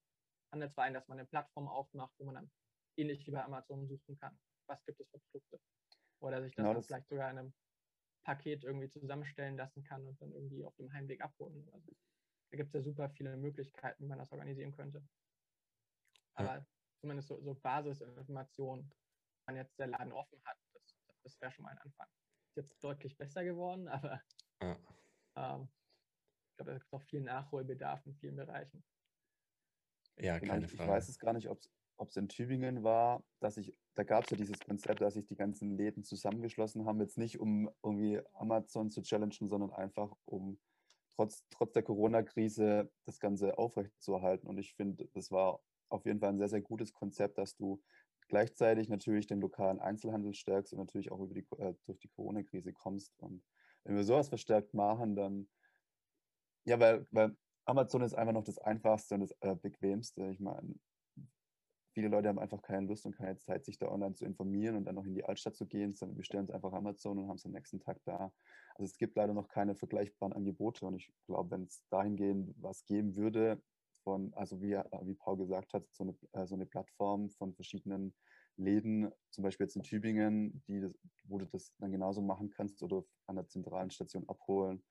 Handelsverein, 0.51 0.93
dass 0.93 1.07
man 1.07 1.19
eine 1.19 1.27
Plattform 1.27 1.67
aufmacht, 1.67 2.13
wo 2.19 2.25
man 2.25 2.35
dann 2.35 2.51
ähnlich 2.97 3.25
wie 3.27 3.31
bei 3.31 3.43
Amazon 3.43 3.87
suchen 3.87 4.17
kann, 4.17 4.39
was 4.67 4.85
gibt 4.85 4.99
es 5.01 5.09
für 5.09 5.19
Produkte. 5.31 5.59
Oder 6.19 6.43
sich 6.43 6.55
das 6.55 6.63
Genau 6.63 6.73
das- 6.73 6.87
vielleicht 6.87 7.09
sogar 7.09 7.31
in 7.31 7.37
einem 7.39 7.55
Paket 8.25 8.63
irgendwie 8.63 8.89
zusammenstellen 8.89 9.57
lassen 9.57 9.83
kann 9.83 10.07
und 10.07 10.21
dann 10.21 10.31
irgendwie 10.33 10.65
auf 10.65 10.75
dem 10.77 10.93
Heimweg 10.93 11.21
abholen. 11.21 11.69
Also, 11.73 11.93
da 12.51 12.57
gibt 12.57 12.69
es 12.69 12.73
ja 12.73 12.81
super 12.81 13.09
viele 13.09 13.37
Möglichkeiten, 13.37 14.03
wie 14.03 14.07
man 14.07 14.19
das 14.19 14.31
organisieren 14.31 14.71
könnte. 14.73 15.07
Ja. 16.37 16.65
Zumindest 17.05 17.27
so, 17.27 17.39
so 17.39 17.53
Basisinformationen, 17.53 18.89
wenn 18.89 19.55
man 19.55 19.63
jetzt 19.63 19.77
der 19.77 19.85
Laden 19.85 20.11
offen 20.11 20.41
hat, 20.43 20.57
das, 20.73 20.97
das 21.23 21.39
wäre 21.39 21.51
schon 21.51 21.61
mal 21.61 21.69
ein 21.69 21.77
Anfang. 21.77 22.07
Ist 22.49 22.55
jetzt 22.57 22.83
deutlich 22.83 23.15
besser 23.15 23.43
geworden, 23.43 23.87
aber 23.89 24.23
Ja. 24.59 24.75
ähm, 25.35 25.69
ich 26.49 26.57
glaube, 26.57 26.71
da 26.71 26.73
gibt 26.73 26.87
es 26.87 26.93
auch 26.93 27.03
viel 27.03 27.21
Nachholbedarf 27.21 28.03
in 28.07 28.15
vielen 28.15 28.37
Bereichen. 28.37 28.83
Ja, 30.17 30.39
Genau, 30.39 30.53
keine 30.53 30.65
ich, 30.65 30.73
ich 30.73 30.79
Frage. 30.79 30.93
weiß 30.93 31.09
es 31.09 31.19
gar 31.19 31.33
nicht, 31.33 31.47
ob 31.47 31.59
es 32.09 32.17
in 32.17 32.27
Tübingen 32.27 32.83
war, 32.83 33.23
dass 33.39 33.57
ich, 33.57 33.77
da 33.93 34.01
gab 34.01 34.23
es 34.23 34.31
ja 34.31 34.37
dieses 34.37 34.59
Konzept, 34.61 34.99
dass 35.01 35.13
sich 35.13 35.27
die 35.27 35.35
ganzen 35.35 35.77
Läden 35.77 36.03
zusammengeschlossen 36.03 36.87
haben, 36.87 36.99
jetzt 37.01 37.19
nicht 37.19 37.39
um 37.39 37.69
irgendwie 37.83 38.19
Amazon 38.33 38.89
zu 38.89 39.03
challengen, 39.03 39.47
sondern 39.47 39.71
einfach 39.73 40.11
um 40.25 40.59
trotz, 41.15 41.45
trotz 41.51 41.73
der 41.73 41.83
Corona-Krise 41.83 42.91
das 43.03 43.19
Ganze 43.19 43.59
aufrechtzuerhalten. 43.59 44.47
Und 44.47 44.57
ich 44.57 44.73
finde, 44.73 45.07
das 45.13 45.29
war 45.29 45.61
auf 45.95 46.05
jeden 46.05 46.19
Fall 46.19 46.29
ein 46.29 46.37
sehr, 46.37 46.49
sehr 46.49 46.61
gutes 46.61 46.93
Konzept, 46.93 47.37
dass 47.37 47.55
du 47.55 47.81
gleichzeitig 48.27 48.89
natürlich 48.89 49.27
den 49.27 49.41
lokalen 49.41 49.79
Einzelhandel 49.79 50.33
stärkst 50.33 50.73
und 50.73 50.79
natürlich 50.79 51.11
auch 51.11 51.27
die, 51.27 51.45
äh, 51.57 51.73
durch 51.85 51.99
die 51.99 52.09
Corona-Krise 52.09 52.73
kommst. 52.73 53.13
Und 53.19 53.43
wenn 53.83 53.95
wir 53.95 54.03
sowas 54.03 54.29
verstärkt 54.29 54.73
machen, 54.73 55.15
dann, 55.15 55.47
ja, 56.65 56.79
weil, 56.79 57.07
weil 57.11 57.35
Amazon 57.65 58.01
ist 58.01 58.13
einfach 58.13 58.33
noch 58.33 58.43
das 58.43 58.57
Einfachste 58.57 59.15
und 59.15 59.21
das 59.21 59.31
äh, 59.41 59.55
Bequemste. 59.55 60.29
Ich 60.31 60.39
meine, 60.39 60.75
viele 61.93 62.09
Leute 62.09 62.27
haben 62.27 62.39
einfach 62.39 62.61
keine 62.61 62.87
Lust 62.87 63.05
und 63.05 63.15
keine 63.15 63.37
Zeit, 63.37 63.65
sich 63.65 63.77
da 63.77 63.87
online 63.87 64.13
zu 64.13 64.25
informieren 64.25 64.75
und 64.75 64.85
dann 64.85 64.95
noch 64.95 65.05
in 65.05 65.15
die 65.15 65.23
Altstadt 65.23 65.55
zu 65.55 65.65
gehen, 65.65 65.93
sondern 65.93 66.17
bestellen 66.17 66.43
es 66.43 66.51
einfach 66.51 66.73
Amazon 66.73 67.17
und 67.17 67.29
haben 67.29 67.37
es 67.37 67.45
am 67.45 67.53
nächsten 67.53 67.79
Tag 67.79 67.99
da. 68.05 68.31
Also 68.75 68.91
es 68.91 68.97
gibt 68.97 69.15
leider 69.15 69.33
noch 69.33 69.47
keine 69.47 69.75
vergleichbaren 69.75 70.33
Angebote 70.33 70.85
und 70.85 70.95
ich 70.95 71.11
glaube, 71.25 71.51
wenn 71.51 71.63
es 71.63 71.83
dahingehend 71.89 72.53
was 72.57 72.85
geben 72.85 73.15
würde, 73.15 73.61
von, 74.05 74.33
also 74.35 74.61
wie, 74.61 74.77
wie 75.01 75.15
Paul 75.15 75.37
gesagt 75.37 75.73
hat, 75.73 75.83
so 75.91 76.03
eine, 76.03 76.15
äh, 76.31 76.45
so 76.45 76.55
eine 76.55 76.67
Plattform 76.67 77.31
von 77.31 77.53
verschiedenen 77.53 78.13
Läden, 78.55 79.11
zum 79.31 79.43
Beispiel 79.43 79.65
jetzt 79.65 79.75
in 79.75 79.83
Tübingen, 79.83 80.63
die, 80.67 80.87
wo 81.25 81.39
du 81.39 81.45
das 81.45 81.73
dann 81.79 81.91
genauso 81.91 82.21
machen 82.21 82.51
kannst 82.51 82.81
oder 82.83 83.03
an 83.25 83.35
der 83.35 83.47
zentralen 83.47 83.89
Station 83.89 84.29
abholen, 84.29 84.81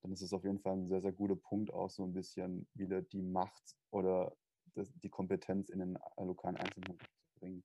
dann 0.00 0.12
ist 0.12 0.22
es 0.22 0.32
auf 0.32 0.44
jeden 0.44 0.60
Fall 0.60 0.74
ein 0.74 0.88
sehr, 0.88 1.02
sehr 1.02 1.12
guter 1.12 1.36
Punkt, 1.36 1.72
auch 1.72 1.90
so 1.90 2.04
ein 2.04 2.14
bisschen 2.14 2.66
wieder 2.74 3.02
die 3.02 3.22
Macht 3.22 3.76
oder 3.90 4.34
das, 4.74 4.90
die 4.94 5.10
Kompetenz 5.10 5.68
in 5.68 5.80
den 5.80 5.96
äh, 5.96 6.24
lokalen 6.24 6.56
Einzelhandel 6.56 6.96
zu 6.98 7.40
bringen. 7.40 7.64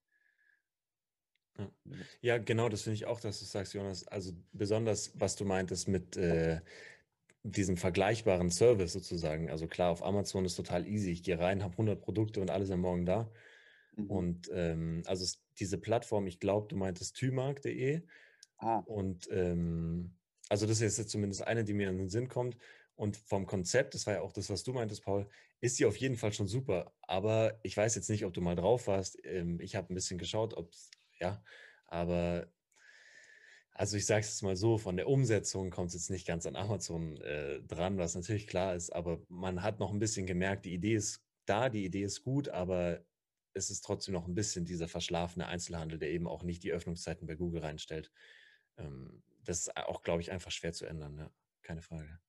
Ja. 1.57 1.71
ja, 2.21 2.37
genau, 2.37 2.69
das 2.69 2.83
finde 2.83 2.95
ich 2.95 3.05
auch, 3.05 3.19
dass 3.19 3.39
du 3.39 3.45
sagst, 3.45 3.73
Jonas. 3.73 4.07
Also 4.07 4.33
besonders, 4.51 5.19
was 5.19 5.35
du 5.35 5.45
meintest 5.45 5.87
mit 5.87 6.17
äh, 6.17 6.61
diesem 7.43 7.77
vergleichbaren 7.77 8.49
Service 8.49 8.93
sozusagen. 8.93 9.49
Also 9.49 9.67
klar, 9.67 9.91
auf 9.91 10.03
Amazon 10.03 10.45
ist 10.45 10.55
total 10.55 10.85
easy. 10.87 11.11
Ich 11.11 11.23
gehe 11.23 11.39
rein, 11.39 11.63
habe 11.63 11.73
100 11.73 12.01
Produkte 12.01 12.41
und 12.41 12.49
alles 12.49 12.71
am 12.71 12.81
Morgen 12.81 13.05
da. 13.05 13.31
Mhm. 13.95 14.05
Und 14.09 14.49
ähm, 14.53 15.03
also 15.05 15.25
diese 15.59 15.77
Plattform, 15.77 16.27
ich 16.27 16.39
glaube, 16.39 16.67
du 16.67 16.75
meintest 16.75 17.15
tymark.de. 17.15 18.01
Ah. 18.57 18.79
Und 18.79 19.29
ähm, 19.31 20.15
also 20.49 20.65
das 20.65 20.81
ist 20.81 20.97
jetzt 20.97 21.09
zumindest 21.09 21.45
eine, 21.45 21.63
die 21.63 21.73
mir 21.73 21.89
in 21.89 21.97
den 21.97 22.09
Sinn 22.09 22.27
kommt. 22.27 22.57
Und 22.95 23.17
vom 23.17 23.45
Konzept, 23.45 23.93
das 23.93 24.07
war 24.07 24.15
ja 24.15 24.21
auch 24.21 24.31
das, 24.31 24.49
was 24.49 24.63
du 24.63 24.73
meintest, 24.73 25.03
Paul, 25.03 25.27
ist 25.61 25.77
sie 25.77 25.85
auf 25.85 25.97
jeden 25.97 26.15
Fall 26.15 26.33
schon 26.33 26.47
super. 26.47 26.93
Aber 27.01 27.59
ich 27.63 27.77
weiß 27.77 27.95
jetzt 27.95 28.09
nicht, 28.09 28.25
ob 28.25 28.33
du 28.33 28.41
mal 28.41 28.55
drauf 28.55 28.87
warst. 28.87 29.19
Ähm, 29.23 29.59
ich 29.61 29.75
habe 29.75 29.93
ein 29.93 29.95
bisschen 29.95 30.17
geschaut, 30.17 30.55
ob 30.55 30.71
es, 30.71 30.89
ja, 31.19 31.43
aber 31.85 32.47
also 33.77 33.95
ich 33.95 34.07
sage 34.07 34.21
es 34.21 34.29
jetzt 34.29 34.41
mal 34.41 34.55
so, 34.55 34.79
von 34.79 34.97
der 34.97 35.07
Umsetzung 35.07 35.69
kommt 35.69 35.89
es 35.89 35.93
jetzt 35.93 36.09
nicht 36.09 36.25
ganz 36.25 36.47
an 36.47 36.55
Amazon 36.55 37.15
äh, 37.17 37.61
dran, 37.61 37.99
was 37.99 38.15
natürlich 38.15 38.47
klar 38.47 38.73
ist, 38.73 38.89
aber 38.89 39.21
man 39.29 39.61
hat 39.61 39.79
noch 39.79 39.91
ein 39.91 39.99
bisschen 39.99 40.25
gemerkt, 40.25 40.65
die 40.65 40.73
Idee 40.73 40.95
ist 40.95 41.23
da, 41.45 41.69
die 41.69 41.85
Idee 41.85 42.01
ist 42.01 42.23
gut, 42.23 42.49
aber 42.49 43.05
es 43.53 43.69
ist 43.69 43.81
trotzdem 43.81 44.15
noch 44.15 44.27
ein 44.27 44.33
bisschen 44.33 44.65
dieser 44.65 44.87
verschlafene 44.87 45.45
Einzelhandel, 45.45 45.99
der 45.99 46.09
eben 46.09 46.27
auch 46.27 46.41
nicht 46.41 46.63
die 46.63 46.71
Öffnungszeiten 46.71 47.27
bei 47.27 47.35
Google 47.35 47.61
reinstellt. 47.61 48.11
Ähm, 48.77 49.23
das 49.43 49.59
ist 49.59 49.77
auch, 49.77 50.01
glaube 50.01 50.21
ich, 50.21 50.31
einfach 50.31 50.51
schwer 50.51 50.73
zu 50.73 50.87
ändern, 50.87 51.15
ja. 51.15 51.31
keine 51.61 51.83
Frage. 51.83 52.19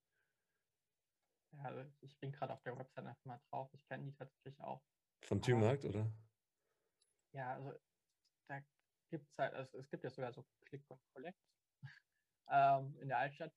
Ja, 1.53 1.65
also 1.65 1.91
ich 2.01 2.19
bin 2.19 2.31
gerade 2.31 2.53
auf 2.53 2.63
der 2.63 2.77
Website 2.79 3.07
einfach 3.07 3.25
mal 3.25 3.41
drauf. 3.49 3.71
Ich 3.73 3.87
kenne 3.87 4.05
die 4.05 4.13
tatsächlich 4.13 4.61
auch. 4.61 4.83
Von 5.23 5.41
Tümarkt, 5.41 5.87
oder? 5.87 6.13
Ja, 7.33 7.55
also 7.55 7.73
da 8.49 8.61
gibt 9.09 9.29
es 9.31 9.39
halt, 9.39 9.55
also 9.55 9.79
es 9.79 9.89
gibt 9.91 10.05
ja 10.05 10.11
sogar 10.11 10.33
so 10.33 10.45
Click 10.67 10.83
und 10.89 11.01
Collect 11.13 11.39
ähm, 12.51 12.97
in 13.01 13.09
der 13.09 13.19
Altstadt. 13.19 13.53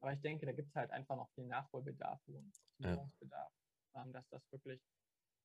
Aber 0.00 0.12
ich 0.12 0.20
denke, 0.20 0.46
da 0.46 0.52
gibt 0.52 0.68
es 0.68 0.74
halt 0.74 0.90
einfach 0.90 1.16
noch 1.16 1.30
viel 1.34 1.46
Nachholbedarf 1.46 2.20
und 2.26 2.52
Optimierungsbedarf, 2.74 3.52
ja. 3.94 4.02
ähm, 4.02 4.12
dass 4.12 4.28
das 4.28 4.42
wirklich 4.52 4.80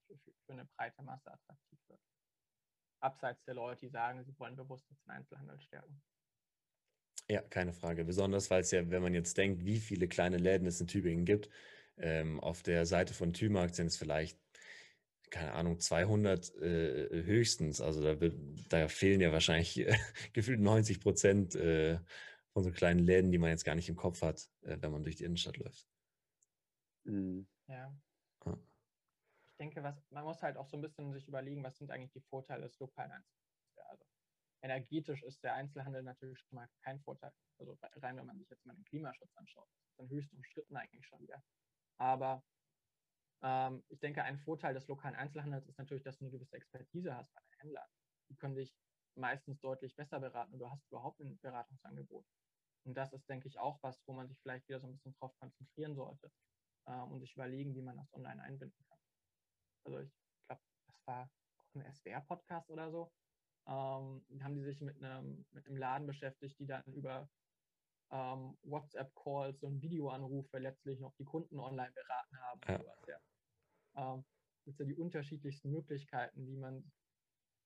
für, 0.07 0.17
für, 0.17 0.53
eine 0.53 0.65
breite 0.77 1.01
Masse 1.03 1.31
attraktiv 1.31 1.79
wird. 1.87 2.01
Abseits 3.01 3.43
der 3.45 3.55
Leute, 3.55 3.81
die 3.81 3.89
sagen, 3.89 4.23
sie 4.23 4.37
wollen 4.37 4.55
bewusst 4.55 4.87
den 4.89 5.09
Einzelhandel 5.09 5.59
stärken. 5.61 6.01
Ja, 7.29 7.41
keine 7.41 7.73
Frage. 7.73 8.03
Besonders, 8.03 8.49
weil 8.49 8.61
es 8.61 8.71
ja, 8.71 8.89
wenn 8.89 9.01
man 9.01 9.13
jetzt 9.13 9.37
denkt, 9.37 9.63
wie 9.63 9.79
viele 9.79 10.07
kleine 10.07 10.37
Läden 10.37 10.67
es 10.67 10.81
in 10.81 10.87
Tübingen 10.87 11.25
gibt, 11.25 11.49
ähm, 11.97 12.39
auf 12.39 12.61
der 12.61 12.85
Seite 12.85 13.13
von 13.13 13.33
Tümarkt 13.33 13.75
sind 13.75 13.87
es 13.87 13.97
vielleicht, 13.97 14.37
keine 15.31 15.53
Ahnung, 15.53 15.79
200 15.79 16.55
äh, 16.57 17.23
höchstens. 17.23 17.81
Also 17.81 18.03
da, 18.03 18.19
wird, 18.19 18.35
da, 18.69 18.87
fehlen 18.87 19.21
ja 19.21 19.31
wahrscheinlich 19.31 19.79
äh, 19.79 19.97
gefühlt 20.33 20.59
90 20.59 20.99
Prozent 20.99 21.55
äh, 21.55 21.99
von 22.53 22.63
so 22.63 22.71
kleinen 22.71 22.99
Läden, 22.99 23.31
die 23.31 23.37
man 23.37 23.49
jetzt 23.49 23.63
gar 23.63 23.75
nicht 23.75 23.89
im 23.89 23.95
Kopf 23.95 24.21
hat, 24.21 24.49
äh, 24.61 24.77
wenn 24.79 24.91
man 24.91 25.03
durch 25.03 25.15
die 25.15 25.23
Innenstadt 25.23 25.57
läuft. 25.57 25.87
Mhm. 27.05 27.47
Ja. 27.67 27.97
ja. 28.45 28.53
Ich 28.53 29.57
denke, 29.57 29.81
was, 29.81 29.95
man 30.11 30.25
muss 30.25 30.41
halt 30.41 30.57
auch 30.57 30.67
so 30.67 30.77
ein 30.77 30.81
bisschen 30.81 31.13
sich 31.13 31.27
überlegen, 31.27 31.63
was 31.63 31.77
sind 31.77 31.89
eigentlich 31.91 32.11
die 32.11 32.21
Vorteile 32.21 32.63
des 32.63 32.77
lokalen 32.79 33.11
Einzelhandels. 33.11 33.75
Ja, 33.77 33.83
also 33.85 34.03
energetisch 34.61 35.23
ist 35.23 35.43
der 35.43 35.55
Einzelhandel 35.55 36.03
natürlich 36.03 36.39
schon 36.39 36.57
mal 36.57 36.67
kein 36.83 36.99
Vorteil. 36.99 37.31
Also 37.57 37.77
rein, 37.97 38.17
wenn 38.17 38.25
man 38.25 38.37
sich 38.37 38.49
jetzt 38.49 38.65
mal 38.65 38.75
den 38.75 38.83
Klimaschutz 38.83 39.31
anschaut, 39.35 39.69
ist 39.85 39.97
dann 39.97 40.09
höchst 40.09 40.33
umstritten 40.33 40.75
eigentlich 40.75 41.05
schon 41.05 41.21
wieder. 41.21 41.41
Aber 41.97 42.43
ähm, 43.43 43.83
ich 43.89 43.99
denke, 43.99 44.23
ein 44.23 44.39
Vorteil 44.39 44.73
des 44.73 44.87
lokalen 44.87 45.15
Einzelhandels 45.15 45.67
ist 45.67 45.77
natürlich, 45.77 46.03
dass 46.03 46.17
du 46.17 46.25
eine 46.25 46.31
gewisse 46.31 46.55
Expertise 46.55 47.15
hast 47.15 47.33
bei 47.33 47.41
den 47.41 47.59
Händlern. 47.59 47.87
Die 48.29 48.35
können 48.35 48.55
dich 48.55 48.75
meistens 49.15 49.59
deutlich 49.59 49.95
besser 49.95 50.19
beraten 50.19 50.53
und 50.53 50.59
du 50.59 50.69
hast 50.69 50.87
überhaupt 50.87 51.19
ein 51.19 51.39
Beratungsangebot. 51.39 52.25
Und 52.83 52.95
das 52.95 53.13
ist, 53.13 53.27
denke 53.29 53.47
ich, 53.47 53.59
auch 53.59 53.81
was, 53.81 54.01
wo 54.07 54.13
man 54.13 54.27
sich 54.27 54.39
vielleicht 54.41 54.67
wieder 54.67 54.79
so 54.79 54.87
ein 54.87 54.93
bisschen 54.93 55.13
drauf 55.13 55.35
konzentrieren 55.39 55.95
sollte 55.95 56.31
ähm, 56.87 57.11
und 57.11 57.19
sich 57.19 57.33
überlegen, 57.33 57.75
wie 57.75 57.81
man 57.81 57.97
das 57.97 58.13
online 58.13 58.41
einbinden 58.41 58.83
kann. 58.87 58.99
Also 59.85 59.99
ich 59.99 60.11
glaube, 60.47 60.61
das 60.87 61.05
war 61.05 61.29
auch 61.57 61.75
ein 61.75 61.93
SWR-Podcast 61.93 62.69
oder 62.69 62.91
so. 62.91 63.11
Ähm, 63.67 64.25
haben 64.43 64.55
die 64.55 64.63
sich 64.63 64.81
mit 64.81 65.01
einem, 65.01 65.45
mit 65.51 65.67
einem 65.67 65.77
Laden 65.77 66.07
beschäftigt, 66.07 66.57
die 66.59 66.65
dann 66.65 66.83
über 66.85 67.29
ähm, 68.11 68.57
WhatsApp-Calls 68.63 69.63
und 69.63 69.81
Videoanrufe 69.81 70.57
letztlich 70.57 70.99
noch 70.99 71.13
die 71.15 71.25
Kunden 71.25 71.59
online 71.59 71.91
beraten 71.91 72.37
haben. 72.39 72.61
Ja. 72.67 72.77
Sowas, 72.79 73.05
ja. 73.07 73.17
Ähm, 73.95 74.23
gibt 74.65 74.79
ja 74.79 74.85
die 74.85 74.95
unterschiedlichsten 74.95 75.71
Möglichkeiten, 75.71 76.47
wie 76.47 76.57
man 76.57 76.91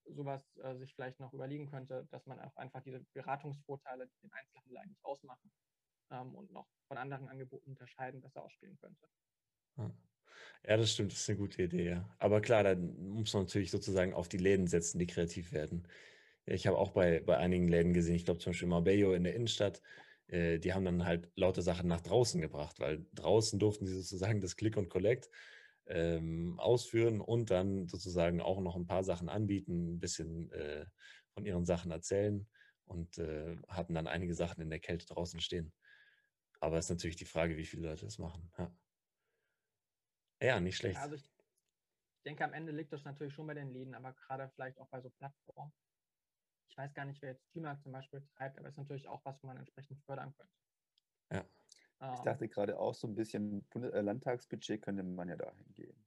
sowas 0.05 0.55
äh, 0.57 0.75
sich 0.77 0.93
vielleicht 0.93 1.19
noch 1.19 1.33
überlegen 1.33 1.69
könnte, 1.69 2.07
dass 2.11 2.25
man 2.25 2.39
auch 2.39 2.55
einfach 2.57 2.81
diese 2.81 3.03
Beratungsvorteile, 3.13 4.07
die 4.07 4.19
den 4.21 4.33
Einzelhandel 4.33 4.77
eigentlich 4.77 5.03
ausmachen 5.03 5.51
ähm, 6.11 6.35
und 6.35 6.51
noch 6.51 6.67
von 6.88 6.97
anderen 6.97 7.27
Angeboten 7.27 7.71
unterscheiden, 7.71 8.21
besser 8.21 8.43
ausspielen 8.43 8.77
könnte. 8.77 9.07
Ja, 10.67 10.77
das 10.77 10.91
stimmt, 10.93 11.11
das 11.11 11.19
ist 11.19 11.29
eine 11.29 11.39
gute 11.39 11.63
Idee, 11.63 11.89
ja. 11.89 12.15
Aber 12.19 12.41
klar, 12.41 12.63
dann 12.63 12.95
muss 13.09 13.33
man 13.33 13.43
natürlich 13.43 13.71
sozusagen 13.71 14.13
auf 14.13 14.29
die 14.29 14.38
Läden 14.38 14.67
setzen, 14.67 14.99
die 14.99 15.07
kreativ 15.07 15.51
werden. 15.51 15.88
Ich 16.45 16.67
habe 16.67 16.77
auch 16.77 16.91
bei, 16.91 17.21
bei 17.21 17.38
einigen 17.38 17.67
Läden 17.67 17.93
gesehen, 17.93 18.15
ich 18.15 18.25
glaube 18.25 18.39
zum 18.39 18.51
Beispiel 18.51 18.67
Marbello 18.67 19.13
in 19.13 19.23
der 19.23 19.35
Innenstadt, 19.35 19.81
äh, 20.27 20.59
die 20.59 20.73
haben 20.73 20.85
dann 20.85 21.05
halt 21.05 21.29
lauter 21.35 21.61
Sachen 21.61 21.88
nach 21.88 22.01
draußen 22.01 22.39
gebracht, 22.41 22.79
weil 22.79 23.05
draußen 23.13 23.59
durften 23.59 23.85
sie 23.85 23.95
sozusagen 23.95 24.41
das 24.41 24.55
Click 24.55 24.77
und 24.77 24.89
Collect 24.89 25.29
ähm, 25.88 26.60
ausführen 26.60 27.21
und 27.21 27.52
dann 27.52 27.88
sozusagen 27.88 28.41
auch 28.41 28.62
noch 28.62 28.76
ein 28.76 28.88
paar 28.88 29.04
Sachen 29.04 29.30
anbieten, 29.30 29.95
ein 29.95 30.00
bisschen 30.00 30.52
äh, 30.52 30.86
von 31.30 31.45
ihren 31.45 31.65
Sachen 31.65 31.91
erzählen 31.91 32.48
und 32.86 33.17
äh, 33.17 33.58
hatten 33.67 33.93
dann 33.93 34.08
einige 34.08 34.36
Sachen 34.36 34.62
in 34.62 34.69
der 34.69 34.80
Kälte 34.80 35.06
draußen 35.06 35.39
stehen. 35.39 35.74
Aber 36.60 36.78
es 36.78 36.86
ist 36.86 36.91
natürlich 36.91 37.17
die 37.17 37.26
Frage, 37.26 37.58
wie 37.58 37.65
viele 37.65 37.88
Leute 37.89 38.06
das 38.06 38.17
machen. 38.17 38.52
Ja, 38.58 38.76
ja 40.41 40.60
nicht 40.60 40.78
schlecht. 40.78 40.98
also 41.00 41.15
ich 41.15 41.30
denke, 42.26 42.43
am 42.43 42.54
Ende 42.54 42.71
liegt 42.71 42.93
das 42.93 43.04
natürlich 43.04 43.34
schon 43.34 43.48
bei 43.48 43.54
den 43.54 43.71
Läden, 43.71 43.93
aber 43.93 44.13
gerade 44.13 44.50
vielleicht 44.50 44.80
auch 44.80 44.88
bei 44.89 45.02
so 45.02 45.10
Plattformen 45.10 45.74
ich 46.76 46.78
weiß 46.78 46.93
gar 46.93 47.06
nicht, 47.06 47.21
wer 47.21 47.30
jetzt 47.30 47.48
Klimax 47.52 47.82
zum 47.84 47.93
Beispiel 47.93 48.21
treibt, 48.36 48.60
aber 48.60 48.67
es 48.67 48.74
ist 48.74 48.80
natürlich 48.80 49.08
auch 49.08 49.24
was, 49.24 49.41
wo 49.41 49.48
man 49.48 49.56
entsprechend 49.56 49.98
fördern 50.04 50.34
könnte. 50.36 50.54
Ja. 51.32 51.45
Ich 52.01 52.08
ähm. 52.08 52.25
dachte 52.25 52.47
gerade 52.47 52.77
auch 52.79 52.93
so 52.93 53.08
ein 53.08 53.15
bisschen 53.15 53.65
äh, 53.75 54.01
Landtagsbudget 54.01 54.81
könnte 54.81 55.03
man 55.03 55.29
ja 55.29 55.36
dahin 55.36 55.73
gehen. 55.73 56.05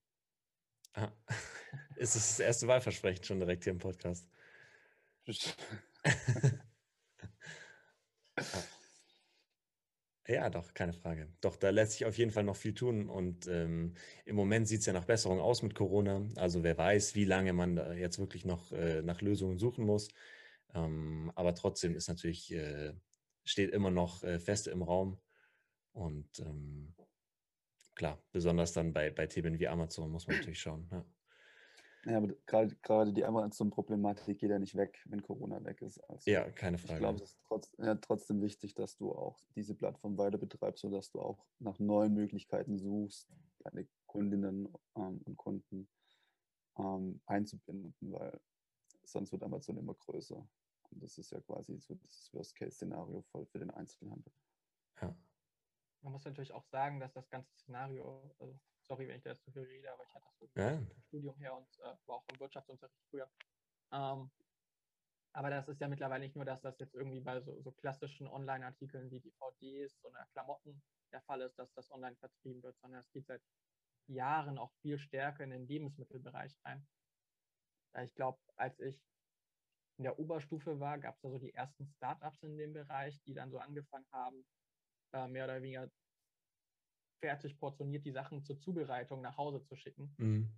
Ah. 0.95 1.13
Ist 1.97 2.17
es 2.17 2.29
das 2.29 2.41
erste 2.41 2.67
Wahlversprechen 2.67 3.25
schon 3.25 3.41
direkt 3.41 3.65
hier 3.65 3.73
im 3.73 3.79
Podcast? 3.79 4.29
Ja, 10.29 10.51
doch, 10.51 10.75
keine 10.75 10.93
Frage. 10.93 11.33
Doch, 11.41 11.57
da 11.57 11.71
lässt 11.71 11.93
sich 11.93 12.05
auf 12.05 12.19
jeden 12.19 12.31
Fall 12.31 12.45
noch 12.45 12.57
viel 12.57 12.75
tun. 12.75 13.09
Und 13.09 13.47
ähm, 13.47 13.95
im 14.27 14.37
Moment 14.37 14.69
sieht 14.69 14.81
es 14.81 14.87
ja 14.87 14.93
nach 14.93 15.07
Besserung 15.07 15.41
aus 15.41 15.63
mit 15.63 15.75
Corona. 15.75 16.23
Also 16.37 16.63
wer 16.63 16.77
weiß, 16.77 17.15
wie 17.15 17.25
lange 17.25 17.55
man 17.55 17.77
da 17.77 17.95
jetzt 17.95 18.19
wirklich 18.19 18.45
noch 18.45 18.71
äh, 18.73 19.01
nach 19.01 19.23
Lösungen 19.23 19.59
suchen 19.59 19.87
muss. 19.87 20.09
Ähm, 20.75 21.33
aber 21.35 21.55
trotzdem 21.55 21.97
ist 21.97 22.09
natürlich, 22.09 22.53
äh, 22.53 22.93
steht 23.43 23.71
immer 23.71 23.91
noch 23.91 24.23
äh, 24.23 24.39
fest 24.39 24.67
im 24.67 24.83
Raum. 24.83 25.19
Und 25.93 26.39
ähm, 26.41 26.95
klar, 27.95 28.19
besonders 28.33 28.73
dann 28.73 28.93
bei, 28.93 29.11
bei 29.11 29.27
Themen 29.27 29.59
wie 29.59 29.69
Amazon 29.69 30.11
muss 30.11 30.27
man 30.27 30.37
natürlich 30.37 30.61
schauen. 30.61 30.89
Ja. 30.91 31.05
Ja, 32.05 32.19
aber 32.19 32.29
gerade, 32.47 32.75
gerade 32.77 33.13
die 33.13 33.25
Amazon-Problematik 33.25 34.39
geht 34.39 34.51
ja 34.51 34.59
nicht 34.59 34.77
weg, 34.77 34.99
wenn 35.07 35.23
Corona 35.23 35.63
weg 35.65 35.83
ist. 35.83 35.99
Also 36.09 36.31
ja, 36.31 36.49
keine 36.51 36.79
Frage. 36.79 36.95
Ich 36.95 36.99
glaube, 37.01 37.23
es 37.23 37.31
ist 37.31 37.41
trotz, 37.47 37.73
ja, 37.79 37.95
trotzdem 37.97 38.41
wichtig, 38.41 38.75
dass 38.75 38.97
du 38.97 39.13
auch 39.13 39.43
diese 39.57 39.75
Plattform 39.75 40.17
weiter 40.17 40.39
betreibst, 40.39 40.83
sodass 40.83 41.11
du 41.11 41.21
auch 41.21 41.45
nach 41.59 41.79
neuen 41.79 42.15
Möglichkeiten 42.15 42.79
suchst, 42.79 43.29
deine 43.59 43.89
Kundinnen 44.07 44.73
ähm, 44.97 45.21
und 45.25 45.37
Kunden 45.37 45.89
ähm, 46.79 47.21
einzubinden, 47.27 47.95
weil 48.01 48.41
sonst 49.05 49.33
wird 49.33 49.43
Amazon 49.43 49.77
immer 49.77 49.95
größer. 49.95 50.49
Und 50.91 51.03
das 51.03 51.19
ist 51.19 51.33
ja 51.33 51.41
quasi 51.41 51.79
so 51.79 51.95
das 51.95 52.31
Worst-Case-Szenario 52.33 53.23
voll 53.23 53.45
für 53.47 53.59
den 53.59 53.71
Einzelhandel. 53.71 54.33
Ja. 55.03 55.15
Man 56.03 56.13
muss 56.13 56.25
natürlich 56.25 56.53
auch 56.53 56.65
sagen, 56.65 57.01
dass 57.01 57.13
das 57.13 57.29
ganze 57.29 57.53
Szenario, 57.55 58.37
also 58.39 58.61
sorry, 58.83 59.09
wenn 59.09 59.17
ich 59.17 59.23
da 59.23 59.31
jetzt 59.31 59.45
zu 59.45 59.53
viel 59.53 59.63
rede, 59.65 59.93
aber 59.93 60.05
ich 60.05 60.15
hatte 60.15 60.29
das 60.41 60.55
Ja. 60.55 60.75
im 60.75 61.01
Studium 61.03 61.39
her 61.39 61.57
und 61.57 61.79
äh, 61.81 61.97
war 62.07 62.17
auch 62.17 62.29
im 62.29 62.41
Wirtschaftsunterricht 62.41 63.05
früher. 63.11 63.31
Ähm, 63.93 64.33
aber 65.33 65.51
das 65.51 65.69
ist 65.69 65.81
ja 65.81 65.89
mittlerweile 65.89 66.25
nicht 66.25 66.37
nur, 66.37 66.45
dass 66.45 66.63
das 66.63 66.79
jetzt 66.79 66.95
irgendwie 66.95 67.21
bei 67.21 67.41
so, 67.41 67.61
so 67.61 67.73
klassischen 67.73 68.27
Online-Artikeln 68.29 69.11
wie 69.11 69.21
DVDs 69.21 70.03
oder 70.05 70.27
Klamotten 70.33 70.83
der 71.13 71.23
Fall 71.23 71.43
ist, 71.43 71.59
dass 71.59 71.73
das 71.75 71.91
online 71.91 72.17
vertrieben 72.17 72.63
wird, 72.63 72.79
sondern 72.79 73.01
es 73.01 73.11
geht 73.13 73.27
seit 73.27 73.43
Jahren 74.09 74.59
auch 74.59 74.73
viel 74.73 74.99
stärker 74.99 75.45
in 75.45 75.51
den 75.51 75.67
Lebensmittelbereich 75.67 76.59
rein. 76.65 76.89
Ich 78.03 78.15
glaube, 78.15 78.41
als 78.57 78.81
ich 78.81 79.07
in 79.99 80.05
der 80.05 80.19
Oberstufe 80.19 80.81
war, 80.81 80.99
gab 80.99 81.17
es 81.17 81.23
da 81.23 81.31
so 81.31 81.39
die 81.39 81.55
ersten 81.55 81.85
Startups 81.85 82.43
in 82.43 82.57
dem 82.57 82.73
Bereich, 82.73 83.23
die 83.23 83.35
dann 83.35 83.51
so 83.51 83.59
angefangen 83.59 84.07
haben, 84.13 84.47
äh, 85.13 85.29
mehr 85.29 85.45
oder 85.45 85.63
weniger 85.63 85.91
fertig 87.21 87.59
portioniert 87.59 88.05
die 88.05 88.13
Sachen 88.13 88.45
zur 88.45 88.61
Zubereitung 88.61 89.21
nach 89.21 89.37
Hause 89.37 89.63
zu 89.65 89.77
schicken. 89.77 90.15
Mhm. 90.19 90.53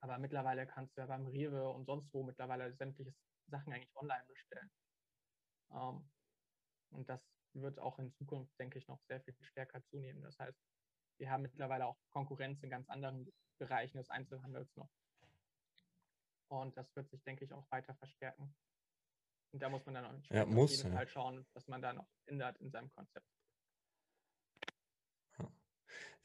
Aber 0.00 0.18
mittlerweile 0.18 0.66
kannst 0.66 0.96
du 0.96 1.00
ja 1.00 1.06
beim 1.06 1.26
Rewe 1.26 1.68
und 1.68 1.86
sonst 1.86 2.12
wo 2.12 2.22
mittlerweile 2.22 2.72
sämtliche 2.74 3.14
Sachen 3.46 3.72
eigentlich 3.72 3.96
online 3.96 4.24
bestellen. 4.26 4.70
Ähm, 5.72 6.08
und 6.90 7.08
das 7.08 7.20
wird 7.54 7.78
auch 7.78 7.98
in 7.98 8.12
Zukunft, 8.12 8.58
denke 8.58 8.78
ich, 8.78 8.86
noch 8.88 9.00
sehr 9.08 9.20
viel 9.20 9.34
stärker 9.40 9.82
zunehmen. 9.84 10.22
Das 10.22 10.38
heißt, 10.38 10.58
wir 11.18 11.30
haben 11.30 11.42
mittlerweile 11.42 11.86
auch 11.86 11.98
Konkurrenz 12.10 12.62
in 12.62 12.70
ganz 12.70 12.88
anderen 12.88 13.32
Bereichen 13.58 13.96
des 13.96 14.10
Einzelhandels 14.10 14.74
noch. 14.76 14.90
Und 16.48 16.76
das 16.76 16.94
wird 16.94 17.10
sich, 17.10 17.22
denke 17.24 17.44
ich, 17.44 17.52
auch 17.52 17.68
weiter 17.70 17.94
verstärken. 17.94 18.54
Und 19.52 19.62
da 19.62 19.68
muss 19.68 19.84
man 19.86 19.94
dann 19.94 20.04
auch 20.04 20.12
entsprechend 20.12 20.52
muss, 20.52 20.70
auf 20.70 20.76
jeden 20.76 20.90
ja. 20.90 20.96
Fall 20.96 21.08
schauen, 21.08 21.46
dass 21.54 21.66
man 21.66 21.80
da 21.80 21.92
noch 21.92 22.08
ändert 22.26 22.58
in 22.58 22.70
seinem 22.70 22.90
Konzept. 22.92 23.26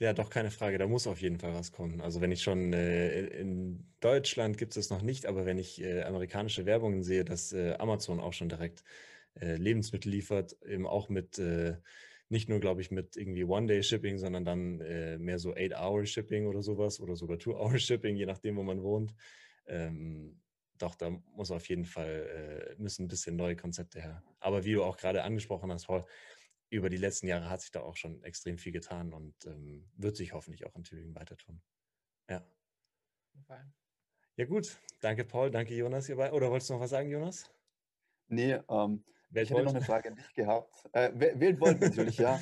Ja, 0.02 0.14
doch, 0.14 0.32
keine 0.32 0.50
Frage. 0.50 0.80
Da 0.80 0.88
muss 0.88 1.06
auf 1.06 1.22
jeden 1.22 1.38
Fall 1.38 1.54
was 1.54 1.72
kommen. 1.72 2.02
Also 2.02 2.22
wenn 2.22 2.32
ich 2.32 2.42
schon 2.42 2.74
äh, 2.74 3.20
in 3.28 3.86
Deutschland 4.00 4.58
gibt 4.58 4.76
es 4.76 4.90
noch 4.90 5.04
nicht, 5.04 5.28
aber 5.28 5.46
wenn 5.46 5.60
ich 5.60 5.80
äh, 5.80 6.02
amerikanische 6.02 6.66
Werbungen 6.66 7.04
sehe, 7.04 7.24
dass 7.24 7.54
äh, 7.54 7.74
Amazon 7.78 8.20
auch 8.20 8.34
schon 8.34 8.50
direkt 8.50 8.84
äh, 9.40 9.58
Lebensmittel 9.58 10.12
liefert, 10.12 10.58
eben 10.66 10.88
auch 10.88 11.10
mit 11.10 11.38
äh, 11.38 11.78
nicht 12.30 12.50
nur, 12.50 12.60
glaube 12.60 12.82
ich, 12.82 12.90
mit 12.90 13.16
irgendwie 13.16 13.44
One-Day-Shipping, 13.44 14.18
sondern 14.18 14.44
dann 14.44 14.82
äh, 14.82 15.20
mehr 15.20 15.38
so 15.38 15.54
Eight-Hour-Shipping 15.56 16.48
oder 16.48 16.64
sowas 16.64 17.00
oder 17.00 17.16
sogar 17.16 17.38
Two-Hour-Shipping, 17.38 18.16
je 18.16 18.26
nachdem, 18.26 18.56
wo 18.58 18.64
man 18.64 18.82
wohnt. 18.82 19.14
Ähm, 19.68 20.42
doch, 20.80 20.96
da 20.96 21.12
muss 21.36 21.52
auf 21.52 21.70
jeden 21.70 21.86
Fall, 21.86 22.76
müssen 22.80 23.06
ein 23.06 23.08
bisschen 23.08 23.36
neue 23.36 23.56
Konzepte 23.56 24.02
her. 24.02 24.24
Aber 24.40 24.66
wie 24.66 24.74
du 24.74 24.84
auch 24.84 24.98
gerade 24.98 25.22
angesprochen 25.22 25.72
hast, 25.72 25.86
Paul, 25.86 26.06
über 26.72 26.90
die 26.90 26.98
letzten 26.98 27.28
Jahre 27.28 27.50
hat 27.50 27.62
sich 27.62 27.72
da 27.72 27.82
auch 27.82 27.98
schon 27.98 28.24
extrem 28.24 28.58
viel 28.58 28.72
getan 28.72 29.14
und 29.14 29.46
ähm, 29.46 29.92
wird 29.98 30.16
sich 30.16 30.32
hoffentlich 30.34 30.66
auch 30.66 30.74
in 30.76 30.84
Tübingen 30.84 31.14
weiter 31.14 31.36
tun. 31.36 31.62
Ja. 32.30 32.48
Ja, 34.38 34.46
gut. 34.46 34.80
Danke, 35.02 35.26
Paul. 35.26 35.52
Danke, 35.52 35.76
Jonas. 35.76 36.06
Hierbei. 36.06 36.32
Oder 36.32 36.50
wolltest 36.50 36.70
du 36.70 36.74
noch 36.76 36.80
was 36.80 36.90
sagen, 36.90 37.10
Jonas? 37.10 37.52
Nee, 38.30 38.54
ähm, 38.70 39.04
ich 39.34 39.50
hätte 39.50 39.64
noch 39.64 39.76
eine 39.76 39.84
Frage 39.84 40.10
an 40.10 40.16
dich 40.16 40.34
gehabt. 40.34 40.74
Äh, 40.94 41.12
wer- 41.14 41.40
wählt 41.40 41.60
Volt 41.60 41.82
natürlich, 41.82 42.18
ja. 42.18 42.40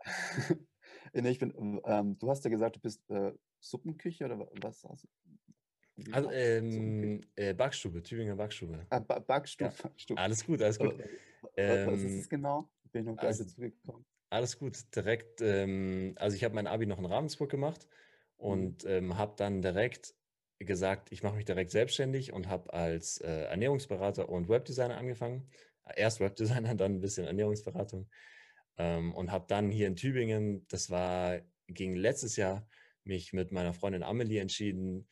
nee, 1.12 1.28
ich 1.28 1.38
bin, 1.38 1.80
ähm, 1.84 2.18
du 2.18 2.30
hast 2.30 2.42
ja 2.44 2.50
gesagt, 2.50 2.76
du 2.76 2.80
bist 2.80 3.08
äh, 3.10 3.34
Suppenküche 3.58 4.24
oder 4.24 4.38
wa- 4.38 4.50
was? 4.62 4.86
Also, 4.86 5.06
war- 5.96 6.32
ähm, 6.32 7.20
äh, 7.36 7.52
Backstube, 7.52 8.02
Tübinger 8.02 8.36
Backstube. 8.36 8.86
Ah, 8.88 9.00
Ba- 9.00 9.18
Backstube. 9.18 9.74
Backstube. 9.82 10.18
Alles 10.18 10.46
gut, 10.46 10.62
alles 10.62 10.78
gut. 10.78 10.94
Aber, 10.94 10.98
wa- 11.42 11.92
was 11.92 12.00
ist 12.00 12.04
Ähm, 12.12 12.18
es 12.20 12.28
genau? 12.30 12.70
Bin 12.92 13.04
noch 13.04 13.16
gar 13.16 13.28
nicht 13.28 13.40
also- 13.40 13.44
dazu 13.44 13.60
gekommen. 13.60 14.04
Alles 14.32 14.58
gut. 14.58 14.94
Direkt, 14.94 15.40
ähm, 15.40 16.14
also 16.16 16.36
ich 16.36 16.44
habe 16.44 16.54
mein 16.54 16.68
Abi 16.68 16.86
noch 16.86 17.00
in 17.00 17.04
Ravensburg 17.04 17.50
gemacht 17.50 17.88
und 18.36 18.84
ähm, 18.84 19.18
habe 19.18 19.34
dann 19.36 19.60
direkt 19.60 20.14
gesagt, 20.60 21.10
ich 21.10 21.22
mache 21.22 21.34
mich 21.34 21.46
direkt 21.46 21.72
selbstständig 21.72 22.32
und 22.32 22.48
habe 22.48 22.72
als 22.72 23.18
äh, 23.18 23.44
Ernährungsberater 23.44 24.28
und 24.28 24.48
Webdesigner 24.48 24.96
angefangen. 24.96 25.50
Erst 25.96 26.20
Webdesigner, 26.20 26.74
dann 26.76 26.96
ein 26.96 27.00
bisschen 27.00 27.26
Ernährungsberatung. 27.26 28.08
Ähm, 28.78 29.12
und 29.14 29.32
habe 29.32 29.46
dann 29.48 29.70
hier 29.70 29.88
in 29.88 29.96
Tübingen, 29.96 30.64
das 30.68 30.90
war 30.90 31.40
gegen 31.66 31.96
letztes 31.96 32.36
Jahr, 32.36 32.68
mich 33.04 33.32
mit 33.32 33.50
meiner 33.50 33.72
Freundin 33.72 34.02
Amelie 34.02 34.40
entschieden, 34.40 35.08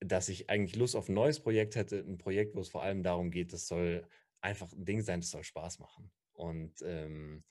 dass 0.00 0.28
ich 0.28 0.50
eigentlich 0.50 0.76
Lust 0.76 0.96
auf 0.96 1.08
ein 1.08 1.14
neues 1.14 1.40
Projekt 1.40 1.76
hätte. 1.76 2.00
Ein 2.00 2.18
Projekt, 2.18 2.56
wo 2.56 2.60
es 2.60 2.68
vor 2.68 2.82
allem 2.82 3.02
darum 3.02 3.30
geht, 3.30 3.52
das 3.52 3.68
soll 3.68 4.06
einfach 4.40 4.72
ein 4.72 4.84
Ding 4.84 5.02
sein, 5.02 5.20
das 5.20 5.30
soll 5.30 5.44
Spaß 5.44 5.78
machen. 5.78 6.10
Und 6.34 6.82
ähm, 6.82 7.44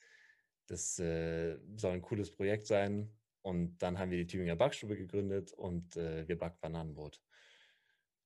das 0.68 1.00
äh, 1.00 1.58
soll 1.76 1.94
ein 1.94 2.02
cooles 2.02 2.32
Projekt 2.32 2.68
sein. 2.68 3.12
Und 3.42 3.78
dann 3.80 4.00
haben 4.00 4.12
wir 4.12 4.18
die 4.18 4.28
Tübinger 4.28 4.56
Backstube 4.56 4.96
gegründet 4.96 5.52
und 5.52 5.98
äh, 5.98 6.28
wir 6.28 6.38
backen 6.38 6.60
Bananenbrot 6.62 7.22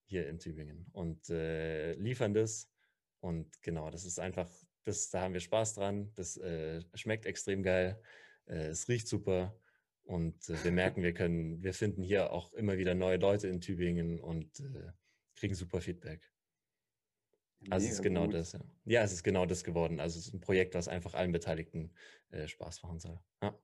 hier 0.05 0.29
in 0.29 0.39
Tübingen 0.39 0.87
und 0.93 1.29
äh, 1.29 1.93
liefern 1.95 2.33
das. 2.33 2.69
Und 3.19 3.61
genau, 3.61 3.89
das 3.89 4.05
ist 4.05 4.19
einfach, 4.19 4.49
das, 4.83 5.09
da 5.09 5.21
haben 5.21 5.33
wir 5.33 5.41
Spaß 5.41 5.73
dran. 5.73 6.11
Das 6.15 6.37
äh, 6.37 6.81
schmeckt 6.93 7.25
extrem 7.25 7.63
geil. 7.63 7.99
Äh, 8.45 8.67
es 8.67 8.87
riecht 8.87 9.07
super. 9.07 9.59
Und 10.03 10.49
äh, 10.49 10.63
wir 10.63 10.71
merken, 10.71 11.03
wir 11.03 11.13
können, 11.13 11.61
wir 11.63 11.73
finden 11.73 12.03
hier 12.03 12.31
auch 12.31 12.53
immer 12.53 12.77
wieder 12.77 12.95
neue 12.95 13.17
Leute 13.17 13.47
in 13.47 13.59
Tübingen 13.59 14.19
und 14.19 14.59
äh, 14.59 14.91
kriegen 15.35 15.55
super 15.55 15.81
Feedback. 15.81 16.21
Also 17.69 17.87
es 17.87 17.93
ist 17.93 18.01
genau 18.01 18.25
gut. 18.25 18.35
das, 18.35 18.53
ja. 18.53 18.59
Ja, 18.85 19.03
es 19.03 19.11
ist 19.11 19.23
genau 19.23 19.45
das 19.45 19.63
geworden. 19.63 19.99
Also 19.99 20.19
es 20.19 20.27
ist 20.27 20.33
ein 20.33 20.41
Projekt, 20.41 20.75
was 20.75 20.87
einfach 20.87 21.13
allen 21.13 21.31
Beteiligten 21.31 21.91
äh, 22.29 22.47
Spaß 22.47 22.83
machen 22.83 22.99
soll. 22.99 23.19
Ja. 23.41 23.57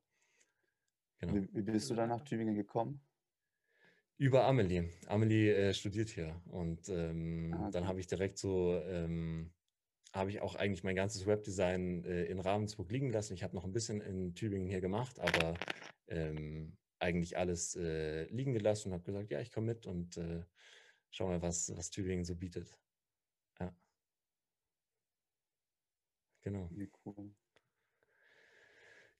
Genau. 1.19 1.33
Wie, 1.35 1.49
wie 1.53 1.61
bist 1.61 1.89
du 1.89 1.95
dann 1.95 2.09
nach 2.09 2.21
Tübingen 2.21 2.55
gekommen? 2.55 3.01
Über 4.17 4.45
Amelie. 4.45 4.89
Amelie 5.07 5.53
äh, 5.53 5.73
studiert 5.73 6.09
hier. 6.09 6.41
Und 6.45 6.87
ähm, 6.89 7.53
Ah, 7.53 7.71
dann 7.71 7.83
okay. 7.83 7.87
habe 7.87 7.99
ich 7.99 8.07
direkt 8.07 8.37
so, 8.37 8.79
ähm, 8.85 9.51
habe 10.13 10.29
ich 10.29 10.41
auch 10.41 10.55
eigentlich 10.55 10.83
mein 10.83 10.95
ganzes 10.95 11.25
Webdesign 11.25 12.03
äh, 12.05 12.25
in 12.25 12.39
Ravensburg 12.39 12.91
liegen 12.91 13.11
lassen. 13.11 13.33
Ich 13.33 13.43
habe 13.43 13.55
noch 13.55 13.63
ein 13.65 13.73
bisschen 13.73 14.01
in 14.01 14.35
Tübingen 14.35 14.67
hier 14.67 14.81
gemacht, 14.81 15.19
aber 15.19 15.55
ähm, 16.07 16.77
eigentlich 16.99 17.37
alles 17.37 17.75
äh, 17.75 18.25
liegen 18.25 18.53
gelassen 18.53 18.89
und 18.89 18.93
habe 18.93 19.03
gesagt, 19.03 19.31
ja, 19.31 19.39
ich 19.41 19.51
komme 19.51 19.67
mit 19.67 19.85
und 19.87 20.17
äh, 20.17 20.43
schau 21.09 21.27
mal, 21.27 21.41
was, 21.41 21.75
was 21.75 21.89
Tübingen 21.89 22.23
so 22.25 22.35
bietet. 22.35 22.77
Ja. 23.59 23.75
Genau. 26.43 26.69
Wie 26.71 26.91
cool. 27.05 27.33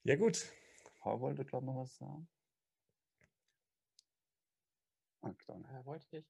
Ja, 0.03 0.17
gut. 0.17 0.51
Paul 0.99 1.21
wollte, 1.21 1.45
glaube 1.45 1.65
ich, 1.65 1.71
noch 1.71 1.81
was 1.81 1.95
sagen. 1.95 2.27
Ah, 5.21 5.33
dann. 5.47 5.63
Äh, 5.65 5.85
wollte 5.85 6.17
ich. 6.17 6.25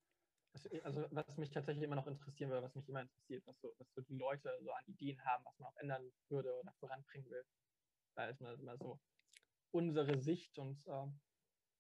Was, 0.54 0.68
also 0.84 1.08
was 1.10 1.38
mich 1.38 1.50
tatsächlich 1.50 1.84
immer 1.84 1.96
noch 1.96 2.06
interessieren 2.06 2.52
würde, 2.52 2.68
was 2.68 2.76
mich 2.76 2.88
immer 2.88 3.02
interessiert, 3.02 3.44
was 3.48 3.60
so, 3.60 3.74
was 3.80 3.92
so 3.96 4.02
die 4.02 4.18
Leute 4.18 4.56
so 4.62 4.72
an 4.72 4.86
Ideen 4.86 5.20
haben, 5.26 5.44
was 5.46 5.58
man 5.58 5.70
auch 5.70 5.78
ändern 5.78 6.14
würde 6.30 6.54
oder 6.60 6.72
voranbringen 6.74 7.28
will. 7.32 7.44
Da 8.14 8.28
ist 8.28 8.40
mal 8.40 8.54
immer 8.60 8.78
so 8.78 9.00
unsere 9.72 10.20
Sicht 10.20 10.60
und 10.60 10.86
ähm, 10.86 11.20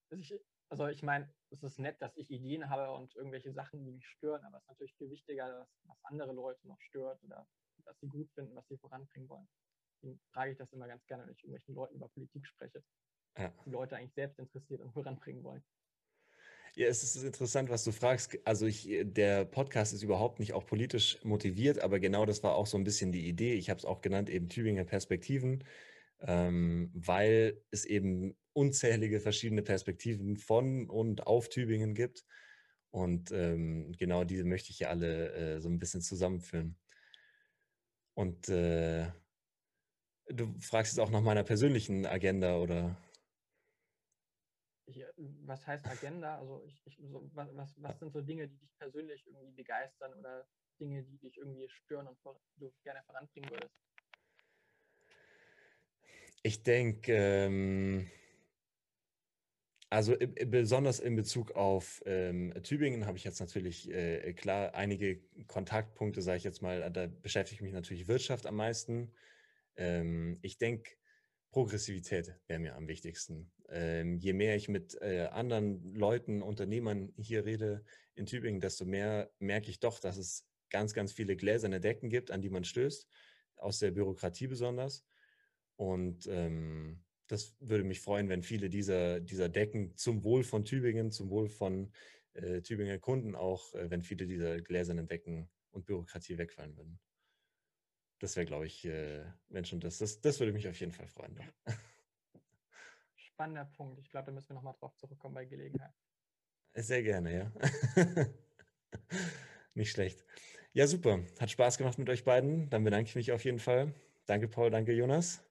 ich, 0.10 0.34
also 0.70 0.88
ich 0.88 1.04
meine, 1.04 1.32
es 1.52 1.62
ist 1.62 1.78
nett, 1.78 2.02
dass 2.02 2.18
ich 2.18 2.32
Ideen 2.32 2.68
habe 2.72 2.92
und 2.92 3.16
irgendwelche 3.16 3.54
Sachen, 3.54 3.86
die 3.86 3.92
mich 3.92 4.08
stören, 4.08 4.44
aber 4.44 4.58
es 4.58 4.64
ist 4.64 4.70
natürlich 4.70 4.96
viel 4.96 5.12
wichtiger, 5.12 5.48
dass, 5.48 5.70
was 5.84 6.04
andere 6.06 6.34
Leute 6.34 6.68
noch 6.68 6.82
stört 6.82 7.24
oder 7.24 7.48
was 7.86 8.00
sie 8.00 8.08
gut 8.08 8.30
finden, 8.34 8.56
was 8.56 8.68
sie 8.68 8.78
voranbringen 8.78 9.30
wollen. 9.30 9.48
Deswegen 9.96 10.20
frage 10.32 10.52
ich 10.52 10.58
das 10.58 10.72
immer 10.74 10.88
ganz 10.88 11.06
gerne, 11.06 11.24
wenn 11.24 11.32
ich 11.32 11.38
mit 11.38 11.44
irgendwelchen 11.44 11.76
Leuten 11.76 11.96
über 11.96 12.10
Politik 12.10 12.46
spreche. 12.46 12.84
Ja. 13.38 13.54
Die 13.66 13.70
Leute 13.70 13.96
eigentlich 13.96 14.14
selbst 14.14 14.40
interessiert 14.40 14.82
und 14.82 14.92
voranbringen 14.92 15.44
wollen. 15.44 15.64
Ja, 16.76 16.88
es 16.88 17.04
ist 17.04 17.24
interessant, 17.24 17.70
was 17.70 17.84
du 17.84 17.92
fragst. 17.92 18.38
Also 18.46 18.66
ich, 18.66 18.90
der 19.04 19.46
Podcast 19.46 19.94
ist 19.94 20.02
überhaupt 20.02 20.40
nicht 20.40 20.54
auch 20.54 20.66
politisch 20.66 21.24
motiviert, 21.24 21.80
aber 21.80 22.00
genau 22.00 22.26
das 22.26 22.42
war 22.42 22.56
auch 22.56 22.66
so 22.66 22.78
ein 22.78 22.84
bisschen 22.84 23.12
die 23.12 23.28
Idee. 23.28 23.54
Ich 23.54 23.70
habe 23.70 23.78
es 23.78 23.86
auch 23.86 24.02
genannt, 24.02 24.28
eben 24.28 24.50
Tübinger 24.50 24.84
Perspektiven, 24.84 25.64
ähm, 26.20 26.90
weil 26.96 27.62
es 27.70 27.86
eben 27.86 28.36
unzählige 28.54 29.20
verschiedene 29.20 29.62
Perspektiven 29.62 30.38
von 30.38 30.90
und 30.90 31.28
auf 31.28 31.48
Tübingen 31.50 31.94
gibt. 31.94 32.26
Und 32.90 33.32
ähm, 33.32 33.92
genau 33.98 34.24
diese 34.24 34.44
möchte 34.44 34.72
ich 34.72 34.80
ja 34.80 34.90
alle 34.90 35.32
äh, 35.34 35.62
so 35.62 35.70
ein 35.70 35.80
bisschen 35.80 36.02
zusammenführen. 36.02 36.76
Und 38.16 38.50
äh, 38.50 39.12
du 40.28 40.54
fragst 40.60 40.94
jetzt 40.94 41.00
auch 41.00 41.10
nach 41.10 41.22
meiner 41.22 41.44
persönlichen 41.44 42.06
Agenda 42.06 42.58
oder? 42.58 42.98
Ich, 44.86 45.00
äh, 45.02 45.08
was 45.46 45.66
heißt 45.66 45.86
Agenda? 45.88 46.38
Also 46.38 46.64
ich, 46.66 46.82
ich, 46.86 46.98
so, 47.10 47.30
was, 47.34 47.50
was, 47.56 47.74
was 47.82 48.00
sind 48.00 48.14
so 48.14 48.22
Dinge, 48.22 48.48
die 48.48 48.58
dich 48.58 48.78
persönlich 48.78 49.26
irgendwie 49.26 49.52
begeistern 49.52 50.14
oder 50.14 50.48
Dinge, 50.80 51.04
die 51.04 51.18
dich 51.18 51.38
irgendwie 51.38 51.68
stören 51.70 52.08
und 52.08 52.20
vor, 52.20 52.40
du 52.58 52.74
gerne 52.84 53.02
voranbringen 53.04 53.50
würdest? 53.50 53.74
Ich 56.44 56.62
denke, 56.64 57.14
ähm, 57.14 58.12
also 59.94 60.16
besonders 60.48 61.00
in 61.00 61.16
Bezug 61.16 61.52
auf 61.52 62.02
ähm, 62.08 62.52
Tübingen 62.64 63.06
habe 63.06 63.16
ich 63.16 63.24
jetzt 63.24 63.40
natürlich 63.40 63.92
äh, 63.92 64.34
klar 64.34 64.74
einige 64.74 65.22
Kontaktpunkte, 65.46 66.24
sage 66.24 66.38
ich 66.38 66.44
jetzt 66.44 66.64
mal, 66.64 66.90
da 66.92 67.06
beschäftigt 67.06 67.62
mich 67.62 67.74
natürlich 67.74 68.08
Wirtschaft 68.08 68.48
am 68.48 68.56
meisten. 68.56 69.14
Ähm, 69.76 70.40
ich 70.42 70.58
denke 70.58 70.94
Progressivität 71.52 72.34
wäre 72.48 72.60
mir 72.60 72.76
am 72.76 72.88
wichtigsten. 72.88 73.52
Ähm, 73.70 74.18
je 74.18 74.34
mehr 74.34 74.56
ich 74.56 74.68
mit 74.68 75.00
äh, 75.00 75.28
anderen 75.28 75.94
Leuten, 75.94 76.42
Unternehmern 76.42 77.14
hier 77.16 77.46
rede 77.46 77.86
in 78.16 78.26
Tübingen, 78.26 78.62
desto 78.62 78.86
mehr 78.86 79.30
merke 79.38 79.70
ich 79.70 79.80
doch, 79.80 80.00
dass 80.00 80.18
es 80.18 80.48
ganz, 80.72 80.96
ganz 80.96 81.14
viele 81.14 81.36
gläserne 81.36 81.80
Decken 81.80 82.10
gibt, 82.10 82.32
an 82.32 82.42
die 82.42 82.50
man 82.50 82.64
stößt, 82.64 83.08
aus 83.58 83.78
der 83.78 83.92
Bürokratie 83.92 84.48
besonders. 84.48 85.06
Und 85.76 86.26
ähm, 86.26 87.04
das 87.34 87.56
würde 87.60 87.84
mich 87.84 88.00
freuen, 88.00 88.30
wenn 88.30 88.44
viele 88.44 88.70
dieser, 88.70 89.20
dieser 89.20 89.50
Decken 89.50 89.98
zum 89.98 90.24
Wohl 90.24 90.44
von 90.44 90.64
Tübingen, 90.64 91.12
zum 91.12 91.30
Wohl 91.32 91.50
von 91.50 91.92
äh, 92.34 92.62
Tübinger 92.62 93.00
Kunden 93.00 93.36
auch, 93.36 93.74
äh, 93.74 93.90
wenn 93.90 94.04
viele 94.04 94.28
dieser 94.28 94.62
gläsernen 94.62 95.08
Decken 95.08 95.50
und 95.72 95.86
Bürokratie 95.86 96.38
wegfallen 96.38 96.78
würden. 96.78 97.00
Das 98.20 98.36
wäre, 98.36 98.46
glaube 98.46 98.68
ich, 98.68 98.86
äh, 98.86 99.26
wenn 99.50 99.66
schon 99.66 99.80
das, 99.80 99.98
das, 99.98 100.22
das 100.22 100.40
würde 100.40 100.54
mich 100.54 100.68
auf 100.68 100.80
jeden 100.80 100.92
Fall 100.92 101.08
freuen. 101.08 101.40
Spannender 103.16 103.66
Punkt. 103.66 104.00
Ich 104.00 104.12
glaube, 104.12 104.28
da 104.28 104.32
müssen 104.32 104.50
wir 104.50 104.54
nochmal 104.54 104.76
drauf 104.80 104.96
zurückkommen 104.96 105.34
bei 105.34 105.46
Gelegenheit. 105.46 105.94
Sehr 106.76 107.02
gerne, 107.02 107.36
ja. 107.36 107.52
Nicht 109.74 109.92
schlecht. 109.92 110.24
Ja, 110.74 110.86
super. 110.86 111.20
Hat 111.40 111.50
Spaß 111.50 111.80
gemacht 111.80 111.98
mit 111.98 112.10
euch 112.10 112.24
beiden. 112.24 112.70
Dann 112.70 112.84
bedanke 112.84 113.10
ich 113.10 113.16
mich 113.16 113.32
auf 113.32 113.44
jeden 113.44 113.60
Fall. 113.60 113.94
Danke, 114.28 114.48
Paul, 114.48 114.70
danke, 114.70 114.94
Jonas. 114.94 115.44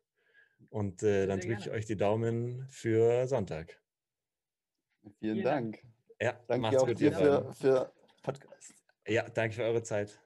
Und 0.71 1.03
äh, 1.03 1.27
dann 1.27 1.41
drücke 1.41 1.61
ich 1.61 1.71
euch 1.71 1.87
die 1.87 1.97
Daumen 1.97 2.67
für 2.69 3.27
Sonntag. 3.27 3.81
Vielen, 5.03 5.15
Vielen 5.19 5.43
Dank. 5.45 5.83
Dank. 5.83 5.93
Ja, 6.21 6.41
danke 6.47 6.81
auch 6.81 6.87
gut, 6.87 7.01
dir 7.01 7.13
für, 7.13 7.53
für 7.53 7.93
Podcast. 8.23 8.75
Ja, 9.07 9.29
danke 9.29 9.57
für 9.57 9.65
eure 9.65 9.83
Zeit. 9.83 10.21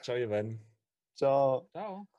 Ciao, 0.00 0.16
ihr 0.16 0.28
beiden. 0.28 0.60
Ciao. 1.16 1.68
Ciao. 1.72 2.11